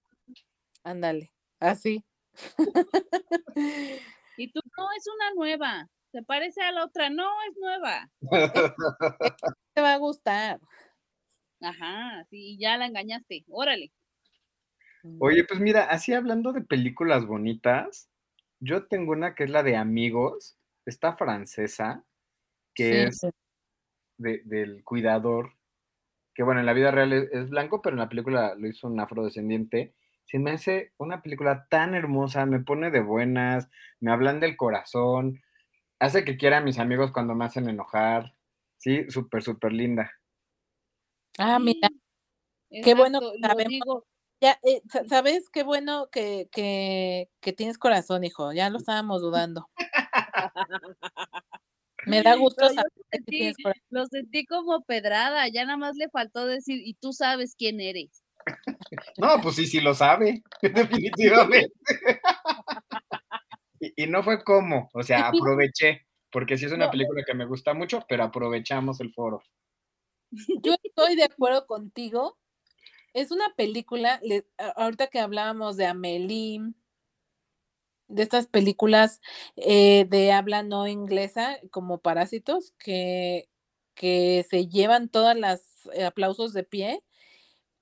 Ándale, 0.84 1.32
así. 1.60 2.04
Y 4.38 4.52
tú, 4.52 4.60
no, 4.76 4.88
es 4.98 5.06
una 5.08 5.34
nueva. 5.36 5.90
Se 6.12 6.24
parece 6.24 6.62
a 6.64 6.72
la 6.72 6.86
otra. 6.86 7.12
No, 7.12 7.30
es 7.48 7.58
nueva. 7.60 8.10
Te 9.76 9.82
va 9.82 9.94
a 9.94 9.98
gustar. 9.98 10.60
Ajá, 11.62 12.26
sí, 12.30 12.58
ya 12.60 12.76
la 12.78 12.88
engañaste. 12.88 13.46
Órale. 13.50 13.92
Oye, 15.20 15.44
pues 15.44 15.60
mira, 15.60 15.84
así 15.84 16.14
hablando 16.14 16.54
de 16.54 16.62
películas 16.62 17.26
bonitas, 17.26 18.10
yo 18.60 18.88
tengo 18.88 19.12
una 19.12 19.36
que 19.36 19.44
es 19.44 19.50
la 19.50 19.62
de 19.62 19.76
Amigos, 19.76 20.58
esta 20.86 21.14
francesa, 21.14 22.06
que 22.76 23.06
es 23.08 23.28
de- 24.18 24.42
del 24.46 24.84
cuidador, 24.84 25.54
que 26.36 26.44
bueno, 26.44 26.60
en 26.62 26.66
la 26.68 26.74
vida 26.74 26.92
real 26.92 27.14
es, 27.14 27.32
es 27.34 27.50
blanco, 27.50 27.82
pero 27.82 27.96
en 27.96 28.02
la 28.02 28.10
película 28.10 28.56
lo 28.58 28.68
hizo 28.68 28.88
un 28.88 29.00
afrodescendiente. 29.00 29.96
Se 30.26 30.40
me 30.40 30.52
hace 30.52 30.94
una 30.98 31.22
película 31.24 31.68
tan 31.70 31.96
hermosa, 31.96 32.46
me 32.46 32.62
pone 32.62 32.92
de 32.92 33.02
buenas, 33.02 33.70
me 34.02 34.12
hablan 34.12 34.40
del 34.42 34.58
corazón, 34.58 35.42
hace 36.00 36.26
que 36.26 36.38
quiera 36.38 36.60
a 36.60 36.62
mis 36.62 36.80
amigos 36.80 37.12
cuando 37.12 37.36
me 37.36 37.46
hacen 37.46 37.70
enojar. 37.70 38.36
Sí, 38.78 39.10
súper, 39.10 39.44
súper 39.44 39.74
linda. 39.74 40.12
Ah, 41.38 41.60
mira, 41.60 41.90
Sí, 42.70 42.82
qué 42.84 42.96
bueno 42.96 43.20
que 43.22 43.40
sabemos. 43.42 44.04
ya, 44.42 44.60
eh, 44.64 44.82
sa- 44.90 45.06
¿sabes 45.08 45.50
qué 45.52 45.64
bueno 45.64 46.10
que, 46.12 46.50
que, 46.52 47.30
que 47.42 47.54
tienes 47.54 47.78
corazón, 47.78 48.24
hijo? 48.24 48.54
Ya 48.54 48.70
lo 48.70 48.78
estábamos 48.80 49.22
dudando. 49.22 49.70
Me 52.06 52.24
da 52.24 52.36
gusto 52.36 52.68
saber 52.68 52.92
que 52.96 53.04
sentí, 53.12 53.54
lo 53.90 54.06
sentí 54.08 54.46
como 54.46 54.84
pedrada, 54.84 55.48
ya 55.50 55.66
nada 55.66 55.78
más 55.78 55.96
le 55.96 56.10
faltó 56.10 56.46
decir, 56.46 56.82
y 56.84 56.96
tú 56.96 57.14
sabes 57.14 57.56
quién 57.56 57.80
eres. 57.80 58.24
No, 59.18 59.40
pues 59.42 59.56
sí, 59.56 59.68
sí 59.68 59.80
lo 59.82 59.94
sabe, 59.94 60.42
definitivamente. 60.62 61.72
Y, 63.80 64.04
y 64.04 64.08
no 64.08 64.24
fue 64.24 64.44
como, 64.44 64.90
o 64.94 65.04
sea, 65.04 65.28
aproveché, 65.30 66.08
porque 66.32 66.58
sí 66.58 66.66
es 66.66 66.72
una 66.72 66.86
No. 66.86 66.92
película 66.92 67.24
que 67.26 67.34
me 67.36 67.46
gusta 67.46 67.74
mucho, 67.74 68.04
pero 68.10 68.24
aprovechamos 68.24 69.00
el 69.00 69.14
foro. 69.14 69.44
Yo 70.64 70.76
estoy 70.84 71.16
de 71.16 71.26
acuerdo 71.26 71.68
contigo. 71.68 72.38
Es 73.14 73.32
una 73.32 73.54
película, 73.56 74.20
le- 74.24 74.48
ahorita 74.78 75.08
que 75.08 75.20
hablábamos 75.20 75.76
de 75.76 75.86
Amelie, 75.86 76.62
de 78.12 78.24
estas 78.24 78.48
películas 78.48 79.22
eh, 79.58 80.06
de 80.10 80.32
habla 80.32 80.64
no 80.64 80.88
inglesa, 80.88 81.58
como 81.72 82.00
Parásitos, 82.00 82.74
que, 82.80 83.50
que 83.96 84.46
se 84.50 84.68
llevan 84.68 85.10
todas 85.10 85.38
las 85.38 85.62
eh, 85.94 86.06
aplausos 86.06 86.54
de 86.54 86.64
pie 86.64 87.04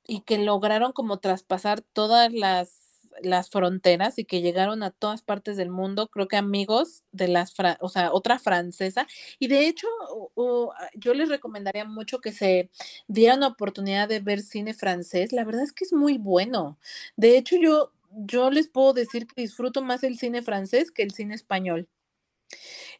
y 0.08 0.22
que 0.22 0.38
lograron 0.40 0.92
como 0.94 1.20
traspasar 1.20 1.82
todas 1.82 2.34
las, 2.34 3.08
las 3.22 3.50
fronteras 3.50 4.18
y 4.20 4.26
que 4.26 4.42
llegaron 4.42 4.82
a 4.84 4.92
todas 4.92 5.22
partes 5.22 5.58
del 5.58 5.70
mundo, 5.70 6.08
creo 6.10 6.28
que 6.28 6.38
amigos 6.38 7.04
de 7.12 7.28
las, 7.28 7.54
o 7.82 7.90
sea, 7.90 8.12
otra 8.14 8.40
francesa. 8.40 9.06
Y 9.40 9.48
de 9.48 9.68
hecho, 9.68 9.88
o- 10.12 10.32
o, 10.36 10.74
ah, 10.74 10.90
yo 10.96 11.14
les 11.14 11.30
recomendaría 11.30 11.86
mucho 11.86 12.20
que 12.20 12.32
se 12.32 12.70
dieran 13.08 13.42
la 13.42 13.48
oportunidad 13.48 14.08
de 14.10 14.20
ver 14.20 14.42
cine 14.42 14.74
francés. 14.74 15.32
La 15.34 15.44
verdad 15.46 15.64
es 15.64 15.72
que 15.74 15.84
es 15.86 15.94
muy 15.94 16.18
bueno. 16.18 16.78
De 17.18 17.38
hecho, 17.38 17.56
yo, 17.62 17.92
yo 18.12 18.52
les 18.52 18.70
puedo 18.70 18.94
decir 18.94 19.28
que 19.28 19.42
disfruto 19.42 19.82
más 19.82 20.04
el 20.04 20.18
cine 20.18 20.42
francés 20.42 20.92
que 20.92 21.04
el 21.04 21.12
cine 21.12 21.36
español. 21.36 21.88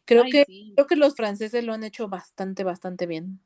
Creo 0.04 0.24
Ay, 0.24 0.30
que, 0.30 0.44
sí. 0.46 0.72
creo 0.74 0.86
que 0.86 0.96
los 0.96 1.14
franceses 1.14 1.64
lo 1.64 1.72
han 1.72 1.84
hecho 1.84 2.08
bastante, 2.08 2.64
bastante 2.64 3.06
bien. 3.06 3.40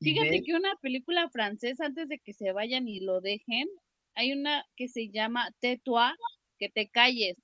Fíjate 0.00 0.42
que 0.42 0.54
una 0.54 0.74
película 0.76 1.28
francesa, 1.30 1.86
antes 1.86 2.08
de 2.08 2.18
que 2.18 2.32
se 2.32 2.52
vayan 2.52 2.88
y 2.88 3.00
lo 3.00 3.20
dejen, 3.20 3.68
hay 4.14 4.32
una 4.32 4.64
que 4.76 4.88
se 4.88 5.08
llama 5.08 5.50
Tais-toi, 5.60 6.12
que 6.58 6.68
te 6.68 6.88
calles. 6.88 7.36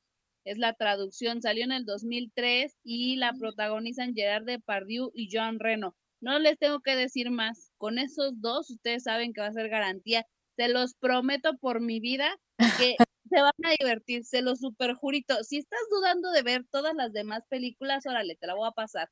Es 0.45 0.59
la 0.59 0.75
traducción, 0.75 1.43
salió 1.43 1.65
en 1.65 1.73
el 1.73 1.85
2003 1.85 2.77
y 2.83 3.17
la 3.17 3.33
protagonizan 3.35 4.15
Gerard 4.15 4.45
Depardieu 4.45 5.11
y 5.15 5.29
Jean 5.29 5.59
Reno. 5.59 5.95
No 6.21 6.39
les 6.39 6.59
tengo 6.59 6.81
que 6.81 6.97
decir 6.97 7.31
más. 7.31 7.73
Con 7.79 7.99
esos 7.99 8.41
dos, 8.41 8.71
ustedes 8.71 9.05
saben 9.05 9.33
que 9.33 9.41
va 9.41 9.49
a 9.49 9.53
ser 9.53 9.69
garantía. 9.69 10.27
Se 10.57 10.69
los 10.69 10.95
prometo 10.95 11.57
por 11.59 11.81
mi 11.81 12.01
vida 12.01 12.37
que 12.79 12.97
se 13.31 13.41
van 13.41 13.53
a 13.65 13.71
divertir, 13.79 14.25
se 14.25 14.43
los 14.43 14.61
superjurito. 14.61 15.43
Si 15.45 15.59
estás 15.59 15.81
dudando 15.91 16.31
de 16.33 16.43
ver 16.43 16.67
todas 16.71 16.95
las 16.95 17.13
demás 17.13 17.45
películas, 17.49 18.05
órale, 18.07 18.37
te 18.37 18.47
la 18.47 18.55
voy 18.55 18.69
a 18.69 18.73
pasar. 18.73 19.11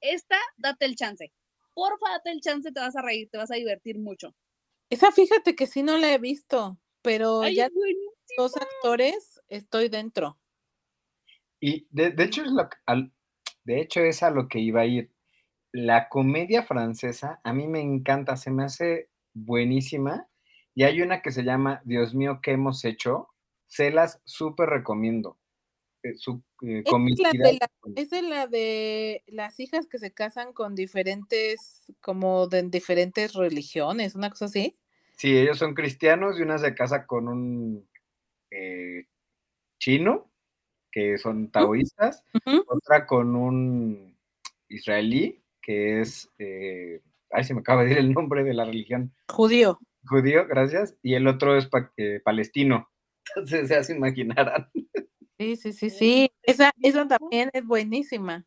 Esta, 0.00 0.36
date 0.56 0.86
el 0.86 0.96
chance. 0.96 1.32
Porfa, 1.74 2.10
date 2.10 2.30
el 2.30 2.40
chance, 2.40 2.72
te 2.72 2.80
vas 2.80 2.96
a 2.96 3.02
reír, 3.02 3.28
te 3.30 3.38
vas 3.38 3.50
a 3.50 3.56
divertir 3.56 3.98
mucho. 3.98 4.34
Esa 4.90 5.12
fíjate 5.12 5.54
que 5.54 5.66
sí 5.66 5.82
no 5.82 5.98
la 5.98 6.12
he 6.12 6.18
visto, 6.18 6.78
pero 7.02 7.42
Ay, 7.42 7.56
ya 7.56 7.68
dos 8.36 8.56
actores 8.56 9.40
estoy 9.48 9.88
dentro. 9.88 10.38
Y 11.60 11.86
de, 11.90 12.10
de 12.10 12.24
hecho 12.24 12.42
es 12.42 12.52
lo 12.52 12.68
que- 12.68 12.76
al- 12.86 13.12
de 13.64 13.80
hecho 13.80 14.00
es 14.00 14.22
a 14.22 14.30
lo 14.30 14.48
que 14.48 14.60
iba 14.60 14.82
a 14.82 14.86
ir. 14.86 15.12
La 15.72 16.08
comedia 16.08 16.62
francesa 16.64 17.40
a 17.44 17.52
mí 17.54 17.68
me 17.68 17.80
encanta, 17.80 18.36
se 18.36 18.50
me 18.50 18.64
hace 18.64 19.10
buenísima. 19.34 20.28
Y 20.74 20.84
hay 20.84 21.02
una 21.02 21.22
que 21.22 21.32
se 21.32 21.44
llama 21.44 21.82
Dios 21.84 22.14
mío, 22.14 22.40
¿qué 22.42 22.52
hemos 22.52 22.84
hecho? 22.84 23.30
Se 23.68 23.90
las 23.90 24.20
súper 24.24 24.68
recomiendo. 24.70 25.38
Eh, 26.02 26.16
su 26.16 26.42
eh, 26.62 26.82
Es 26.84 27.18
la, 27.18 27.30
de 27.30 27.52
la, 27.54 27.70
es 27.96 28.10
de 28.10 28.22
la 28.22 28.46
de 28.46 29.24
las 29.26 29.58
hijas 29.60 29.86
que 29.86 29.98
se 29.98 30.12
casan 30.12 30.52
con 30.52 30.74
diferentes, 30.74 31.92
como 32.00 32.46
de 32.46 32.62
diferentes 32.62 33.34
religiones, 33.34 34.14
una 34.14 34.30
cosa 34.30 34.46
así. 34.46 34.76
Sí, 35.16 35.36
ellos 35.36 35.58
son 35.58 35.74
cristianos 35.74 36.38
y 36.38 36.42
una 36.42 36.58
se 36.58 36.74
casa 36.74 37.06
con 37.06 37.28
un 37.28 37.88
eh, 38.50 39.06
chino, 39.80 40.30
que 40.92 41.18
son 41.18 41.50
taoístas, 41.50 42.24
otra 42.66 43.06
con 43.06 43.34
un 43.34 44.16
israelí, 44.68 45.42
que 45.60 46.00
es, 46.00 46.30
ay, 47.30 47.44
se 47.44 47.54
me 47.54 47.60
acaba 47.60 47.84
de 47.84 47.92
ir 47.92 47.98
el 47.98 48.12
nombre 48.12 48.44
de 48.44 48.54
la 48.54 48.64
religión, 48.64 49.12
Judío. 49.28 49.80
judío, 50.06 50.46
gracias, 50.46 50.96
y 51.02 51.14
el 51.14 51.26
otro 51.26 51.56
es 51.56 51.66
pa- 51.66 51.92
palestino. 52.24 52.88
Entonces 53.36 53.68
ya 53.68 53.82
se 53.82 53.94
imaginarán. 53.96 54.70
Sí, 55.38 55.56
sí, 55.56 55.72
sí, 55.72 55.90
sí. 55.90 56.32
Esa, 56.42 56.72
esa 56.82 57.06
también 57.06 57.50
es 57.52 57.64
buenísima. 57.64 58.44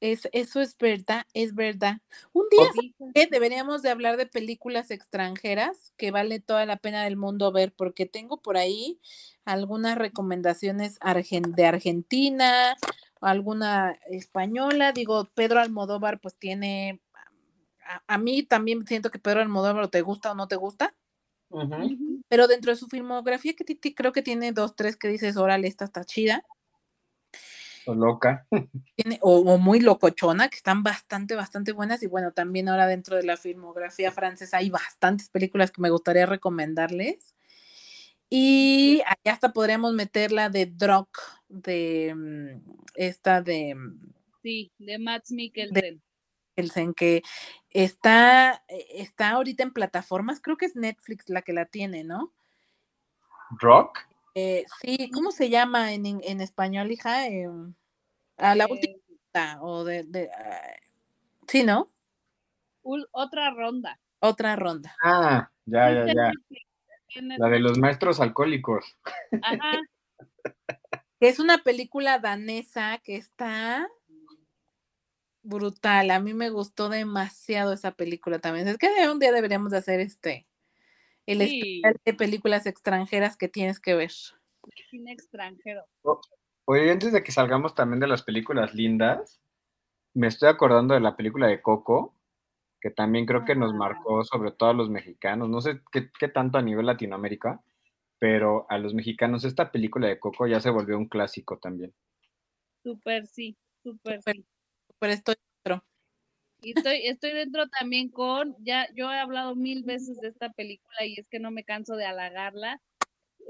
Es, 0.00 0.28
eso 0.32 0.60
es 0.60 0.78
verdad, 0.78 1.24
es 1.34 1.54
verdad. 1.54 1.98
Un 2.32 2.44
día 2.50 2.62
Sí, 2.72 2.94
que 3.14 3.26
deberíamos 3.26 3.82
de 3.82 3.90
hablar 3.90 4.16
de 4.16 4.24
películas 4.26 4.90
extranjeras 4.90 5.92
que 5.98 6.10
vale 6.10 6.40
toda 6.40 6.64
la 6.64 6.78
pena 6.78 7.04
del 7.04 7.16
mundo 7.18 7.52
ver, 7.52 7.74
porque 7.76 8.06
tengo 8.06 8.40
por 8.40 8.56
ahí 8.56 8.98
algunas 9.44 9.98
recomendaciones 9.98 10.98
argen- 11.00 11.54
de 11.54 11.66
Argentina, 11.66 12.76
alguna 13.20 13.98
española. 14.08 14.92
Digo, 14.92 15.26
Pedro 15.34 15.60
Almodóvar, 15.60 16.18
pues 16.20 16.34
tiene. 16.34 17.02
A, 17.84 18.02
a 18.06 18.18
mí 18.18 18.42
también 18.42 18.86
siento 18.86 19.10
que 19.10 19.18
Pedro 19.18 19.40
Almodóvar 19.40 19.84
o 19.84 19.90
te 19.90 20.00
gusta 20.00 20.32
o 20.32 20.34
no 20.34 20.48
te 20.48 20.56
gusta, 20.56 20.94
Pero 22.28 22.46
dentro 22.46 22.70
de 22.72 22.76
su 22.76 22.86
filmografía 22.86 23.54
que 23.54 23.94
creo 23.94 24.12
que 24.12 24.22
tiene 24.22 24.52
dos, 24.52 24.76
tres 24.76 24.96
que 24.96 25.08
dices, 25.08 25.36
órale, 25.36 25.68
esta 25.68 25.84
está 25.84 26.04
chida. 26.04 26.44
O 27.86 27.94
loca. 27.94 28.46
tiene, 28.96 29.18
o, 29.22 29.38
o 29.38 29.58
muy 29.58 29.80
locochona, 29.80 30.48
que 30.48 30.56
están 30.56 30.82
bastante, 30.82 31.34
bastante 31.34 31.72
buenas. 31.72 32.02
Y 32.02 32.06
bueno, 32.06 32.32
también 32.32 32.68
ahora 32.68 32.86
dentro 32.86 33.16
de 33.16 33.24
la 33.24 33.36
filmografía 33.36 34.12
francesa 34.12 34.58
hay 34.58 34.70
bastantes 34.70 35.28
películas 35.28 35.70
que 35.70 35.82
me 35.82 35.90
gustaría 35.90 36.26
recomendarles. 36.26 37.34
Y 38.28 39.02
allá 39.06 39.34
hasta 39.34 39.52
podríamos 39.52 39.92
meter 39.92 40.30
la 40.30 40.50
de 40.50 40.66
Drog, 40.66 41.08
de 41.48 42.14
mm, 42.14 42.60
esta 42.94 43.42
de 43.42 43.74
mm, 43.74 44.12
Sí, 44.42 44.72
de 44.78 44.98
Max 44.98 45.30
Mikkelsen. 45.32 46.02
Elsen, 46.60 46.94
que 46.94 47.22
está, 47.70 48.62
eh, 48.68 48.86
está 48.94 49.30
ahorita 49.30 49.62
en 49.62 49.72
plataformas, 49.72 50.40
creo 50.40 50.56
que 50.56 50.66
es 50.66 50.76
Netflix 50.76 51.28
la 51.28 51.42
que 51.42 51.52
la 51.52 51.66
tiene, 51.66 52.04
¿no? 52.04 52.32
Rock. 53.58 54.06
Eh, 54.34 54.64
sí, 54.80 55.10
¿cómo 55.12 55.32
se 55.32 55.50
llama 55.50 55.92
en, 55.92 56.06
en 56.06 56.40
español, 56.40 56.92
hija? 56.92 57.26
Em, 57.26 57.74
a 58.36 58.54
la 58.54 58.66
última, 58.66 58.94
Eh, 59.32 59.56
o 59.60 59.84
de, 59.84 60.04
de, 60.04 60.30
sí, 61.46 61.62
¿no? 61.62 61.90
otra 63.12 63.50
ronda. 63.50 64.00
Otra 64.20 64.56
ronda. 64.56 64.96
Ah, 65.02 65.50
ya, 65.66 65.90
ya, 65.90 66.06
ya. 66.12 66.32
La 67.38 67.48
de 67.48 67.58
los 67.58 67.78
maestros 67.78 68.20
alcohólicos. 68.20 68.96
Ajá, 69.42 69.78
es 71.20 71.38
una 71.38 71.58
película 71.58 72.18
danesa 72.18 72.98
que 73.02 73.16
está 73.16 73.88
brutal. 75.42 76.10
A 76.10 76.20
mí 76.20 76.34
me 76.34 76.50
gustó 76.50 76.88
demasiado 76.88 77.72
esa 77.72 77.92
película 77.92 78.38
también. 78.38 78.68
Es 78.68 78.78
que 78.78 78.88
de 78.90 79.10
un 79.10 79.18
día 79.18 79.32
deberíamos 79.32 79.70
de 79.72 79.78
hacer 79.78 80.00
este 80.00 80.46
el 81.26 81.38
Sí. 81.40 81.60
especial 81.82 81.96
de 82.04 82.14
películas 82.14 82.66
extranjeras 82.66 83.36
que 83.36 83.48
tienes 83.48 83.80
que 83.80 83.94
ver. 83.94 84.10
cine 84.90 85.12
extranjero. 85.12 85.84
Oye, 86.66 86.90
antes 86.90 87.12
de 87.12 87.22
que 87.22 87.32
salgamos 87.32 87.74
también 87.74 88.00
de 88.00 88.06
las 88.06 88.22
películas 88.22 88.74
lindas, 88.74 89.40
me 90.14 90.26
estoy 90.28 90.48
acordando 90.48 90.94
de 90.94 91.00
la 91.00 91.16
película 91.16 91.46
de 91.48 91.62
Coco, 91.62 92.14
que 92.80 92.90
también 92.90 93.26
creo 93.26 93.44
que 93.44 93.54
nos 93.56 93.74
marcó 93.74 94.24
sobre 94.24 94.52
todo 94.52 94.70
a 94.70 94.74
los 94.74 94.90
mexicanos, 94.90 95.48
no 95.48 95.60
sé 95.60 95.80
qué, 95.92 96.10
qué 96.18 96.28
tanto 96.28 96.58
a 96.58 96.62
nivel 96.62 96.86
Latinoamérica, 96.86 97.62
pero 98.18 98.66
a 98.70 98.78
los 98.78 98.94
mexicanos 98.94 99.44
esta 99.44 99.72
película 99.72 100.08
de 100.08 100.18
Coco 100.20 100.46
ya 100.46 100.60
se 100.60 100.70
volvió 100.70 100.98
un 100.98 101.08
clásico 101.08 101.58
también. 101.58 101.94
Súper 102.84 103.26
sí, 103.26 103.56
súper 103.82 104.22
Súper. 104.22 104.36
sí. 104.36 104.46
Pero 105.00 105.12
estoy 105.14 105.34
dentro. 105.64 105.84
Y 106.62 106.76
estoy, 106.76 107.06
estoy 107.06 107.32
dentro 107.32 107.66
también 107.68 108.10
con, 108.10 108.54
ya 108.60 108.86
yo 108.94 109.10
he 109.10 109.18
hablado 109.18 109.56
mil 109.56 109.82
veces 109.82 110.18
de 110.20 110.28
esta 110.28 110.50
película 110.50 111.06
y 111.06 111.18
es 111.18 111.26
que 111.28 111.40
no 111.40 111.50
me 111.50 111.64
canso 111.64 111.96
de 111.96 112.04
halagarla. 112.04 112.80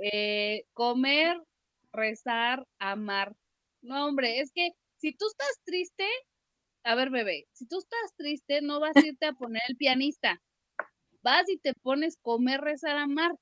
Eh, 0.03 0.65
comer, 0.73 1.37
rezar, 1.93 2.67
amar. 2.79 3.35
No, 3.83 4.07
hombre, 4.07 4.41
es 4.41 4.53
que 4.55 4.71
si 4.99 5.13
tú 5.13 5.27
estás 5.27 5.61
triste, 5.65 6.07
a 6.85 6.95
ver, 6.95 7.11
bebé, 7.11 7.47
si 7.53 7.67
tú 7.67 7.79
estás 7.79 8.15
triste, 8.17 8.63
no 8.63 8.81
vas 8.81 8.97
a 8.97 9.07
irte 9.07 9.27
a 9.27 9.33
poner 9.33 9.63
el 9.69 9.77
pianista. 9.77 10.41
Vas 11.23 11.49
y 11.49 11.59
te 11.59 11.75
pones 11.75 12.17
comer, 12.23 12.61
rezar, 12.61 12.97
amar. 12.97 13.33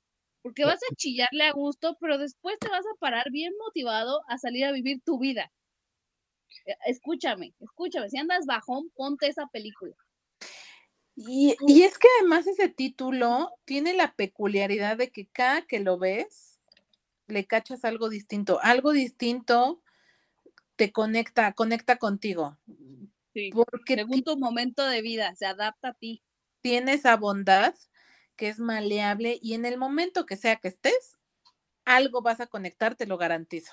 Porque 0.43 0.65
vas 0.65 0.81
a 0.91 0.95
chillarle 0.97 1.45
a 1.45 1.53
gusto, 1.53 1.97
pero 2.01 2.17
después 2.17 2.59
te 2.59 2.69
vas 2.69 2.87
a 2.87 2.99
parar 3.01 3.31
bien 3.31 3.53
motivado 3.59 4.21
a 4.29 4.39
salir 4.39 4.65
a 4.65 4.73
vivir 4.73 5.03
tu 5.05 5.19
vida. 5.19 5.53
Eh, 6.67 6.75
Escúchame, 6.87 7.55
escúchame. 7.61 8.09
Si 8.11 8.19
andas 8.19 8.47
bajón, 8.47 8.91
ponte 8.95 9.27
esa 9.29 9.47
película. 9.49 9.95
Y, 11.17 11.57
y 11.67 11.83
es 11.83 11.99
que 11.99 12.07
además 12.21 12.47
ese 12.47 12.69
título 12.69 13.51
tiene 13.65 13.93
la 13.93 14.15
peculiaridad 14.15 14.97
de 14.97 15.11
que 15.11 15.27
cada 15.27 15.63
que 15.67 15.81
lo 15.81 15.99
ves, 15.99 16.61
le 17.27 17.47
cachas 17.47 17.85
algo 17.85 18.09
distinto. 18.09 18.61
Algo 18.63 18.93
distinto 18.93 19.83
te 20.77 20.93
conecta, 20.93 21.53
conecta 21.55 21.97
contigo. 21.99 22.59
Sí. 23.35 23.51
Porque 23.53 23.95
Según 23.97 24.23
tu 24.23 24.37
momento 24.39 24.87
de 24.87 25.03
vida, 25.03 25.35
se 25.37 25.47
adapta 25.47 25.89
a 25.89 25.95
ti. 25.95 26.23
tiene 26.61 26.95
esa 26.95 27.17
bondad 27.17 27.75
que 28.37 28.49
es 28.49 28.61
maleable 28.61 29.39
y 29.43 29.55
en 29.55 29.65
el 29.65 29.77
momento 29.77 30.25
que 30.27 30.37
sea 30.37 30.57
que 30.57 30.69
estés, 30.69 31.19
algo 31.85 32.23
vas 32.23 32.41
a 32.41 32.47
conectar, 32.47 32.95
te 32.95 33.07
lo 33.07 33.19
garantizo. 33.19 33.73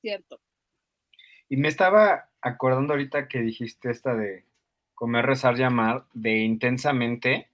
Cierto. 0.00 0.40
Y 1.48 1.56
me 1.56 1.68
estaba 1.68 2.30
acordando 2.40 2.92
ahorita 2.94 3.28
que 3.28 3.40
dijiste 3.40 3.90
esta 3.90 4.14
de 4.14 4.44
comer, 4.94 5.26
rezar, 5.26 5.56
llamar, 5.56 6.04
de 6.12 6.38
intensamente, 6.38 7.48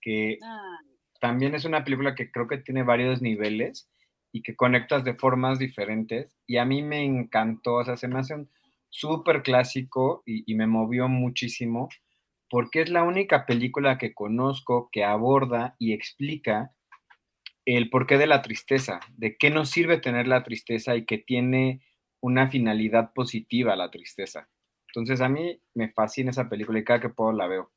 que 0.00 0.38
Ah, 0.42 0.78
también 1.20 1.54
es 1.54 1.64
una 1.64 1.84
película 1.84 2.14
que 2.14 2.30
creo 2.30 2.48
que 2.48 2.58
tiene 2.58 2.82
varios 2.82 3.22
niveles 3.22 3.88
y 4.32 4.42
que 4.42 4.56
conectas 4.56 5.04
de 5.04 5.14
formas 5.14 5.58
diferentes. 5.58 6.36
Y 6.46 6.56
a 6.56 6.64
mí 6.64 6.82
me 6.82 7.04
encantó, 7.04 7.76
o 7.76 7.84
sea, 7.84 7.96
se 7.96 8.08
me 8.08 8.18
hace 8.18 8.34
un 8.34 8.50
súper 8.90 9.42
clásico 9.42 10.22
y, 10.26 10.50
y 10.50 10.54
me 10.56 10.66
movió 10.66 11.08
muchísimo 11.08 11.88
porque 12.50 12.82
es 12.82 12.90
la 12.90 13.02
única 13.02 13.46
película 13.46 13.96
que 13.96 14.12
conozco 14.12 14.90
que 14.92 15.04
aborda 15.04 15.74
y 15.78 15.94
explica 15.94 16.72
el 17.64 17.88
porqué 17.88 18.18
de 18.18 18.26
la 18.26 18.42
tristeza, 18.42 19.00
de 19.16 19.36
qué 19.36 19.48
nos 19.48 19.70
sirve 19.70 19.98
tener 19.98 20.26
la 20.26 20.42
tristeza 20.42 20.96
y 20.96 21.04
que 21.06 21.18
tiene 21.18 21.80
una 22.22 22.48
finalidad 22.48 23.12
positiva 23.12 23.76
la 23.76 23.90
tristeza. 23.90 24.48
Entonces 24.88 25.20
a 25.20 25.28
mí 25.28 25.60
me 25.74 25.92
fascina 25.92 26.30
esa 26.30 26.48
película 26.48 26.78
y 26.78 26.84
cada 26.84 27.00
que 27.00 27.08
puedo 27.08 27.32
la 27.32 27.46
veo. 27.48 27.70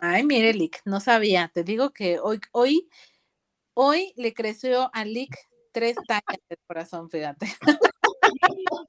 Ay, 0.00 0.24
mire, 0.24 0.54
Lick, 0.54 0.80
no 0.84 1.00
sabía. 1.00 1.50
Te 1.52 1.64
digo 1.64 1.90
que 1.90 2.18
hoy, 2.20 2.40
hoy, 2.52 2.88
hoy 3.74 4.14
le 4.16 4.32
creció 4.32 4.90
a 4.94 5.04
Lick 5.04 5.36
tres 5.72 5.96
tallas 6.06 6.40
del 6.48 6.58
corazón, 6.66 7.10
fíjate. 7.10 7.46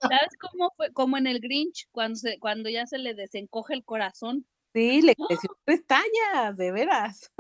¿Sabes 0.02 0.38
cómo 0.40 0.72
fue? 0.78 0.94
Como 0.94 1.18
en 1.18 1.28
el 1.28 1.40
Grinch, 1.40 1.88
cuando, 1.92 2.16
se, 2.16 2.40
cuando 2.40 2.70
ya 2.70 2.86
se 2.86 2.98
le 2.98 3.14
desencoge 3.14 3.74
el 3.74 3.84
corazón. 3.84 4.46
Sí, 4.74 5.02
le 5.02 5.16
creció 5.16 5.50
tres 5.66 5.86
tallas, 5.86 6.58
de 6.58 6.72
veras. 6.72 7.32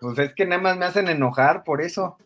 Pues 0.00 0.18
es 0.18 0.34
que 0.34 0.46
nada 0.46 0.60
más 0.60 0.76
me 0.76 0.84
hacen 0.84 1.08
enojar 1.08 1.64
por 1.64 1.80
eso. 1.80 2.16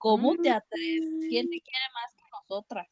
¿Cómo 0.00 0.34
te 0.36 0.48
Mm. 0.48 0.52
atreves? 0.54 1.04
¿Quién 1.28 1.50
te 1.50 1.60
quiere 1.60 1.84
más 1.94 2.14
que 2.16 2.24
nosotras? 2.32 2.88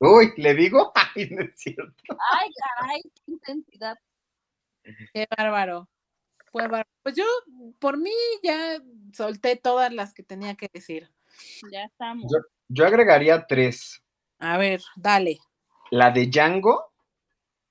Uy, 0.00 0.32
¿le 0.36 0.54
digo? 0.54 0.92
Ay, 1.16 1.28
no 1.30 1.42
es 1.42 1.54
cierto. 1.56 1.94
Ay, 2.32 2.50
caray, 2.52 3.02
qué 3.02 3.32
intensidad. 3.32 3.96
Qué 5.14 5.28
bárbaro. 5.38 5.88
Pues 6.52 7.14
yo, 7.14 7.24
por 7.78 7.98
mí, 7.98 8.10
ya 8.42 8.82
solté 9.12 9.54
todas 9.54 9.92
las 9.92 10.12
que 10.12 10.24
tenía 10.24 10.56
que 10.56 10.68
decir. 10.72 11.08
Ya 11.70 11.84
estamos. 11.84 12.32
Yo, 12.32 12.38
yo 12.68 12.84
agregaría 12.86 13.46
tres. 13.46 14.02
A 14.40 14.58
ver, 14.58 14.82
dale. 14.96 15.38
La 15.92 16.10
de 16.10 16.26
Django, 16.26 16.92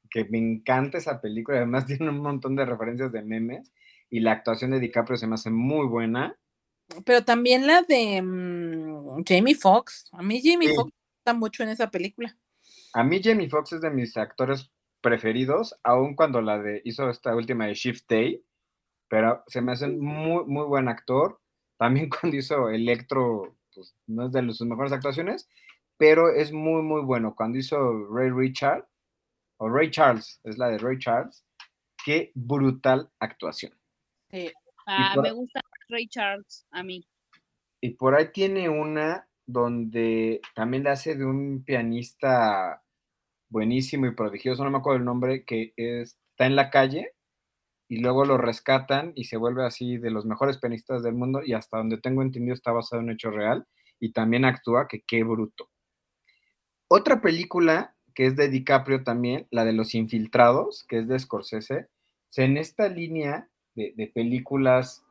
que 0.09 0.23
me 0.23 0.37
encanta 0.37 0.99
esa 0.99 1.19
película, 1.19 1.57
además 1.57 1.85
tiene 1.99 2.09
un 2.09 2.21
montón 2.21 2.55
de 2.55 2.65
referencias 2.65 3.11
de 3.11 3.23
memes, 3.23 3.73
y 4.09 4.21
la 4.21 4.31
actuación 4.31 4.71
de 4.71 4.79
DiCaprio 4.79 5.17
se 5.17 5.27
me 5.27 5.35
hace 5.35 5.49
muy 5.49 5.85
buena. 5.85 6.38
Pero 7.05 7.23
también 7.23 7.67
la 7.67 7.81
de 7.81 8.21
mm, 8.21 9.23
Jamie 9.25 9.55
Foxx. 9.55 10.09
A 10.11 10.21
mí 10.21 10.41
Jamie 10.43 10.69
Sí. 10.69 10.75
Foxx 10.75 10.91
me 10.91 11.15
gusta 11.15 11.33
mucho 11.33 11.63
en 11.63 11.69
esa 11.69 11.89
película. 11.89 12.35
A 12.93 13.03
mí 13.03 13.21
Jamie 13.23 13.49
Foxx 13.49 13.73
es 13.73 13.81
de 13.81 13.89
mis 13.89 14.17
actores 14.17 14.71
preferidos, 15.01 15.75
aun 15.83 16.15
cuando 16.15 16.41
la 16.41 16.59
de 16.59 16.81
hizo 16.83 17.09
esta 17.09 17.35
última 17.35 17.67
de 17.67 17.73
Shift 17.75 18.05
Day, 18.09 18.43
pero 19.07 19.43
se 19.47 19.61
me 19.61 19.71
hace 19.71 19.85
un 19.85 19.99
muy, 19.99 20.45
muy 20.45 20.65
buen 20.65 20.87
actor. 20.87 21.39
También 21.77 22.09
cuando 22.21 22.37
hizo 22.37 22.69
Electro, 22.69 23.55
pues 23.73 23.95
no 24.07 24.25
es 24.25 24.31
de 24.31 24.41
sus 24.53 24.67
mejores 24.67 24.91
actuaciones, 24.91 25.47
pero 25.97 26.33
es 26.33 26.51
muy, 26.51 26.81
muy 26.81 27.01
bueno. 27.01 27.35
Cuando 27.35 27.57
hizo 27.57 28.07
Ray 28.09 28.31
Richard, 28.31 28.87
o 29.57 29.69
Ray 29.69 29.91
Charles, 29.91 30.39
es 30.43 30.57
la 30.57 30.69
de 30.69 30.77
Ray 30.77 30.97
Charles, 30.99 31.45
qué 32.05 32.31
brutal 32.33 33.11
actuación. 33.19 33.73
Sí. 34.31 34.51
Ah, 34.91 35.11
por- 35.13 35.23
me 35.23 35.31
gusta 35.31 35.61
Ray 35.87 36.07
Charles, 36.07 36.65
a 36.71 36.81
mí. 36.83 37.07
Y 37.81 37.91
por 37.91 38.15
ahí 38.15 38.31
tiene 38.33 38.69
una 38.69 39.27
donde 39.45 40.41
también 40.55 40.83
le 40.83 40.89
hace 40.89 41.15
de 41.15 41.25
un 41.25 41.63
pianista 41.63 42.83
buenísimo 43.49 44.05
y 44.07 44.15
prodigioso, 44.15 44.63
no 44.63 44.71
me 44.71 44.77
acuerdo 44.79 44.97
el 44.99 45.05
nombre, 45.05 45.43
que 45.45 45.73
es- 45.75 46.17
está 46.31 46.45
en 46.45 46.55
la 46.55 46.69
calle 46.69 47.13
y 47.87 47.99
luego 47.99 48.25
lo 48.25 48.37
rescatan 48.37 49.13
y 49.15 49.25
se 49.25 49.37
vuelve 49.37 49.65
así 49.65 49.97
de 49.97 50.11
los 50.11 50.25
mejores 50.25 50.57
pianistas 50.57 51.03
del 51.03 51.13
mundo 51.15 51.41
y 51.43 51.53
hasta 51.53 51.77
donde 51.77 51.97
tengo 51.99 52.21
entendido 52.21 52.53
está 52.53 52.71
basado 52.71 53.01
en 53.01 53.09
un 53.09 53.13
hecho 53.13 53.31
real 53.31 53.65
y 53.99 54.11
también 54.11 54.45
actúa, 54.45 54.87
que 54.87 55.01
qué 55.01 55.23
bruto. 55.23 55.69
Otra 56.87 57.21
película 57.21 57.95
que 58.15 58.25
es 58.25 58.35
de 58.35 58.49
DiCaprio 58.49 59.03
también, 59.03 59.47
la 59.51 59.65
de 59.65 59.73
Los 59.73 59.95
Infiltrados, 59.95 60.83
que 60.87 60.99
es 60.99 61.07
de 61.07 61.19
Scorsese, 61.19 61.87
en 62.35 62.57
esta 62.57 62.89
línea 62.89 63.49
de, 63.79 63.93
de 63.95 64.07
películas 64.07 65.03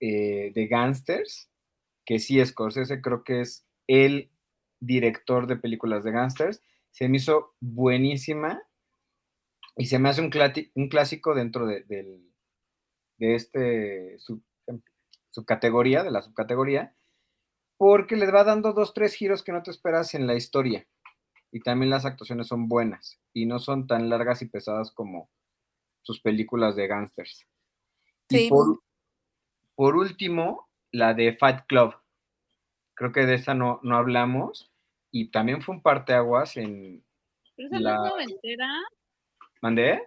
eh, 0.00 0.52
de 0.54 0.66
gángsters, 0.66 1.48
que 2.04 2.18
sí, 2.18 2.44
Scorsese 2.44 3.00
creo 3.00 3.24
que 3.24 3.40
es 3.40 3.66
el 3.86 4.30
director 4.80 5.46
de 5.46 5.56
películas 5.56 6.04
de 6.04 6.12
gángsters, 6.12 6.62
se 6.90 7.08
me 7.08 7.16
hizo 7.16 7.54
buenísima 7.60 8.62
y 9.76 9.86
se 9.86 9.98
me 9.98 10.08
hace 10.10 10.20
un, 10.20 10.30
un 10.74 10.88
clásico 10.88 11.34
dentro 11.34 11.66
de, 11.66 11.82
del- 11.84 12.30
de 13.18 13.34
este 13.34 14.18
sub- 14.18 14.44
subcategoría, 15.30 16.02
de 16.02 16.10
la 16.10 16.22
subcategoría, 16.22 16.94
porque 17.76 18.16
les 18.16 18.32
va 18.32 18.44
dando 18.44 18.72
dos, 18.72 18.94
tres 18.94 19.14
giros 19.14 19.42
que 19.42 19.52
no 19.52 19.62
te 19.62 19.70
esperas 19.70 20.14
en 20.14 20.26
la 20.26 20.34
historia. 20.34 20.86
Y 21.50 21.60
también 21.60 21.90
las 21.90 22.04
actuaciones 22.04 22.48
son 22.48 22.68
buenas 22.68 23.20
y 23.32 23.46
no 23.46 23.58
son 23.58 23.86
tan 23.86 24.08
largas 24.08 24.42
y 24.42 24.46
pesadas 24.46 24.90
como 24.92 25.30
sus 26.02 26.20
películas 26.20 26.76
de 26.76 26.86
gángsters. 28.28 28.42
Y 28.42 28.44
Sí. 28.44 28.48
por, 28.50 28.80
por 29.74 29.96
último, 29.96 30.68
la 30.92 31.14
de 31.14 31.34
Fight 31.34 31.60
Club. 31.66 31.94
Creo 32.94 33.12
que 33.12 33.26
de 33.26 33.34
esa 33.34 33.54
no, 33.54 33.80
no 33.82 33.96
hablamos. 33.96 34.70
Y 35.10 35.30
también 35.30 35.62
fue 35.62 35.76
un 35.76 35.82
parteaguas 35.82 36.56
en. 36.56 37.04
Pero 37.56 37.68
esa 37.68 37.80
La- 37.80 37.94
no 37.96 38.04
es 38.06 38.10
noventera. 38.26 38.68
¿Mandé? 39.60 40.02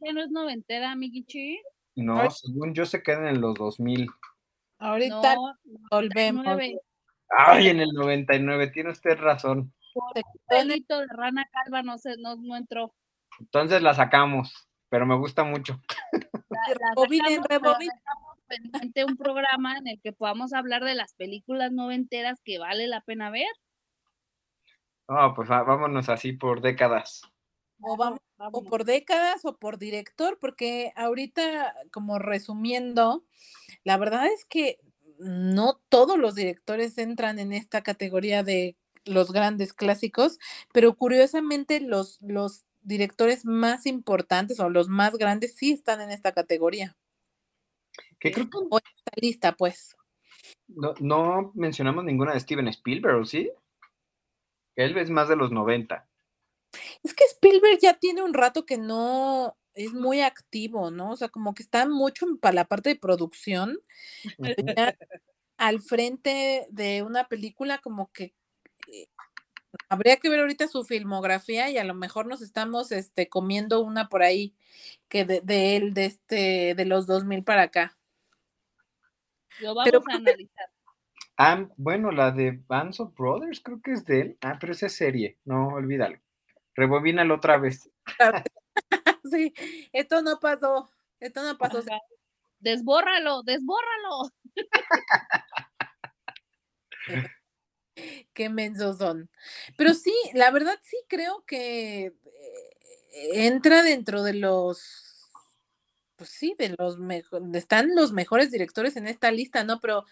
Esa 0.00 0.12
no 0.12 0.22
es 0.22 0.30
noventera, 0.30 0.94
Migichi. 0.96 1.60
No, 1.94 2.20
Ay. 2.20 2.28
según 2.30 2.72
yo 2.74 2.86
se 2.86 3.02
quedan 3.02 3.26
en 3.26 3.40
los 3.40 3.54
2000. 3.56 4.08
Ahorita 4.78 5.34
No, 5.34 5.54
volvemos. 5.90 6.44
nueve. 6.44 6.78
Ay, 7.28 7.68
en 7.68 7.80
el 7.80 7.92
99, 7.92 8.68
tiene 8.68 8.90
usted 8.90 9.18
razón. 9.18 9.72
Pelito 10.48 10.98
de 11.00 11.06
rana 11.08 11.46
calva 11.52 11.82
no, 11.82 11.98
se, 11.98 12.16
no, 12.18 12.36
no 12.36 12.56
entró. 12.56 12.94
Entonces 13.38 13.82
la 13.82 13.94
sacamos, 13.94 14.68
pero 14.88 15.04
me 15.06 15.14
gusta 15.16 15.44
mucho. 15.44 15.80
Rebobinen, 16.98 17.42
pendiente 18.46 19.04
un 19.04 19.16
programa 19.16 19.78
en 19.78 19.88
el 19.88 20.00
que 20.00 20.12
podamos 20.12 20.52
hablar 20.52 20.84
de 20.84 20.94
las 20.94 21.14
películas 21.14 21.72
noventeras 21.72 22.40
que 22.44 22.58
vale 22.58 22.86
la 22.86 23.00
pena 23.00 23.30
ver. 23.30 23.52
No, 25.08 25.34
pues 25.34 25.48
vámonos 25.48 26.08
así 26.08 26.32
por 26.32 26.60
décadas. 26.60 27.22
O 27.80 27.96
vamos 27.96 28.20
o 28.50 28.64
por 28.64 28.84
décadas 28.84 29.44
o 29.44 29.56
por 29.56 29.78
director, 29.78 30.38
porque 30.40 30.92
ahorita, 30.96 31.74
como 31.92 32.18
resumiendo, 32.18 33.24
la 33.84 33.96
verdad 33.96 34.26
es 34.26 34.44
que 34.44 34.80
no 35.18 35.80
todos 35.88 36.18
los 36.18 36.34
directores 36.34 36.98
entran 36.98 37.38
en 37.38 37.52
esta 37.52 37.82
categoría 37.82 38.42
de 38.42 38.76
los 39.04 39.32
grandes 39.32 39.72
clásicos, 39.72 40.38
pero 40.72 40.94
curiosamente 40.94 41.80
los, 41.80 42.20
los 42.22 42.64
directores 42.82 43.44
más 43.44 43.86
importantes 43.86 44.60
o 44.60 44.68
los 44.68 44.88
más 44.88 45.16
grandes 45.16 45.54
sí 45.54 45.72
están 45.72 46.00
en 46.00 46.10
esta 46.10 46.32
categoría. 46.32 46.96
Que 48.18 48.30
creo 48.30 48.48
que 48.48 48.58
O 48.70 48.78
está 48.78 49.12
lista, 49.20 49.52
pues. 49.56 49.96
no, 50.68 50.94
no 51.00 51.52
mencionamos 51.54 52.04
ninguna 52.04 52.34
de 52.34 52.40
Steven 52.40 52.68
Spielberg, 52.68 53.26
¿sí? 53.26 53.50
Él 54.76 54.96
es 54.96 55.10
más 55.10 55.28
de 55.28 55.36
los 55.36 55.52
90. 55.52 56.08
Es 57.02 57.14
que 57.14 57.24
Spielberg 57.24 57.78
ya 57.80 57.94
tiene 57.94 58.22
un 58.22 58.32
rato 58.32 58.64
que 58.64 58.78
no 58.78 59.56
es 59.74 59.92
muy 59.92 60.20
activo, 60.20 60.90
¿no? 60.90 61.12
O 61.12 61.16
sea, 61.16 61.28
como 61.28 61.54
que 61.54 61.62
está 61.62 61.86
mucho 61.86 62.26
para 62.40 62.54
la 62.54 62.64
parte 62.64 62.90
de 62.90 62.96
producción. 62.96 63.78
al 65.56 65.80
frente 65.80 66.66
de 66.70 67.02
una 67.02 67.28
película, 67.28 67.78
como 67.78 68.10
que 68.12 68.34
eh, 68.92 69.06
habría 69.88 70.16
que 70.16 70.28
ver 70.28 70.40
ahorita 70.40 70.68
su 70.68 70.84
filmografía 70.84 71.70
y 71.70 71.78
a 71.78 71.84
lo 71.84 71.94
mejor 71.94 72.26
nos 72.26 72.42
estamos 72.42 72.92
este, 72.92 73.28
comiendo 73.28 73.80
una 73.80 74.08
por 74.08 74.22
ahí 74.22 74.54
que 75.08 75.24
de, 75.24 75.40
de 75.40 75.76
él, 75.76 75.94
de 75.94 76.06
este, 76.06 76.74
de 76.74 76.84
los 76.84 77.06
2000 77.06 77.44
para 77.44 77.62
acá. 77.62 77.96
Lo 79.60 79.74
vamos 79.74 79.84
Pero 79.84 80.02
a 80.10 80.14
analizar. 80.14 80.70
Ah, 81.38 81.66
bueno, 81.76 82.10
la 82.10 82.30
de 82.30 82.62
Bands 82.66 83.00
of 83.00 83.14
Brothers 83.16 83.60
creo 83.60 83.80
que 83.80 83.92
es 83.92 84.04
de 84.04 84.20
él. 84.20 84.38
Ah, 84.42 84.58
pero 84.60 84.72
esa 84.72 84.86
es 84.86 84.94
serie, 84.94 85.38
no, 85.44 85.68
olvídalo. 85.68 86.18
Rebobínalo 86.74 87.34
otra 87.34 87.58
vez. 87.58 87.90
sí, 89.24 89.54
esto 89.92 90.22
no 90.22 90.38
pasó, 90.40 90.90
esto 91.20 91.42
no 91.42 91.56
pasó. 91.58 91.78
Ajá. 91.78 92.00
Desbórralo, 92.60 93.42
desbórralo. 93.42 94.30
Qué 98.34 98.48
mensos 98.48 98.98
son. 98.98 99.30
Pero 99.76 99.94
sí, 99.94 100.14
la 100.34 100.50
verdad 100.50 100.78
sí 100.82 100.96
creo 101.08 101.44
que 101.46 102.06
eh, 102.06 102.14
entra 103.46 103.82
dentro 103.82 104.22
de 104.22 104.34
los, 104.34 105.30
pues 106.16 106.30
sí, 106.30 106.54
de 106.58 106.74
los 106.78 106.98
mejores, 106.98 107.48
están 107.54 107.94
los 107.94 108.12
mejores 108.12 108.50
directores 108.50 108.96
en 108.96 109.06
esta 109.06 109.30
lista, 109.30 109.64
¿no? 109.64 109.80
Pero 109.80 110.04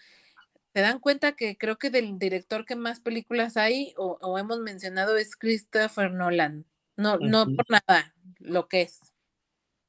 se 0.73 0.81
dan 0.81 0.99
cuenta 0.99 1.33
que 1.33 1.57
creo 1.57 1.77
que 1.77 1.89
del 1.89 2.19
director 2.19 2.65
que 2.65 2.75
más 2.75 2.99
películas 3.01 3.57
hay 3.57 3.93
o, 3.97 4.17
o 4.21 4.37
hemos 4.37 4.59
mencionado 4.59 5.17
es 5.17 5.35
Christopher 5.35 6.11
Nolan. 6.11 6.65
No, 6.97 7.17
no 7.17 7.45
por 7.45 7.65
nada, 7.69 8.13
lo 8.39 8.67
que 8.67 8.83
es. 8.83 8.99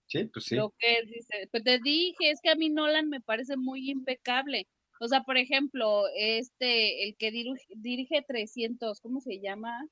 Sí, 0.06 0.24
pues 0.32 0.46
sí. 0.46 0.56
Lo 0.56 0.74
que 0.78 1.02
dice, 1.06 1.48
pues 1.50 1.64
te 1.64 1.78
dije, 1.78 2.30
es 2.30 2.40
que 2.42 2.50
a 2.50 2.54
mí 2.54 2.70
Nolan 2.70 3.08
me 3.08 3.20
parece 3.20 3.56
muy 3.56 3.90
impecable. 3.90 4.68
O 5.02 5.08
sea, 5.08 5.24
por 5.24 5.36
ejemplo, 5.36 6.04
este, 6.14 7.02
el 7.08 7.16
que 7.16 7.32
diru- 7.32 7.58
dirige 7.70 8.22
300, 8.22 9.00
¿cómo 9.00 9.20
se 9.20 9.40
llama? 9.40 9.88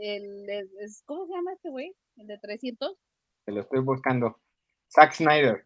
El, 0.00 0.50
es- 0.50 1.04
¿cómo 1.06 1.24
se 1.26 1.32
llama 1.34 1.52
este 1.52 1.70
güey? 1.70 1.94
El 2.16 2.26
de 2.26 2.38
300. 2.38 2.96
Te 3.44 3.52
lo 3.52 3.60
estoy 3.60 3.78
buscando. 3.80 4.40
Zack 4.92 5.12
Snyder. 5.14 5.64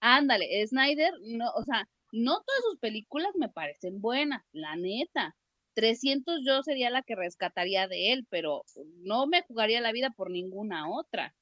Ándale, 0.00 0.66
Snyder, 0.66 1.12
no, 1.20 1.50
o 1.54 1.64
sea, 1.64 1.86
no 2.12 2.40
todas 2.40 2.62
sus 2.70 2.78
películas 2.78 3.32
me 3.36 3.50
parecen 3.50 4.00
buenas, 4.00 4.42
la 4.52 4.74
neta. 4.76 5.36
300 5.74 6.40
yo 6.46 6.62
sería 6.62 6.88
la 6.88 7.02
que 7.02 7.14
rescataría 7.14 7.88
de 7.88 8.12
él, 8.14 8.26
pero 8.30 8.64
no 9.02 9.26
me 9.26 9.42
jugaría 9.42 9.82
la 9.82 9.92
vida 9.92 10.14
por 10.16 10.30
ninguna 10.30 10.90
otra. 10.90 11.34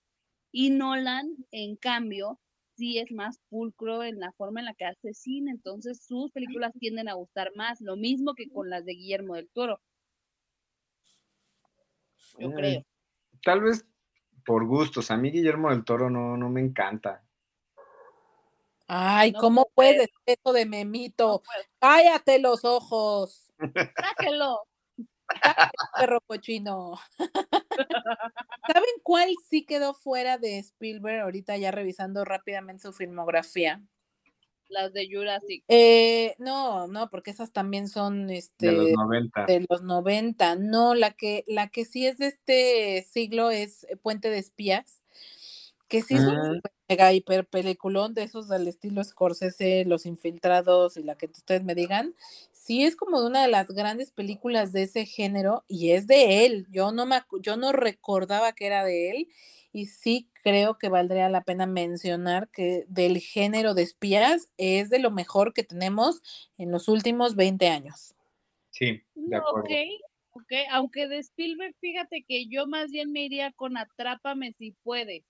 Y 0.50 0.70
Nolan, 0.70 1.28
en 1.52 1.76
cambio, 1.76 2.40
sí 2.76 2.98
es 2.98 3.10
más 3.10 3.38
pulcro 3.48 4.02
en 4.02 4.18
la 4.18 4.32
forma 4.32 4.60
en 4.60 4.66
la 4.66 4.74
que 4.74 4.84
hace 4.84 5.14
cine, 5.14 5.50
entonces 5.50 6.04
sus 6.04 6.30
películas 6.32 6.72
tienden 6.78 7.08
a 7.08 7.14
gustar 7.14 7.50
más, 7.56 7.80
lo 7.80 7.96
mismo 7.96 8.34
que 8.34 8.48
con 8.48 8.70
las 8.70 8.84
de 8.84 8.92
Guillermo 8.92 9.34
del 9.34 9.48
Toro, 9.48 9.80
yo 12.38 12.52
creo. 12.52 12.84
Tal 13.42 13.62
vez 13.62 13.86
por 14.44 14.66
gustos. 14.66 15.10
A 15.10 15.16
mí 15.16 15.30
Guillermo 15.30 15.70
del 15.70 15.84
Toro 15.84 16.10
no, 16.10 16.36
no 16.36 16.48
me 16.48 16.60
encanta. 16.60 17.22
Ay, 18.88 19.32
No 19.32 19.40
¿cómo 19.40 19.68
puedes 19.74 20.08
eso 20.24 20.52
de 20.52 20.64
memito? 20.64 21.42
No. 21.44 21.62
Cállate 21.80 22.38
los 22.38 22.64
ojos, 22.64 23.50
Sáquelo. 23.58 24.62
Perro 25.98 26.20
cochino. 26.26 26.94
¿Saben 28.66 28.90
cuál 29.02 29.30
sí 29.48 29.64
quedó 29.66 29.94
fuera 29.94 30.38
de 30.38 30.58
Spielberg? 30.58 31.22
Ahorita 31.22 31.56
ya 31.56 31.70
revisando 31.70 32.24
rápidamente 32.24 32.82
su 32.84 32.92
filmografía. 32.92 33.82
Las 34.68 34.92
de 34.92 35.08
Jurassic. 35.12 35.64
Eh, 35.68 36.34
no, 36.38 36.88
no, 36.88 37.08
porque 37.10 37.30
esas 37.30 37.52
también 37.52 37.88
son 37.88 38.30
este 38.30 38.66
De 38.66 38.72
los 38.72 38.90
90. 38.92 39.46
de 39.46 39.66
los 39.68 39.82
90. 39.82 40.56
No, 40.56 40.94
la 40.94 41.12
que, 41.12 41.44
la 41.46 41.68
que 41.68 41.84
sí 41.84 42.06
es 42.06 42.18
de 42.18 42.26
este 42.28 43.06
siglo 43.08 43.50
es 43.50 43.86
Puente 44.02 44.28
de 44.30 44.38
Espías, 44.38 45.02
que 45.88 46.02
sí 46.02 46.14
es 46.16 46.22
un 46.22 46.34
Mm. 46.36 46.54
super 46.56 46.72
mega 46.88 47.12
hiper 47.12 47.46
peliculón 47.46 48.14
de 48.14 48.24
esos 48.24 48.48
del 48.48 48.68
estilo 48.68 49.04
Scorsese, 49.04 49.84
Los 49.86 50.06
Infiltrados 50.06 50.96
y 50.96 51.04
la 51.04 51.16
que 51.16 51.26
ustedes 51.26 51.64
me 51.64 51.74
digan. 51.76 52.14
Sí 52.66 52.82
es 52.82 52.96
como 52.96 53.24
una 53.24 53.42
de 53.42 53.48
las 53.48 53.68
grandes 53.68 54.10
películas 54.10 54.72
de 54.72 54.82
ese 54.82 55.06
género 55.06 55.64
y 55.68 55.92
es 55.92 56.08
de 56.08 56.44
él. 56.44 56.66
Yo 56.68 56.90
no 56.90 57.06
me, 57.06 57.22
yo 57.40 57.56
no 57.56 57.70
recordaba 57.70 58.54
que 58.54 58.66
era 58.66 58.82
de 58.82 59.10
él 59.10 59.28
y 59.72 59.86
sí 59.86 60.28
creo 60.42 60.76
que 60.76 60.88
valdría 60.88 61.28
la 61.28 61.44
pena 61.44 61.66
mencionar 61.66 62.48
que 62.48 62.84
del 62.88 63.18
género 63.18 63.74
de 63.74 63.84
espías 63.84 64.52
es 64.56 64.90
de 64.90 64.98
lo 64.98 65.12
mejor 65.12 65.54
que 65.54 65.62
tenemos 65.62 66.20
en 66.58 66.72
los 66.72 66.88
últimos 66.88 67.36
20 67.36 67.68
años. 67.68 68.16
Sí, 68.70 69.00
de 69.14 69.36
acuerdo. 69.36 69.60
Ok, 69.60 69.70
ok, 70.32 70.52
aunque 70.72 71.06
de 71.06 71.18
Spielberg, 71.18 71.76
fíjate 71.80 72.24
que 72.26 72.48
yo 72.48 72.66
más 72.66 72.90
bien 72.90 73.12
me 73.12 73.20
iría 73.26 73.52
con 73.52 73.76
Atrápame 73.76 74.54
si 74.58 74.72
puedes. 74.82 75.22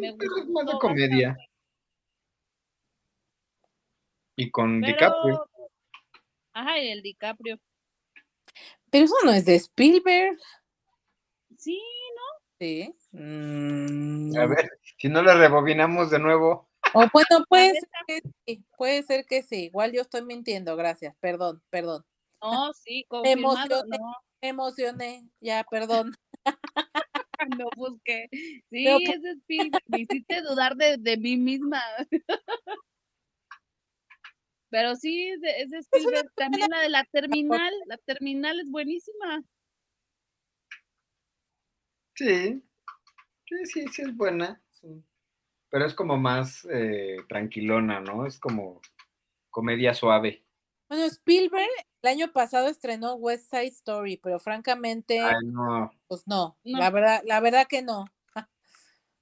Me 0.00 0.10
Mm, 0.14 0.18
pero 0.18 0.36
es 0.36 0.48
más 0.48 0.66
de 0.66 0.78
comedia. 0.80 1.36
Y 4.40 4.50
con 4.50 4.80
Pero, 4.80 4.92
DiCaprio. 4.92 5.46
ajá, 6.54 6.78
y 6.78 6.88
el 6.88 7.02
DiCaprio. 7.02 7.58
Pero 8.90 9.04
eso 9.04 9.14
no 9.24 9.32
es 9.32 9.44
de 9.44 9.56
Spielberg. 9.56 10.38
Sí, 11.58 11.78
Sí. 12.60 12.94
Mm, 13.12 14.36
A 14.36 14.44
ver, 14.46 14.68
si 14.98 15.08
no 15.08 15.22
le 15.22 15.34
rebobinamos 15.34 16.10
de 16.10 16.18
nuevo. 16.18 16.68
O 16.92 17.06
bueno, 17.10 17.44
puede 17.48 17.72
ser 17.72 17.88
que 18.06 18.20
sí, 18.46 18.64
puede 18.76 19.02
ser 19.02 19.24
que 19.24 19.42
sí. 19.42 19.64
Igual 19.64 19.92
yo 19.92 20.02
estoy 20.02 20.22
mintiendo, 20.22 20.76
gracias, 20.76 21.14
perdón, 21.20 21.62
perdón. 21.70 22.04
no, 22.42 22.72
sí, 22.74 23.06
Me 23.24 23.34
confirmado, 23.34 23.76
emocioné, 23.80 23.98
no, 23.98 24.16
me 24.42 24.48
emocioné, 24.48 25.28
ya, 25.40 25.64
perdón. 25.70 26.14
no 27.58 27.68
busqué. 27.76 28.28
Sí, 28.30 28.60
Pero, 28.84 28.98
pues 29.06 29.16
es 29.16 29.22
de 29.22 29.30
Spielberg, 29.30 29.84
me 29.86 30.00
hiciste 30.00 30.42
dudar 30.42 30.76
de, 30.76 30.98
de 30.98 31.16
mí 31.16 31.38
misma. 31.38 31.82
Pero 34.70 34.94
sí, 34.94 35.28
es 35.28 35.40
de, 35.40 35.50
es 35.62 35.70
de 35.70 35.78
Spielberg. 35.78 36.30
También 36.36 36.70
la 36.70 36.80
de 36.80 36.88
la 36.88 37.04
terminal, 37.04 37.72
la 37.86 37.96
terminal 37.98 38.60
es 38.60 38.70
buenísima. 38.70 39.42
Sí. 42.14 42.62
Sí, 43.46 43.56
sí, 43.66 43.88
sí 43.88 44.02
es 44.02 44.16
buena. 44.16 44.62
sí. 44.70 45.02
Pero 45.70 45.84
es 45.86 45.94
como 45.94 46.16
más 46.16 46.66
eh, 46.70 47.16
tranquilona, 47.28 48.00
¿no? 48.00 48.26
Es 48.26 48.40
como 48.40 48.80
comedia 49.50 49.94
suave. 49.94 50.44
Bueno, 50.88 51.04
Spielberg 51.04 51.68
el 52.02 52.10
año 52.10 52.32
pasado 52.32 52.66
estrenó 52.68 53.14
West 53.14 53.50
Side 53.50 53.66
Story, 53.68 54.16
pero 54.16 54.40
francamente, 54.40 55.20
Ay, 55.20 55.34
no. 55.44 55.90
pues 56.08 56.26
no, 56.26 56.58
No. 56.64 56.78
la 56.78 56.90
verdad, 56.90 57.22
la 57.24 57.40
verdad 57.40 57.66
que 57.68 57.82
no. 57.82 58.06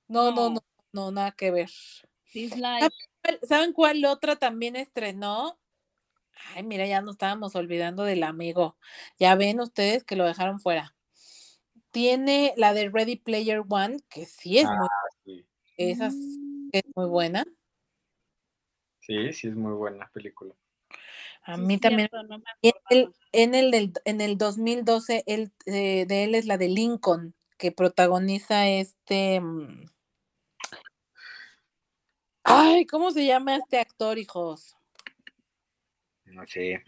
No, 0.09 0.31
no, 0.31 0.49
No. 0.49 0.51
no, 0.51 0.61
no, 0.93 1.11
nada 1.11 1.33
que 1.33 1.51
ver. 1.51 1.71
Dislike. 2.33 2.91
¿Cuál- 3.23 3.41
¿Saben 3.43 3.73
cuál 3.73 4.05
otra 4.05 4.37
también 4.37 4.77
estrenó? 4.77 5.59
Ay, 6.55 6.63
mira, 6.63 6.87
ya 6.87 7.01
nos 7.01 7.13
estábamos 7.15 7.55
olvidando 7.57 8.05
del 8.05 8.23
amigo. 8.23 8.77
Ya 9.19 9.35
ven 9.35 9.61
ustedes 9.61 10.05
que 10.05 10.17
lo 10.17 10.25
dejaron 10.25 10.61
fuera. 10.61 10.97
Tiene 11.91 12.55
la 12.57 12.75
de 12.75 12.91
Ready 12.91 13.17
Player 13.17 13.63
One, 13.69 13.99
que 14.09 14.25
sí 14.27 14.59
es 14.59 14.67
Ah, 14.67 14.77
muy, 14.79 14.89
sí. 15.25 15.47
esa 15.77 16.11
sí 16.11 16.69
es 16.73 16.83
muy 16.95 17.07
buena. 17.07 17.45
Sí, 19.01 19.33
sí 19.33 19.49
es 19.49 19.55
muy 19.57 19.73
buena 19.73 20.09
película. 20.13 20.55
A 21.43 21.57
mí 21.57 21.79
también. 21.79 22.09
cierto, 22.11 22.23
no 22.29 22.43
en 22.63 22.73
el, 22.91 23.15
en 23.33 23.55
el, 23.55 23.71
del- 23.71 23.93
en 24.05 24.21
el 24.21 24.37
2012, 24.37 25.23
él, 25.27 25.53
eh, 25.67 26.05
de 26.07 26.25
él 26.25 26.35
es 26.35 26.45
la 26.45 26.59
de 26.59 26.69
Lincoln, 26.69 27.35
que 27.57 27.73
protagoniza 27.73 28.69
este. 28.69 29.41
mm, 29.41 29.87
Ay, 32.51 32.87
¿cómo 32.87 33.11
se 33.11 33.27
llama 33.27 33.57
este 33.57 33.79
actor, 33.79 34.19
hijos? 34.19 34.75
No 36.25 36.47
sé. 36.47 36.83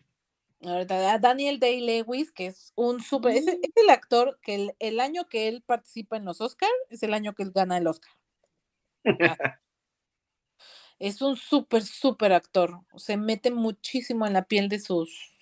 Ahorita, 0.63 1.13
ah, 1.13 1.19
Daniel 1.19 1.59
Day-Lewis, 1.59 2.33
que 2.33 2.47
es 2.47 2.73
un 2.77 3.01
súper. 3.03 3.37
Es, 3.37 3.47
es 3.47 3.59
el 3.77 3.91
actor 3.91 4.39
que 4.43 4.55
el, 4.55 4.75
el 4.79 5.01
año 5.01 5.29
que 5.29 5.49
él 5.49 5.63
participa 5.65 6.17
en 6.17 6.25
los 6.25 6.41
Oscars 6.41 6.73
es 6.91 7.03
el 7.03 7.15
año 7.15 7.35
que 7.35 7.43
él 7.43 7.53
gana 7.53 7.79
el 7.79 7.87
Oscar. 7.87 8.13
Ah, 9.21 9.37
Es 10.99 11.23
un 11.23 11.37
súper, 11.37 11.83
súper 11.83 12.35
actor. 12.35 12.81
Se 12.97 13.17
mete 13.17 13.51
muchísimo 13.51 14.27
en 14.27 14.35
la 14.35 14.45
piel 14.45 14.69
de 14.69 14.79
sus. 14.79 15.33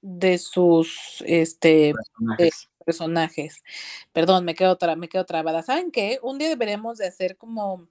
de 0.00 0.38
sus 0.38 1.22
este 1.26 1.92
Personajes. 1.92 2.70
personajes. 2.84 3.62
Perdón, 4.12 4.46
me 4.46 4.54
quedo, 4.54 4.76
tra 4.78 4.96
me 4.96 5.08
quedo 5.10 5.26
trabada. 5.26 5.62
¿Saben 5.62 5.90
qué? 5.90 6.18
Un 6.22 6.38
día 6.38 6.48
deberemos 6.48 6.96
de 6.96 7.06
hacer 7.06 7.36
como, 7.36 7.88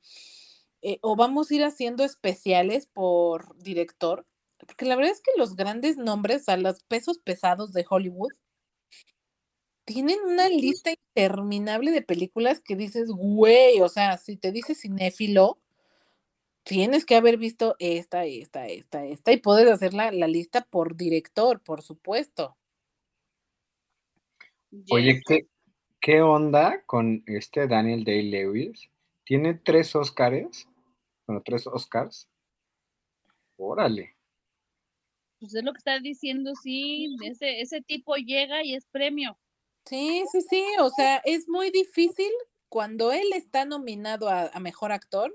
eh, 0.83 0.99
o 1.01 1.15
vamos 1.15 1.49
a 1.49 1.55
ir 1.55 1.63
haciendo 1.63 2.03
especiales 2.03 2.87
por 2.87 3.57
director, 3.57 4.27
porque 4.57 4.85
la 4.85 4.97
verdad 4.97 5.13
es 5.13 5.21
que 5.21 5.31
los 5.37 5.55
grandes 5.55 5.97
nombres, 5.97 6.49
a 6.49 6.57
los 6.57 6.83
pesos 6.83 7.19
pesados 7.19 7.71
de 7.71 7.85
Hollywood, 7.89 8.33
tienen 9.85 10.19
una 10.25 10.49
lista 10.49 10.91
interminable 10.91 11.91
de 11.91 12.01
películas 12.01 12.59
que 12.59 12.75
dices, 12.75 13.09
güey, 13.09 13.81
o 13.81 13.87
sea, 13.87 14.17
si 14.17 14.37
te 14.37 14.51
dices 14.51 14.81
cinéfilo, 14.81 15.59
tienes 16.63 17.05
que 17.05 17.15
haber 17.15 17.37
visto 17.37 17.75
esta, 17.79 18.25
esta, 18.25 18.67
esta, 18.67 19.05
esta, 19.05 19.31
y 19.31 19.37
puedes 19.37 19.69
hacer 19.69 19.93
la, 19.93 20.11
la 20.11 20.27
lista 20.27 20.61
por 20.69 20.95
director, 20.95 21.61
por 21.61 21.81
supuesto. 21.81 22.57
Oye, 24.89 25.21
¿qué, 25.25 25.47
¿qué 26.01 26.21
onda 26.21 26.83
con 26.85 27.23
este 27.25 27.67
Daniel 27.67 28.03
Day-Lewis? 28.03 28.89
Tiene 29.25 29.53
tres 29.53 29.95
Oscars, 29.95 30.67
bueno, 31.27 31.41
tres 31.43 31.67
Oscars. 31.67 32.29
Órale. 33.57 34.15
Pues 35.39 35.55
es 35.55 35.63
lo 35.63 35.73
que 35.73 35.77
estás 35.77 36.01
diciendo, 36.01 36.53
sí, 36.55 37.15
ese, 37.23 37.61
ese 37.61 37.81
tipo 37.81 38.15
llega 38.15 38.63
y 38.63 38.75
es 38.75 38.85
premio. 38.85 39.37
Sí, 39.85 40.23
sí, 40.31 40.41
sí, 40.41 40.63
o 40.79 40.89
sea, 40.89 41.17
es 41.25 41.49
muy 41.49 41.69
difícil 41.69 42.31
cuando 42.69 43.11
él 43.11 43.27
está 43.33 43.65
nominado 43.65 44.29
a, 44.29 44.43
a 44.53 44.59
mejor 44.59 44.93
actor, 44.93 45.33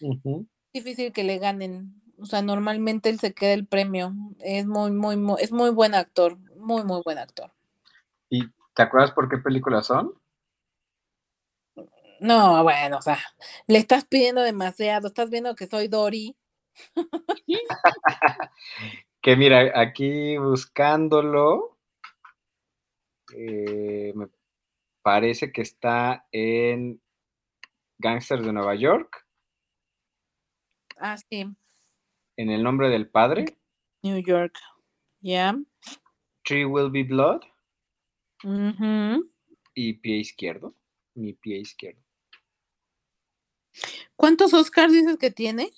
Ujú. 0.00 0.46
difícil 0.72 1.12
que 1.12 1.24
le 1.24 1.38
ganen. 1.38 2.02
O 2.18 2.26
sea, 2.26 2.42
normalmente 2.42 3.08
él 3.08 3.18
se 3.18 3.32
queda 3.34 3.54
el 3.54 3.66
premio. 3.66 4.12
Es 4.40 4.66
muy, 4.66 4.90
muy, 4.90 5.16
muy, 5.16 5.40
es 5.40 5.52
muy 5.52 5.70
buen 5.70 5.94
actor, 5.94 6.38
muy, 6.56 6.84
muy 6.84 7.00
buen 7.02 7.18
actor. 7.18 7.52
¿Y 8.28 8.42
te 8.74 8.82
acuerdas 8.82 9.12
por 9.12 9.28
qué 9.28 9.38
películas 9.38 9.86
son? 9.86 10.12
No, 12.20 12.62
bueno, 12.62 12.98
o 12.98 13.02
sea, 13.02 13.18
le 13.66 13.78
estás 13.78 14.04
pidiendo 14.04 14.42
demasiado, 14.42 15.08
estás 15.08 15.30
viendo 15.30 15.54
que 15.54 15.66
soy 15.66 15.88
Dory. 15.88 16.36
Que 19.20 19.36
mira, 19.36 19.72
aquí 19.80 20.36
buscándolo, 20.38 21.78
eh, 23.34 24.12
me 24.14 24.28
parece 25.02 25.50
que 25.52 25.62
está 25.62 26.26
en 26.32 27.00
Gangsters 27.98 28.44
de 28.44 28.52
Nueva 28.52 28.74
York, 28.76 29.26
Ah, 30.98 31.16
sí, 31.18 31.46
en 32.38 32.50
El 32.50 32.62
nombre 32.62 32.88
del 32.88 33.08
padre, 33.10 33.44
New 34.02 34.18
York. 34.18 34.54
Ya. 35.20 35.56
Tree 36.44 36.64
Will 36.64 36.90
Be 36.90 37.02
Blood 37.02 37.40
Ujú. 38.44 39.30
y 39.74 39.94
Pie 39.94 40.16
Izquierdo. 40.18 40.74
Mi 41.14 41.32
pie 41.32 41.58
izquierdo. 41.58 42.05
¿Cuántos 44.16 44.54
Oscars 44.54 44.92
dices 44.92 45.16
que 45.18 45.30
tiene? 45.30 45.70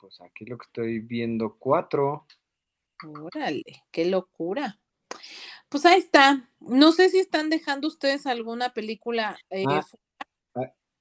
Pues 0.00 0.20
aquí 0.20 0.44
lo 0.44 0.56
que 0.58 0.64
estoy 0.66 0.98
viendo, 1.00 1.56
cuatro. 1.58 2.26
Órale, 3.04 3.64
qué 3.90 4.04
locura. 4.06 4.78
Pues 5.68 5.84
ahí 5.86 5.98
está. 5.98 6.48
No 6.60 6.92
sé 6.92 7.08
si 7.10 7.18
están 7.18 7.50
dejando 7.50 7.88
ustedes 7.88 8.26
alguna 8.26 8.72
película. 8.72 9.36
eh, 9.50 9.64
Ah. 9.68 9.82
fu- 9.82 9.98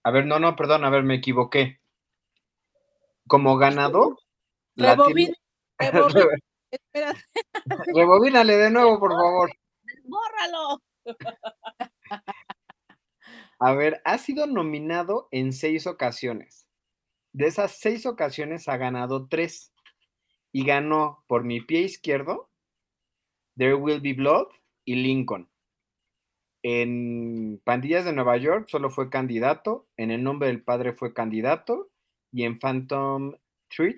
A 0.04 0.12
ver, 0.12 0.26
no, 0.26 0.40
no, 0.40 0.56
perdón, 0.56 0.86
a 0.86 0.90
ver, 0.90 1.04
me 1.04 1.16
equivoqué. 1.16 1.82
Como 3.28 3.58
ganador, 3.58 4.18
Rebobina, 4.76 5.36
rebobina, 5.78 6.22
espérate. 6.72 7.22
Rebobínale 7.94 8.56
de 8.56 8.70
nuevo, 8.70 9.00
por 9.00 9.12
favor. 9.12 9.52
¡Bórralo! 10.06 10.82
A 13.60 13.74
ver, 13.74 14.02
ha 14.06 14.18
sido 14.18 14.46
nominado 14.48 15.28
en 15.32 15.52
seis 15.54 15.88
ocasiones. 15.88 16.68
De 17.34 17.48
esas 17.48 17.78
seis 17.80 18.06
ocasiones 18.06 18.68
ha 18.68 18.78
ganado 18.78 19.28
tres. 19.28 19.74
Y 20.52 20.66
ganó 20.66 21.24
por 21.28 21.44
mi 21.44 21.62
pie 21.62 21.82
izquierdo, 21.82 22.50
There 23.58 23.76
Will 23.76 24.02
Be 24.02 24.14
Blood 24.14 24.48
y 24.86 24.96
Lincoln. 24.96 25.50
En 26.64 27.62
Pandillas 27.64 28.06
de 28.06 28.14
Nueva 28.14 28.38
York 28.38 28.68
solo 28.70 28.90
fue 28.90 29.10
candidato. 29.10 29.88
En 29.98 30.12
El 30.12 30.24
nombre 30.24 30.48
del 30.50 30.64
padre 30.64 30.94
fue 30.94 31.14
candidato. 31.14 31.90
Y 32.32 32.44
en 32.44 32.60
Phantom 32.60 33.34
Thread 33.76 33.96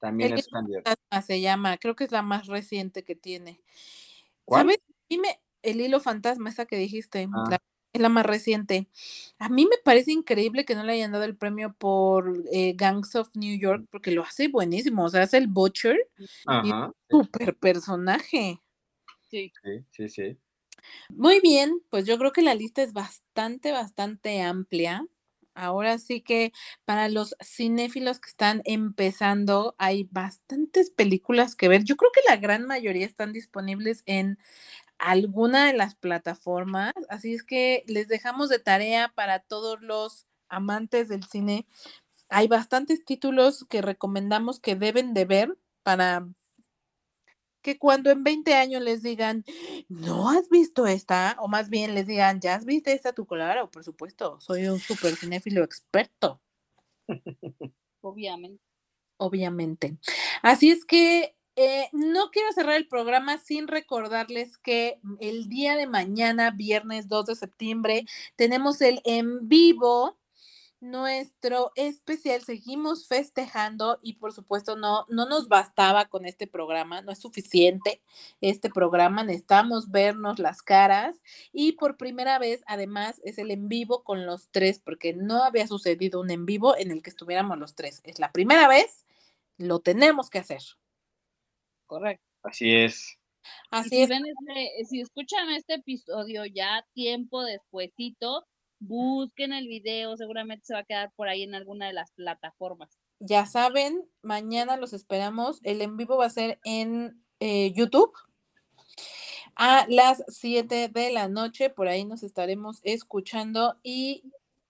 también 0.00 0.32
El 0.32 0.38
es 0.38 0.48
candidato. 0.48 0.90
Fantasma 0.90 1.26
se 1.26 1.40
llama, 1.40 1.76
creo 1.78 1.96
que 1.96 2.04
es 2.04 2.12
la 2.12 2.22
más 2.22 2.46
reciente 2.46 3.04
que 3.04 3.16
tiene. 3.16 3.60
¿Cuál? 4.44 4.62
¿Sabes? 4.62 4.78
Dime, 5.08 5.40
el 5.62 5.80
hilo 5.80 6.00
fantasma, 6.00 6.50
esa 6.50 6.66
que 6.66 6.76
dijiste, 6.76 7.28
Ah. 7.32 7.44
la- 7.50 7.58
es 7.98 8.02
la 8.02 8.08
más 8.08 8.26
reciente. 8.26 8.88
A 9.38 9.48
mí 9.48 9.64
me 9.66 9.76
parece 9.84 10.12
increíble 10.12 10.64
que 10.64 10.74
no 10.74 10.84
le 10.84 10.92
hayan 10.92 11.12
dado 11.12 11.24
el 11.24 11.36
premio 11.36 11.74
por 11.78 12.42
eh, 12.52 12.74
Gangs 12.76 13.14
of 13.14 13.28
New 13.34 13.58
York, 13.58 13.86
porque 13.90 14.10
lo 14.10 14.22
hace 14.22 14.48
buenísimo, 14.48 15.04
o 15.04 15.08
sea, 15.08 15.24
es 15.24 15.34
el 15.34 15.46
Butcher, 15.48 15.96
Ajá. 16.46 16.92
super 17.10 17.56
personaje. 17.56 18.60
Sí. 19.30 19.52
Sí, 19.62 19.84
sí, 19.90 20.08
sí. 20.08 20.38
Muy 21.10 21.40
bien, 21.40 21.80
pues 21.90 22.06
yo 22.06 22.18
creo 22.18 22.32
que 22.32 22.42
la 22.42 22.54
lista 22.54 22.82
es 22.82 22.92
bastante, 22.92 23.72
bastante 23.72 24.40
amplia. 24.42 25.04
Ahora 25.54 25.98
sí 25.98 26.20
que 26.20 26.52
para 26.84 27.08
los 27.08 27.34
cinéfilos 27.42 28.20
que 28.20 28.30
están 28.30 28.62
empezando, 28.64 29.74
hay 29.76 30.08
bastantes 30.12 30.90
películas 30.90 31.56
que 31.56 31.66
ver. 31.68 31.82
Yo 31.82 31.96
creo 31.96 32.12
que 32.12 32.20
la 32.28 32.36
gran 32.36 32.64
mayoría 32.64 33.04
están 33.04 33.32
disponibles 33.32 34.04
en 34.06 34.38
alguna 34.98 35.66
de 35.66 35.74
las 35.74 35.94
plataformas, 35.94 36.92
así 37.08 37.34
es 37.34 37.42
que 37.42 37.84
les 37.86 38.08
dejamos 38.08 38.48
de 38.48 38.58
tarea 38.58 39.12
para 39.14 39.40
todos 39.40 39.80
los 39.80 40.26
amantes 40.48 41.08
del 41.08 41.24
cine. 41.24 41.66
Hay 42.30 42.48
bastantes 42.48 43.04
títulos 43.04 43.66
que 43.68 43.82
recomendamos 43.82 44.60
que 44.60 44.76
deben 44.76 45.14
de 45.14 45.24
ver 45.26 45.58
para 45.82 46.26
que 47.62 47.78
cuando 47.78 48.10
en 48.10 48.24
20 48.24 48.54
años 48.54 48.82
les 48.82 49.02
digan, 49.02 49.44
¿no 49.88 50.30
has 50.30 50.48
visto 50.48 50.86
esta? 50.86 51.36
O 51.40 51.48
más 51.48 51.68
bien 51.70 51.94
les 51.94 52.06
digan, 52.06 52.40
¿ya 52.40 52.54
has 52.54 52.64
visto 52.64 52.90
esta 52.90 53.12
tu 53.12 53.26
claro? 53.26 53.70
Por 53.70 53.84
supuesto, 53.84 54.40
soy 54.40 54.66
un 54.68 54.78
super 54.80 55.16
cinéfilo 55.16 55.62
experto, 55.64 56.40
Obviamente. 58.02 58.60
obviamente. 59.18 59.98
Así 60.42 60.70
es 60.70 60.84
que 60.84 61.36
eh, 61.60 61.88
no 61.92 62.30
quiero 62.30 62.52
cerrar 62.52 62.76
el 62.76 62.86
programa 62.86 63.36
sin 63.36 63.66
recordarles 63.66 64.58
que 64.58 65.00
el 65.18 65.48
día 65.48 65.76
de 65.76 65.88
mañana, 65.88 66.52
viernes 66.52 67.08
2 67.08 67.26
de 67.26 67.34
septiembre, 67.34 68.04
tenemos 68.36 68.80
el 68.80 69.00
en 69.04 69.48
vivo 69.48 70.16
nuestro 70.78 71.72
especial. 71.74 72.42
Seguimos 72.44 73.08
festejando 73.08 73.98
y 74.02 74.14
por 74.14 74.32
supuesto 74.32 74.76
no, 74.76 75.04
no 75.08 75.26
nos 75.26 75.48
bastaba 75.48 76.04
con 76.04 76.26
este 76.26 76.46
programa, 76.46 77.02
no 77.02 77.10
es 77.10 77.18
suficiente 77.18 78.02
este 78.40 78.70
programa, 78.70 79.24
necesitamos 79.24 79.90
vernos 79.90 80.38
las 80.38 80.62
caras 80.62 81.16
y 81.52 81.72
por 81.72 81.96
primera 81.96 82.38
vez 82.38 82.62
además 82.68 83.20
es 83.24 83.36
el 83.36 83.50
en 83.50 83.68
vivo 83.68 84.04
con 84.04 84.26
los 84.26 84.48
tres 84.52 84.78
porque 84.78 85.12
no 85.12 85.42
había 85.42 85.66
sucedido 85.66 86.20
un 86.20 86.30
en 86.30 86.46
vivo 86.46 86.76
en 86.76 86.92
el 86.92 87.02
que 87.02 87.10
estuviéramos 87.10 87.58
los 87.58 87.74
tres. 87.74 88.00
Es 88.04 88.20
la 88.20 88.30
primera 88.30 88.68
vez, 88.68 89.04
lo 89.56 89.80
tenemos 89.80 90.30
que 90.30 90.38
hacer. 90.38 90.62
Correcto. 91.88 92.24
Así 92.42 92.72
es. 92.74 93.18
Así 93.70 93.88
si 93.88 94.02
es. 94.02 94.08
ven 94.08 94.24
este, 94.26 94.84
si 94.84 95.00
escuchan 95.00 95.50
este 95.50 95.74
episodio 95.74 96.44
ya 96.44 96.86
tiempo 96.92 97.42
despuesito, 97.42 98.46
busquen 98.78 99.52
el 99.52 99.66
video, 99.66 100.16
seguramente 100.16 100.66
se 100.66 100.74
va 100.74 100.80
a 100.80 100.84
quedar 100.84 101.12
por 101.16 101.28
ahí 101.28 101.42
en 101.42 101.54
alguna 101.54 101.86
de 101.86 101.94
las 101.94 102.12
plataformas. 102.12 102.98
Ya 103.20 103.46
saben, 103.46 104.04
mañana 104.22 104.76
los 104.76 104.92
esperamos. 104.92 105.60
El 105.64 105.80
en 105.80 105.96
vivo 105.96 106.18
va 106.18 106.26
a 106.26 106.30
ser 106.30 106.60
en 106.62 107.24
eh, 107.40 107.72
YouTube 107.72 108.12
a 109.56 109.86
las 109.88 110.22
7 110.28 110.88
de 110.88 111.10
la 111.10 111.28
noche. 111.28 111.70
Por 111.70 111.88
ahí 111.88 112.04
nos 112.04 112.22
estaremos 112.22 112.80
escuchando 112.84 113.78
y 113.82 114.24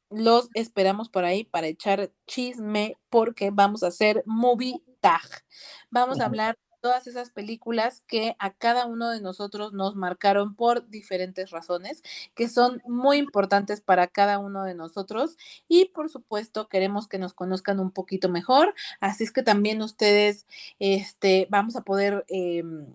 los 0.09 0.49
esperamos 0.55 1.11
por 1.11 1.25
ahí 1.25 1.45
para 1.45 1.67
echar 1.67 2.13
chisme 2.27 2.97
porque 3.11 3.51
vamos 3.51 3.83
a 3.83 3.89
hacer 3.89 4.23
movie 4.25 4.81
tag. 5.01 5.45
Vamos 5.91 6.21
a 6.21 6.27
hablar 6.27 6.57
todas 6.81 7.07
esas 7.07 7.31
películas 7.31 8.03
que 8.07 8.37
a 8.39 8.53
cada 8.53 8.87
uno 8.87 9.11
de 9.11 9.21
nosotros 9.21 9.73
nos 9.73 9.97
marcaron 9.97 10.55
por 10.55 10.89
diferentes 10.89 11.51
razones, 11.51 12.03
que 12.35 12.49
son 12.49 12.83
muy 12.87 13.19
importantes 13.19 13.81
para 13.81 14.07
cada 14.07 14.39
uno 14.39 14.65
de 14.65 14.75
nosotros 14.75 15.37
y 15.69 15.87
por 15.87 16.09
supuesto 16.11 16.69
queremos 16.69 17.09
que 17.09 17.19
nos 17.19 17.33
conozcan 17.35 17.81
un 17.81 17.91
poquito 17.91 18.29
mejor, 18.29 18.75
así 19.01 19.25
es 19.25 19.33
que 19.33 19.43
también 19.43 19.83
ustedes, 19.83 20.47
este, 20.79 21.47
vamos 21.51 21.77
a 21.77 21.83
poder... 21.83 22.25
em, 22.29 22.87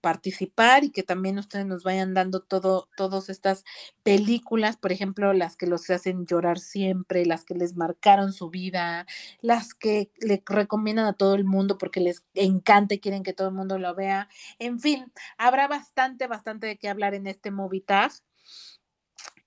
participar 0.00 0.84
y 0.84 0.90
que 0.90 1.02
también 1.02 1.38
ustedes 1.38 1.66
nos 1.66 1.84
vayan 1.84 2.14
dando 2.14 2.40
todo, 2.40 2.88
todas 2.96 3.28
estas 3.28 3.64
películas, 4.02 4.76
por 4.76 4.92
ejemplo, 4.92 5.32
las 5.32 5.56
que 5.56 5.66
los 5.66 5.88
hacen 5.90 6.26
llorar 6.26 6.58
siempre, 6.58 7.26
las 7.26 7.44
que 7.44 7.54
les 7.54 7.76
marcaron 7.76 8.32
su 8.32 8.50
vida, 8.50 9.06
las 9.40 9.74
que 9.74 10.10
le 10.18 10.42
recomiendan 10.46 11.06
a 11.06 11.14
todo 11.14 11.34
el 11.34 11.44
mundo 11.44 11.78
porque 11.78 12.00
les 12.00 12.24
encanta 12.34 12.94
y 12.94 13.00
quieren 13.00 13.22
que 13.22 13.32
todo 13.32 13.48
el 13.48 13.54
mundo 13.54 13.78
lo 13.78 13.94
vea. 13.94 14.28
En 14.58 14.80
fin, 14.80 15.12
habrá 15.38 15.68
bastante, 15.68 16.26
bastante 16.26 16.66
de 16.66 16.78
qué 16.78 16.88
hablar 16.88 17.14
en 17.14 17.26
este 17.26 17.50
Movie 17.50 17.84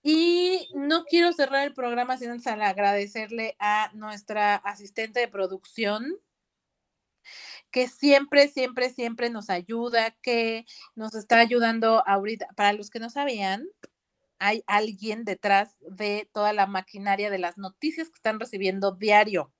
Y 0.01 0.69
no 0.73 1.05
quiero 1.05 1.33
cerrar 1.33 1.65
el 1.65 1.73
programa 1.73 2.17
sin 2.17 2.29
antes 2.29 2.47
agradecerle 2.47 3.55
a 3.59 3.91
nuestra 3.93 4.55
asistente 4.55 5.19
de 5.19 5.27
producción, 5.27 6.19
que 7.73 7.87
siempre, 7.87 8.47
siempre, 8.47 8.91
siempre 8.91 9.31
nos 9.31 9.49
ayuda, 9.49 10.11
que 10.21 10.65
nos 10.95 11.15
está 11.15 11.39
ayudando 11.39 12.07
ahorita. 12.07 12.47
Para 12.55 12.71
los 12.71 12.91
que 12.91 12.99
no 12.99 13.09
sabían, 13.09 13.67
hay 14.37 14.63
alguien 14.67 15.25
detrás 15.25 15.75
de 15.81 16.29
toda 16.33 16.53
la 16.53 16.67
maquinaria 16.67 17.31
de 17.31 17.39
las 17.39 17.57
noticias 17.57 18.09
que 18.09 18.15
están 18.15 18.39
recibiendo 18.39 18.91
diario. 18.91 19.51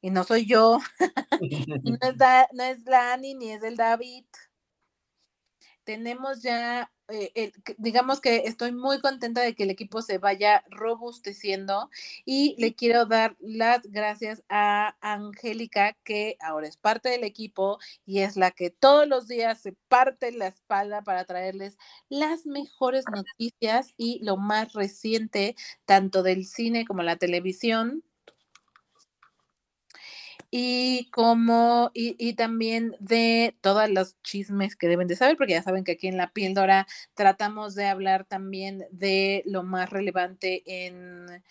Y 0.00 0.10
no 0.10 0.24
soy 0.24 0.46
yo, 0.46 0.78
y 1.40 1.92
no 1.92 1.98
es, 2.02 2.16
no 2.52 2.64
es 2.64 2.84
la 2.84 3.16
ni 3.18 3.52
es 3.52 3.62
el 3.62 3.76
David. 3.76 4.26
Tenemos 5.86 6.42
ya 6.42 6.90
eh, 7.08 7.52
digamos 7.78 8.20
que 8.20 8.38
estoy 8.46 8.72
muy 8.72 9.00
contenta 9.00 9.40
de 9.40 9.54
que 9.54 9.62
el 9.62 9.70
equipo 9.70 10.02
se 10.02 10.18
vaya 10.18 10.64
robusteciendo 10.70 11.88
y 12.24 12.56
le 12.58 12.74
quiero 12.74 13.06
dar 13.06 13.36
las 13.38 13.82
gracias 13.92 14.42
a 14.48 14.96
Angélica, 15.00 15.96
que 16.02 16.36
ahora 16.40 16.66
es 16.66 16.76
parte 16.76 17.08
del 17.10 17.22
equipo 17.22 17.78
y 18.04 18.20
es 18.20 18.36
la 18.36 18.50
que 18.50 18.70
todos 18.70 19.06
los 19.06 19.28
días 19.28 19.60
se 19.60 19.76
parte 19.88 20.32
la 20.32 20.48
espalda 20.48 21.02
para 21.02 21.24
traerles 21.24 21.78
las 22.08 22.44
mejores 22.44 23.04
noticias 23.14 23.94
y 23.96 24.18
lo 24.24 24.36
más 24.36 24.72
reciente, 24.72 25.54
tanto 25.84 26.24
del 26.24 26.44
cine 26.44 26.84
como 26.86 27.04
la 27.04 27.16
televisión 27.16 28.02
y 30.58 31.10
como, 31.10 31.90
y, 31.92 32.32
también 32.32 32.96
de 32.98 33.54
todos 33.60 33.90
los 33.90 34.18
chismes 34.22 34.74
que 34.74 34.88
deben 34.88 35.06
de 35.06 35.14
saber, 35.14 35.36
porque 35.36 35.52
ya 35.52 35.62
saben 35.62 35.84
que 35.84 35.92
aquí 35.92 36.06
en 36.06 36.16
La 36.16 36.32
Píldora 36.32 36.86
tratamos 37.12 37.74
de 37.74 37.84
hablar 37.84 38.24
también 38.24 38.86
de 38.90 39.42
lo 39.44 39.64
más 39.64 39.90
relevante 39.90 40.62
en 40.64 41.42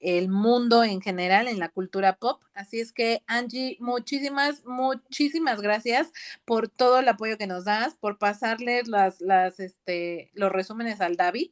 el 0.00 0.30
mundo 0.30 0.82
en 0.82 1.02
general, 1.02 1.46
en 1.46 1.58
la 1.58 1.68
cultura 1.68 2.16
pop. 2.16 2.42
Así 2.54 2.80
es 2.80 2.94
que, 2.94 3.22
Angie, 3.26 3.76
muchísimas, 3.80 4.64
muchísimas 4.64 5.60
gracias 5.60 6.10
por 6.46 6.68
todo 6.68 7.00
el 7.00 7.08
apoyo 7.08 7.36
que 7.36 7.46
nos 7.46 7.66
das, 7.66 7.96
por 7.96 8.16
pasarle 8.16 8.82
las, 8.86 9.20
las, 9.20 9.60
este, 9.60 10.30
los 10.32 10.50
resúmenes 10.50 11.02
al 11.02 11.16
David, 11.16 11.50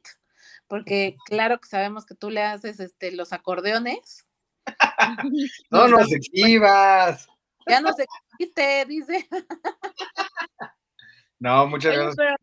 porque 0.67 1.19
claro 1.27 1.61
que 1.61 1.69
sabemos 1.69 2.07
que 2.07 2.15
tú 2.15 2.31
le 2.31 2.41
haces 2.43 2.81
este, 2.81 3.13
los 3.13 3.35
acordeones. 3.35 4.27
No 5.71 5.89
nos 5.89 6.13
exhibas. 6.13 7.29
Ya 7.67 7.81
nos 7.81 7.97
existe, 7.99 8.85
dice. 8.87 9.29
no, 11.39 11.67
muchas 11.67 11.95
gracias. 11.95 12.39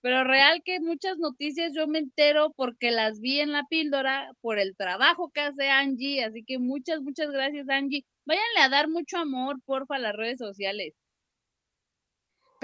Pero, 0.00 0.24
real 0.24 0.62
que 0.64 0.80
muchas 0.80 1.16
noticias 1.16 1.72
yo 1.74 1.86
me 1.86 1.98
entero 1.98 2.52
porque 2.56 2.90
las 2.90 3.20
vi 3.20 3.40
en 3.40 3.52
la 3.52 3.64
píldora 3.70 4.32
por 4.42 4.58
el 4.58 4.76
trabajo 4.76 5.30
que 5.30 5.40
hace 5.40 5.70
Angie, 5.70 6.22
así 6.22 6.44
que 6.44 6.58
muchas, 6.58 7.00
muchas 7.00 7.30
gracias 7.30 7.68
Angie. 7.70 8.04
Váyanle 8.26 8.60
a 8.60 8.68
dar 8.68 8.88
mucho 8.88 9.16
amor, 9.16 9.56
porfa, 9.64 9.96
a 9.96 9.98
las 9.98 10.14
redes 10.14 10.38
sociales 10.38 10.94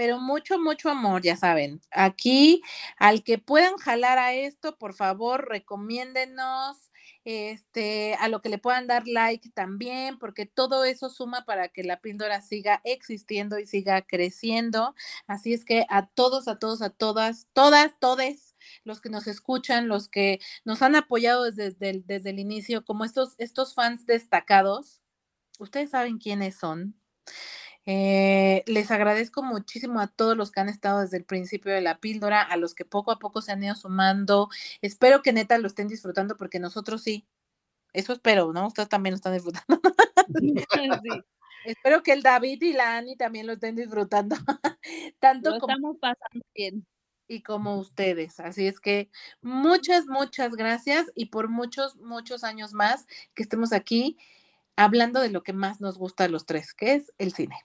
pero 0.00 0.18
mucho, 0.18 0.58
mucho 0.58 0.88
amor, 0.88 1.20
ya 1.20 1.36
saben. 1.36 1.82
Aquí, 1.90 2.62
al 2.96 3.22
que 3.22 3.36
puedan 3.36 3.76
jalar 3.76 4.16
a 4.16 4.32
esto, 4.32 4.78
por 4.78 4.94
favor, 4.94 5.46
recomiéndenos, 5.46 6.89
este, 7.24 8.14
a 8.14 8.28
lo 8.28 8.40
que 8.40 8.48
le 8.48 8.58
puedan 8.58 8.86
dar 8.86 9.06
like 9.06 9.50
también, 9.50 10.18
porque 10.18 10.46
todo 10.46 10.84
eso 10.84 11.10
suma 11.10 11.44
para 11.44 11.68
que 11.68 11.84
la 11.84 12.00
píldora 12.00 12.40
siga 12.40 12.80
existiendo 12.84 13.58
y 13.58 13.66
siga 13.66 14.02
creciendo. 14.02 14.94
Así 15.26 15.52
es 15.52 15.64
que 15.64 15.86
a 15.88 16.06
todos, 16.06 16.48
a 16.48 16.58
todos, 16.58 16.82
a 16.82 16.90
todas, 16.90 17.46
todas, 17.52 17.92
todes 18.00 18.56
los 18.84 19.00
que 19.00 19.10
nos 19.10 19.26
escuchan, 19.26 19.88
los 19.88 20.08
que 20.08 20.40
nos 20.64 20.82
han 20.82 20.96
apoyado 20.96 21.50
desde, 21.50 21.90
el, 21.90 22.06
desde 22.06 22.30
el 22.30 22.38
inicio, 22.38 22.84
como 22.84 23.04
estos, 23.04 23.34
estos 23.38 23.74
fans 23.74 24.06
destacados, 24.06 25.00
ustedes 25.58 25.90
saben 25.90 26.18
quiénes 26.18 26.56
son. 26.56 26.94
Eh, 27.86 28.62
les 28.66 28.90
agradezco 28.90 29.42
muchísimo 29.42 30.00
a 30.00 30.06
todos 30.06 30.36
los 30.36 30.50
que 30.50 30.60
han 30.60 30.68
estado 30.68 31.00
desde 31.00 31.16
el 31.16 31.24
principio 31.24 31.72
de 31.72 31.80
la 31.80 31.98
píldora, 31.98 32.42
a 32.42 32.56
los 32.56 32.74
que 32.74 32.84
poco 32.84 33.10
a 33.10 33.18
poco 33.18 33.42
se 33.42 33.52
han 33.52 33.64
ido 33.64 33.74
sumando. 33.74 34.48
Espero 34.82 35.22
que 35.22 35.32
neta 35.32 35.58
lo 35.58 35.66
estén 35.66 35.88
disfrutando 35.88 36.36
porque 36.36 36.58
nosotros 36.58 37.02
sí. 37.02 37.26
Eso 37.92 38.12
espero, 38.12 38.52
¿no? 38.52 38.68
Ustedes 38.68 38.88
también 38.88 39.14
lo 39.14 39.16
están 39.16 39.34
disfrutando. 39.34 39.80
Espero 41.64 42.02
que 42.02 42.12
el 42.12 42.22
David 42.22 42.62
y 42.62 42.72
la 42.72 42.96
Ani 42.96 43.16
también 43.16 43.46
lo 43.46 43.52
estén 43.52 43.76
disfrutando. 43.76 44.36
Tanto 45.18 45.58
como 45.58 45.72
estamos 45.72 45.96
pasando 45.98 46.46
bien. 46.54 46.86
Y 47.28 47.42
como 47.42 47.76
ustedes. 47.78 48.40
Así 48.40 48.66
es 48.66 48.80
que 48.80 49.10
muchas, 49.40 50.06
muchas 50.06 50.54
gracias 50.54 51.10
y 51.14 51.26
por 51.26 51.48
muchos, 51.48 51.96
muchos 51.96 52.44
años 52.44 52.72
más 52.72 53.06
que 53.34 53.42
estemos 53.42 53.72
aquí 53.72 54.16
hablando 54.76 55.20
de 55.20 55.30
lo 55.30 55.42
que 55.42 55.52
más 55.52 55.80
nos 55.80 55.98
gusta 55.98 56.24
a 56.24 56.28
los 56.28 56.46
tres, 56.46 56.72
que 56.74 56.94
es 56.94 57.12
el 57.18 57.32
cine. 57.32 57.56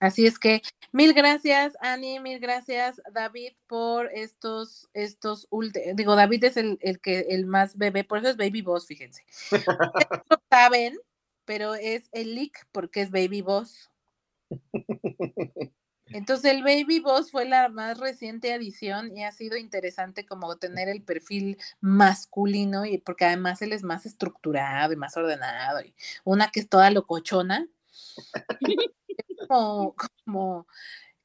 Así 0.00 0.26
es 0.26 0.38
que 0.38 0.62
mil 0.92 1.12
gracias, 1.12 1.76
Ani, 1.80 2.20
mil 2.20 2.40
gracias, 2.40 3.02
David, 3.12 3.52
por 3.66 4.10
estos, 4.14 4.88
estos 4.94 5.46
últimos, 5.50 5.94
digo, 5.94 6.16
David 6.16 6.44
es 6.44 6.56
el, 6.56 6.78
que 7.02 7.20
el 7.28 7.44
más 7.44 7.76
bebé, 7.76 8.02
por 8.02 8.18
eso 8.18 8.30
es 8.30 8.38
Baby 8.38 8.62
Boss, 8.62 8.86
fíjense. 8.86 9.22
lo 9.50 10.40
saben, 10.50 10.98
pero 11.44 11.74
es 11.74 12.08
el 12.12 12.34
leak 12.34 12.66
porque 12.72 13.02
es 13.02 13.10
Baby 13.10 13.42
Boss. 13.42 13.90
Entonces 16.06 16.50
el 16.50 16.62
Baby 16.62 17.00
Boss 17.00 17.30
fue 17.30 17.44
la 17.44 17.68
más 17.68 17.98
reciente 17.98 18.54
adición 18.54 19.14
y 19.14 19.24
ha 19.24 19.32
sido 19.32 19.58
interesante 19.58 20.24
como 20.24 20.56
tener 20.56 20.88
el 20.88 21.02
perfil 21.02 21.58
masculino 21.80 22.86
y 22.86 22.98
porque 22.98 23.26
además 23.26 23.60
él 23.62 23.72
es 23.72 23.84
más 23.84 24.06
estructurado 24.06 24.92
y 24.92 24.96
más 24.96 25.16
ordenado 25.16 25.82
y 25.82 25.94
una 26.24 26.50
que 26.50 26.60
es 26.60 26.68
toda 26.68 26.90
locochona 26.90 27.68
como, 29.50 29.96
como, 30.24 30.66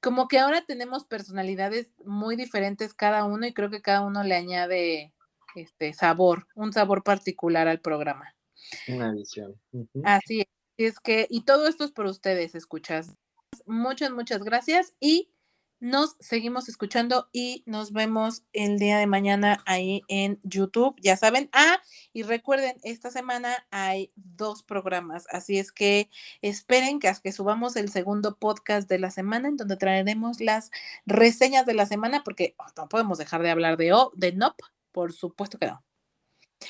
como 0.02 0.28
que 0.28 0.40
ahora 0.40 0.66
tenemos 0.66 1.06
personalidades 1.06 1.92
muy 2.04 2.36
diferentes 2.36 2.96
cada 2.96 3.24
uno 3.26 3.46
y 3.46 3.54
creo 3.54 3.70
que 3.70 3.84
cada 3.84 4.02
uno 4.02 4.24
le 4.24 4.36
añade 4.36 5.14
este 5.56 5.94
sabor, 5.94 6.48
un 6.56 6.74
sabor 6.74 7.04
particular 7.04 7.68
al 7.68 7.82
programa. 7.82 8.36
Una 8.88 9.12
edición. 9.12 9.62
Así 10.04 10.42
es, 10.42 10.48
es 10.78 11.00
que, 11.00 11.28
y 11.30 11.46
todo 11.46 11.68
esto 11.68 11.84
es 11.84 11.92
por 11.92 12.08
ustedes, 12.08 12.56
escuchas. 12.56 13.16
Muchas, 13.68 14.10
muchas 14.10 14.44
gracias 14.44 14.96
y 15.00 15.32
nos 15.80 16.16
seguimos 16.20 16.70
escuchando 16.70 17.30
y 17.32 17.64
nos 17.66 17.92
vemos 17.92 18.44
el 18.54 18.80
día 18.80 18.98
de 18.98 19.08
mañana 19.08 19.62
ahí 19.66 20.02
en 20.08 20.40
YouTube, 20.44 20.96
ya 21.02 21.18
saben. 21.18 21.50
Ah, 21.52 21.82
y 22.14 22.24
recuerden, 22.24 22.78
esta 22.84 23.12
semana 23.12 23.68
hay 23.72 24.12
dos 24.16 24.64
programas, 24.64 25.28
así 25.30 25.60
es 25.60 25.72
que 25.72 26.10
esperen 26.42 27.00
que, 27.00 27.12
que 27.22 27.32
subamos 27.32 27.76
el 27.76 27.90
segundo 27.90 28.38
podcast 28.38 28.90
de 28.90 29.00
la 29.00 29.12
semana 29.12 29.50
en 29.50 29.58
donde 29.58 29.78
traeremos 29.78 30.40
las 30.40 30.72
reseñas 31.06 31.66
de 31.66 31.74
la 31.74 31.86
semana 31.86 32.24
porque 32.24 32.56
oh, 32.58 32.66
no 32.78 32.90
podemos 32.90 33.18
dejar 33.18 33.42
de 33.44 33.52
hablar 33.52 33.78
de, 33.78 33.94
o, 33.94 34.12
de 34.16 34.32
NOP, 34.32 34.60
por 34.92 35.14
supuesto 35.14 35.58
que 35.58 35.68
no. 35.68 35.84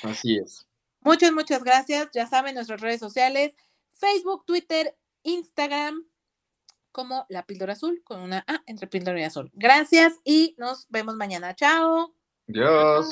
Así 0.02 0.36
es. 0.36 0.66
Muchas, 1.00 1.32
muchas 1.32 1.62
gracias. 1.62 2.08
Ya 2.12 2.26
saben, 2.26 2.56
nuestras 2.56 2.80
redes 2.80 3.00
sociales, 3.00 3.54
Facebook, 3.92 4.44
Twitter, 4.44 4.96
Instagram, 5.22 6.04
como 6.96 7.26
la 7.28 7.44
píldora 7.44 7.74
azul, 7.74 8.00
con 8.04 8.20
una 8.20 8.42
A 8.48 8.62
entre 8.64 8.86
píldora 8.86 9.20
y 9.20 9.24
azul. 9.24 9.50
Gracias 9.52 10.14
y 10.24 10.54
nos 10.56 10.86
vemos 10.88 11.14
mañana. 11.14 11.54
Chao. 11.54 12.14
Adiós. 12.48 13.10